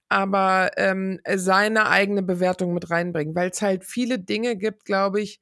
aber 0.08 0.70
ähm, 0.76 1.20
seine 1.34 1.88
eigene 1.88 2.22
Bewertung 2.22 2.74
mit 2.74 2.90
reinbringen, 2.90 3.34
weil 3.34 3.50
es 3.50 3.62
halt 3.62 3.84
viele 3.84 4.18
Dinge 4.18 4.56
gibt, 4.56 4.84
glaube 4.84 5.20
ich, 5.20 5.40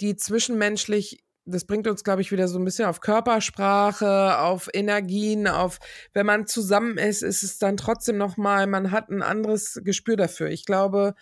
die 0.00 0.16
zwischenmenschlich 0.16 1.23
das 1.46 1.64
bringt 1.64 1.86
uns, 1.86 2.04
glaube 2.04 2.22
ich, 2.22 2.32
wieder 2.32 2.48
so 2.48 2.58
ein 2.58 2.64
bisschen 2.64 2.86
auf 2.86 3.00
Körpersprache, 3.00 4.38
auf 4.38 4.68
Energien, 4.72 5.46
auf, 5.46 5.78
wenn 6.12 6.26
man 6.26 6.46
zusammen 6.46 6.98
ist, 6.98 7.22
ist 7.22 7.42
es 7.42 7.58
dann 7.58 7.76
trotzdem 7.76 8.16
nochmal, 8.16 8.66
man 8.66 8.90
hat 8.90 9.10
ein 9.10 9.22
anderes 9.22 9.80
Gespür 9.84 10.16
dafür. 10.16 10.48
Ich 10.48 10.64
glaube, 10.64 11.14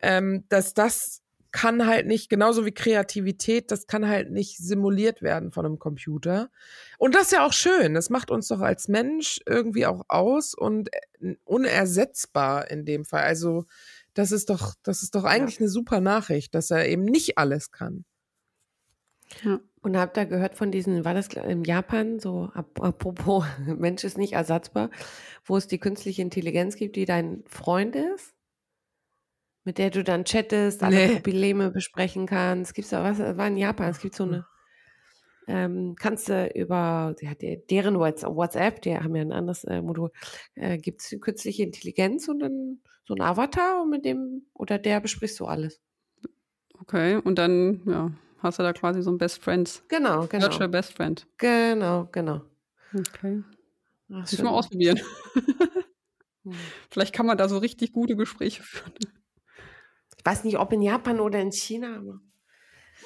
ähm, 0.00 0.44
dass 0.48 0.74
das 0.74 1.22
kann 1.52 1.86
halt 1.86 2.06
nicht, 2.06 2.30
genauso 2.30 2.64
wie 2.64 2.72
Kreativität, 2.72 3.70
das 3.70 3.86
kann 3.86 4.08
halt 4.08 4.30
nicht 4.30 4.56
simuliert 4.56 5.20
werden 5.20 5.52
von 5.52 5.66
einem 5.66 5.78
Computer. 5.78 6.50
Und 6.98 7.14
das 7.14 7.24
ist 7.24 7.32
ja 7.32 7.46
auch 7.46 7.52
schön. 7.52 7.92
Das 7.92 8.08
macht 8.08 8.30
uns 8.30 8.48
doch 8.48 8.60
als 8.60 8.88
Mensch 8.88 9.38
irgendwie 9.46 9.86
auch 9.86 10.04
aus 10.08 10.54
und 10.54 10.88
äh, 11.20 11.36
unersetzbar 11.44 12.70
in 12.70 12.86
dem 12.86 13.04
Fall. 13.04 13.22
Also, 13.22 13.66
das 14.14 14.32
ist 14.32 14.50
doch, 14.50 14.74
das 14.82 15.02
ist 15.02 15.14
doch 15.14 15.24
eigentlich 15.24 15.56
ja. 15.56 15.60
eine 15.60 15.68
super 15.68 16.00
Nachricht, 16.00 16.54
dass 16.54 16.70
er 16.70 16.88
eben 16.88 17.04
nicht 17.04 17.38
alles 17.38 17.70
kann. 17.70 18.04
Ja. 19.44 19.60
Und 19.82 19.96
habt 19.96 20.16
ihr 20.16 20.26
gehört 20.26 20.54
von 20.54 20.70
diesen, 20.70 21.04
war 21.04 21.14
das 21.14 21.28
in 21.28 21.64
Japan, 21.64 22.20
so 22.20 22.50
apropos 22.54 23.44
Mensch 23.66 24.04
ist 24.04 24.16
nicht 24.16 24.34
ersatzbar, 24.34 24.90
wo 25.44 25.56
es 25.56 25.66
die 25.66 25.78
künstliche 25.78 26.22
Intelligenz 26.22 26.76
gibt, 26.76 26.96
die 26.96 27.04
dein 27.04 27.42
Freund 27.46 27.96
ist? 27.96 28.34
Mit 29.64 29.78
der 29.78 29.90
du 29.90 30.02
dann 30.02 30.24
chattest, 30.24 30.82
alle 30.82 30.96
nee. 30.96 31.20
Probleme 31.20 31.70
besprechen 31.70 32.26
kannst. 32.26 32.74
Gibt's 32.74 32.90
da 32.90 33.04
was? 33.04 33.18
War 33.18 33.46
in 33.46 33.56
Japan, 33.56 33.90
es 33.90 34.00
gibt 34.00 34.14
so 34.16 34.24
eine, 34.24 34.44
ähm, 35.46 35.94
kannst 35.98 36.28
du 36.28 36.50
über 36.54 37.14
ja, 37.20 37.32
deren 37.34 37.98
WhatsApp, 37.98 38.82
die 38.82 38.96
haben 38.96 39.14
ja 39.16 39.22
ein 39.22 39.32
anderes 39.32 39.64
äh, 39.64 39.82
Modul, 39.82 40.10
äh, 40.54 40.78
gibt 40.78 41.00
es 41.00 41.20
künstliche 41.20 41.62
Intelligenz 41.62 42.28
und 42.28 42.40
dann 42.40 42.80
so 43.04 43.14
ein 43.14 43.20
Avatar 43.20 43.82
und 43.82 43.90
mit 43.90 44.04
dem 44.04 44.46
oder 44.54 44.78
der 44.78 45.00
besprichst 45.00 45.38
du 45.40 45.46
alles. 45.46 45.80
Okay, 46.80 47.16
und 47.16 47.38
dann, 47.38 47.82
ja, 47.86 48.10
hast 48.42 48.58
du 48.58 48.62
da 48.62 48.72
quasi 48.72 49.02
so 49.02 49.10
ein 49.10 49.18
Best 49.18 49.42
Friends. 49.42 49.82
Genau, 49.88 50.26
genau. 50.26 50.44
Virtual 50.44 50.68
Best 50.68 50.94
Friend. 50.94 51.26
Genau, 51.38 52.08
genau. 52.12 52.42
Okay. 52.94 53.42
Muss 54.08 54.32
ich 54.32 54.42
mal 54.42 54.50
ausprobieren. 54.50 55.00
Vielleicht 56.90 57.14
kann 57.14 57.26
man 57.26 57.38
da 57.38 57.48
so 57.48 57.58
richtig 57.58 57.92
gute 57.92 58.16
Gespräche 58.16 58.62
führen. 58.62 58.92
Ich 60.18 60.24
weiß 60.24 60.44
nicht, 60.44 60.58
ob 60.58 60.72
in 60.72 60.82
Japan 60.82 61.20
oder 61.20 61.40
in 61.40 61.52
China, 61.52 61.96
aber 61.96 62.20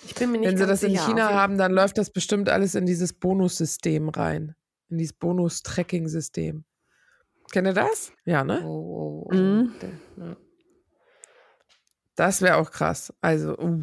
ich 0.04 0.14
bin 0.14 0.30
mir 0.30 0.38
nicht 0.38 0.50
Wenn 0.50 0.58
sie 0.58 0.66
das 0.66 0.82
in 0.82 0.94
China 0.94 1.30
haben, 1.30 1.56
dann 1.58 1.72
läuft 1.72 1.98
das 1.98 2.10
bestimmt 2.10 2.48
alles 2.48 2.74
in 2.74 2.86
dieses 2.86 3.12
Bonussystem 3.12 4.08
rein. 4.08 4.54
In 4.88 4.98
dieses 4.98 5.14
Bonus-Tracking-System. 5.14 6.64
Kennt 7.50 7.66
ihr 7.66 7.72
das? 7.72 8.12
Ja, 8.24 8.44
ne? 8.44 8.62
Oh, 8.64 9.24
oh, 9.24 9.28
oh. 9.30 9.34
Mhm. 9.34 9.72
Ja. 10.16 10.36
Das 12.16 12.42
wäre 12.42 12.56
auch 12.56 12.70
krass. 12.70 13.12
Also, 13.20 13.56
uh, 13.58 13.82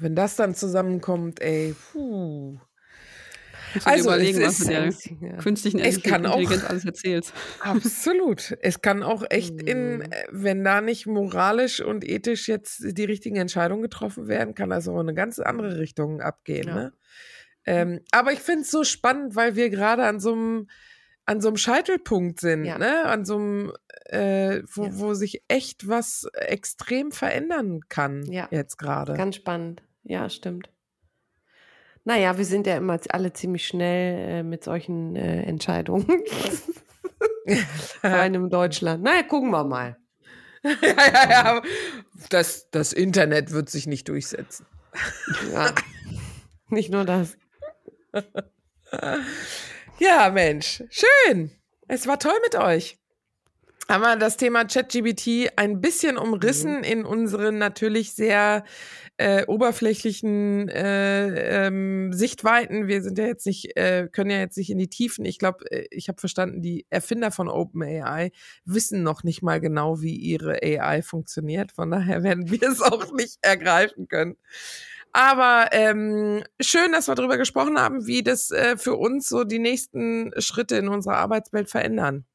wenn 0.00 0.14
das 0.14 0.36
dann 0.36 0.54
zusammenkommt, 0.54 1.40
ey, 1.42 1.74
puh. 1.92 2.58
Also, 3.84 4.08
überlegen, 4.08 4.40
es 4.40 4.46
was 4.46 4.58
du 4.58 4.64
der 4.68 4.86
ist- 4.86 5.10
ja. 5.20 5.36
künstlichen 5.36 5.80
Es 5.80 6.00
kann 6.02 6.24
auch- 6.24 6.38
Intelligenz 6.38 6.64
alles 6.64 6.84
erzählst. 6.84 7.34
Absolut. 7.60 8.56
Es 8.62 8.80
kann 8.80 9.02
auch 9.02 9.24
echt 9.28 9.60
in, 9.60 9.96
Mhm. 9.96 10.02
äh, 10.02 10.24
wenn 10.30 10.64
da 10.64 10.80
nicht 10.80 11.06
moralisch 11.06 11.80
und 11.80 12.04
ethisch 12.04 12.48
jetzt 12.48 12.84
die 12.96 13.04
richtigen 13.04 13.36
Entscheidungen 13.36 13.82
getroffen 13.82 14.28
werden, 14.28 14.54
kann 14.54 14.70
das 14.70 14.88
auch 14.88 14.94
in 14.94 15.00
eine 15.00 15.14
ganz 15.14 15.38
andere 15.40 15.78
Richtung 15.78 16.20
abgehen. 16.22 16.68
Ja. 16.68 16.74
Ne? 16.74 16.92
Ähm, 17.66 18.00
aber 18.12 18.32
ich 18.32 18.38
finde 18.38 18.62
es 18.62 18.70
so 18.70 18.84
spannend, 18.84 19.34
weil 19.34 19.56
wir 19.56 19.68
gerade 19.70 20.04
an 20.04 20.20
so 20.20 20.32
einem 20.32 20.68
an 21.26 21.40
so 21.40 21.48
einem 21.48 21.56
Scheitelpunkt 21.56 22.40
sind, 22.40 22.64
Ja. 22.64 22.78
ne? 22.78 23.04
An 23.04 23.24
so 23.24 23.36
einem, 23.36 23.72
äh, 24.06 24.62
wo, 24.72 24.84
Ja. 24.84 24.90
wo 24.98 25.14
sich 25.14 25.42
echt 25.48 25.88
was 25.88 26.26
extrem 26.34 27.12
verändern 27.12 27.80
kann 27.88 28.24
Ja. 28.30 28.48
jetzt 28.50 28.78
gerade. 28.78 29.14
Ganz 29.14 29.36
spannend. 29.36 29.82
Ja, 30.04 30.28
stimmt. 30.30 30.70
Naja, 32.04 32.38
wir 32.38 32.44
sind 32.44 32.68
ja 32.68 32.76
immer 32.76 33.00
alle 33.08 33.32
ziemlich 33.32 33.66
schnell 33.66 34.28
äh, 34.38 34.42
mit 34.44 34.62
solchen 34.62 35.16
äh, 35.16 35.42
Entscheidungen. 35.42 36.06
Vor 38.00 38.10
allem 38.10 38.34
in 38.44 38.48
Deutschland. 38.50 39.02
Naja, 39.02 39.24
gucken 39.24 39.50
wir 39.50 39.64
mal. 39.64 39.96
ja, 40.62 40.72
ja, 40.82 41.30
ja. 41.30 41.62
Das, 42.30 42.70
das 42.70 42.92
Internet 42.92 43.50
wird 43.50 43.68
sich 43.68 43.86
nicht 43.88 44.08
durchsetzen. 44.08 44.66
Ja. 45.52 45.74
Nicht 46.68 46.90
nur 46.90 47.04
das. 47.04 47.36
Ja, 49.98 50.30
Mensch, 50.30 50.84
schön. 50.90 51.50
Es 51.88 52.06
war 52.06 52.18
toll 52.18 52.38
mit 52.44 52.54
euch. 52.54 52.98
Haben 53.88 54.02
wir 54.02 54.16
das 54.16 54.36
Thema 54.36 54.64
ChatGBT 54.64 55.52
ein 55.56 55.80
bisschen 55.80 56.18
umrissen 56.18 56.84
in 56.84 57.04
unseren 57.04 57.56
natürlich 57.56 58.12
sehr 58.12 58.64
äh, 59.16 59.46
oberflächlichen 59.46 60.68
äh, 60.68 61.66
ähm, 61.66 62.12
Sichtweiten. 62.12 62.88
Wir 62.88 63.00
sind 63.00 63.16
ja 63.16 63.26
jetzt 63.26 63.46
nicht, 63.46 63.74
äh, 63.76 64.08
können 64.12 64.30
ja 64.30 64.38
jetzt 64.38 64.58
nicht 64.58 64.70
in 64.70 64.78
die 64.78 64.90
Tiefen. 64.90 65.24
Ich 65.24 65.38
glaube, 65.38 65.70
äh, 65.70 65.86
ich 65.90 66.08
habe 66.08 66.20
verstanden, 66.20 66.60
die 66.60 66.84
Erfinder 66.90 67.30
von 67.30 67.48
OpenAI 67.48 68.32
wissen 68.64 69.02
noch 69.02 69.22
nicht 69.22 69.40
mal 69.42 69.60
genau, 69.60 70.02
wie 70.02 70.16
ihre 70.16 70.58
AI 70.62 71.00
funktioniert. 71.00 71.72
Von 71.72 71.90
daher 71.90 72.22
werden 72.22 72.50
wir 72.50 72.62
es 72.64 72.82
auch 72.82 73.12
nicht 73.12 73.38
ergreifen 73.40 74.08
können. 74.08 74.36
Aber 75.16 75.70
ähm, 75.72 76.44
schön, 76.60 76.92
dass 76.92 77.08
wir 77.08 77.14
darüber 77.14 77.38
gesprochen 77.38 77.80
haben, 77.80 78.06
wie 78.06 78.22
das 78.22 78.50
äh, 78.50 78.76
für 78.76 78.96
uns 78.96 79.30
so 79.30 79.44
die 79.44 79.58
nächsten 79.58 80.30
Schritte 80.36 80.76
in 80.76 80.88
unserer 80.88 81.16
Arbeitswelt 81.16 81.70
verändern. 81.70 82.26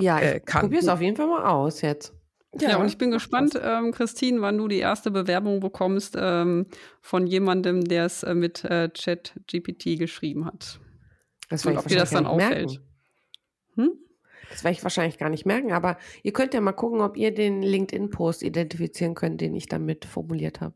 Ja, 0.00 0.18
Äh, 0.18 0.38
ich 0.38 0.44
kann. 0.44 0.62
probiere 0.62 0.82
es 0.82 0.88
auf 0.88 1.00
jeden 1.00 1.14
Fall 1.16 1.28
mal 1.28 1.44
aus 1.44 1.82
jetzt. 1.82 2.12
Ja, 2.58 2.78
und 2.78 2.86
ich 2.86 2.98
bin 2.98 3.12
gespannt, 3.12 3.56
ähm, 3.62 3.92
Christine, 3.92 4.40
wann 4.40 4.58
du 4.58 4.66
die 4.66 4.80
erste 4.80 5.12
Bewerbung 5.12 5.60
bekommst 5.60 6.16
ähm, 6.18 6.66
von 7.00 7.28
jemandem, 7.28 7.84
der 7.84 8.06
es 8.06 8.24
äh, 8.24 8.34
mit 8.34 8.64
äh, 8.64 8.88
ChatGPT 8.88 9.96
geschrieben 9.96 10.46
hat. 10.46 10.80
Das 11.48 11.64
Und 11.64 11.76
ob 11.76 11.86
dir 11.86 11.96
das 11.96 12.10
dann 12.10 12.24
wahrscheinlich 12.24 12.48
gar 12.48 12.56
nicht 12.56 12.78
auffällt. 12.78 12.80
Hm? 13.76 13.92
Das 14.50 14.64
werde 14.64 14.76
ich 14.76 14.82
wahrscheinlich 14.82 15.18
gar 15.18 15.30
nicht 15.30 15.46
merken, 15.46 15.72
aber 15.72 15.96
ihr 16.24 16.32
könnt 16.32 16.54
ja 16.54 16.60
mal 16.60 16.72
gucken, 16.72 17.02
ob 17.02 17.16
ihr 17.16 17.32
den 17.32 17.62
LinkedIn-Post 17.62 18.42
identifizieren 18.42 19.14
könnt, 19.14 19.40
den 19.40 19.54
ich 19.54 19.68
damit 19.68 20.04
formuliert 20.06 20.60
habe. 20.60 20.74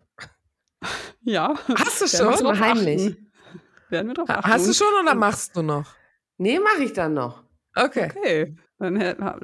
Ja. 1.22 1.54
Hast 1.68 2.00
du 2.00 2.06
Werden 2.06 2.08
wir 2.08 2.08
schon? 2.08 2.26
Mach's 2.26 2.42
mal 2.42 2.52
drauf 2.54 2.60
heimlich. 2.60 3.12
achten. 3.12 3.32
Werden 3.90 4.08
wir 4.08 4.14
drauf 4.14 4.30
achten. 4.30 4.50
Hast 4.50 4.68
du 4.68 4.72
schon 4.72 4.86
oder 5.02 5.14
machst 5.14 5.56
du 5.56 5.62
noch? 5.62 5.94
Nee, 6.38 6.58
mache 6.60 6.84
ich 6.84 6.92
dann 6.92 7.14
noch. 7.14 7.42
Okay. 7.74 8.10
Okay, 8.16 8.56
dann 8.78 9.00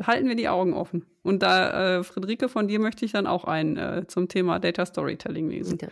halten 0.06 0.28
wir 0.28 0.36
die 0.36 0.48
Augen 0.48 0.74
offen. 0.74 1.06
Und 1.22 1.42
da, 1.42 1.98
äh, 1.98 2.04
Friederike, 2.04 2.48
von 2.48 2.68
dir 2.68 2.78
möchte 2.78 3.04
ich 3.04 3.12
dann 3.12 3.26
auch 3.26 3.44
einen 3.44 3.76
äh, 3.76 4.06
zum 4.06 4.28
Thema 4.28 4.58
Data 4.58 4.86
Storytelling 4.86 5.48
lesen. 5.50 5.78
Ja. 5.80 5.88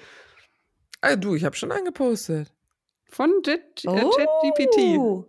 Ah, 1.01 1.17
du, 1.17 1.35
ich 1.35 1.45
habe 1.45 1.57
schon 1.57 1.73
einen 1.73 1.85
gepostet. 1.85 2.53
Von 3.09 3.43
Jet, 3.45 3.85
äh, 3.85 3.89
ChatGPT. 3.89 4.99
Oh. 4.99 5.27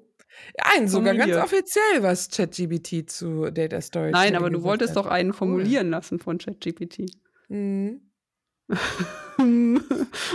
Einen 0.58 0.88
sogar 0.88 1.16
ganz 1.16 1.36
offiziell, 1.36 2.02
was 2.02 2.30
ChatGPT 2.30 3.10
zu 3.10 3.52
Data 3.52 3.82
Story 3.82 4.12
Nein, 4.12 4.36
aber 4.36 4.50
du 4.50 4.64
wolltest 4.64 4.96
doch 4.96 5.06
einen 5.08 5.34
formulieren 5.34 5.90
lassen 5.90 6.20
von 6.20 6.38
ChatGPT. 6.38 7.06
Mhm. 7.50 8.02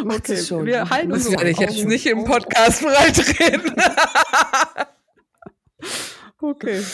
Macht 0.05 0.29
es 0.29 0.49
schon. 0.49 0.67
Wir 0.67 0.89
halten 0.91 1.11
Das 1.11 1.19
unsere 1.25 1.37
werde 1.39 1.51
ich 1.51 1.59
jetzt 1.59 1.79
Augen- 1.79 1.89
nicht 1.89 2.07
im 2.07 2.25
Podcast 2.25 2.83
breitreden. 2.83 3.75
Okay. 6.41 6.85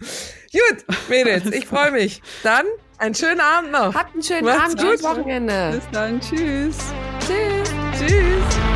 Gut, 0.00 0.84
Mädels, 1.08 1.46
ich 1.46 1.66
freue 1.66 1.92
mich. 1.92 2.20
Dann 2.42 2.66
einen 2.98 3.14
schönen 3.14 3.40
Abend 3.40 3.70
noch. 3.70 3.94
Habt 3.94 4.12
einen 4.14 4.22
schönen 4.24 4.44
Macht's 4.44 4.60
Abend, 4.74 4.78
gut. 4.78 4.86
schönes 4.88 5.02
Wochenende. 5.04 5.70
Bis 5.74 5.90
dann. 5.92 6.20
Tschüss. 6.20 6.76
Tschüss. 7.20 7.72
Tschüss. 7.96 8.71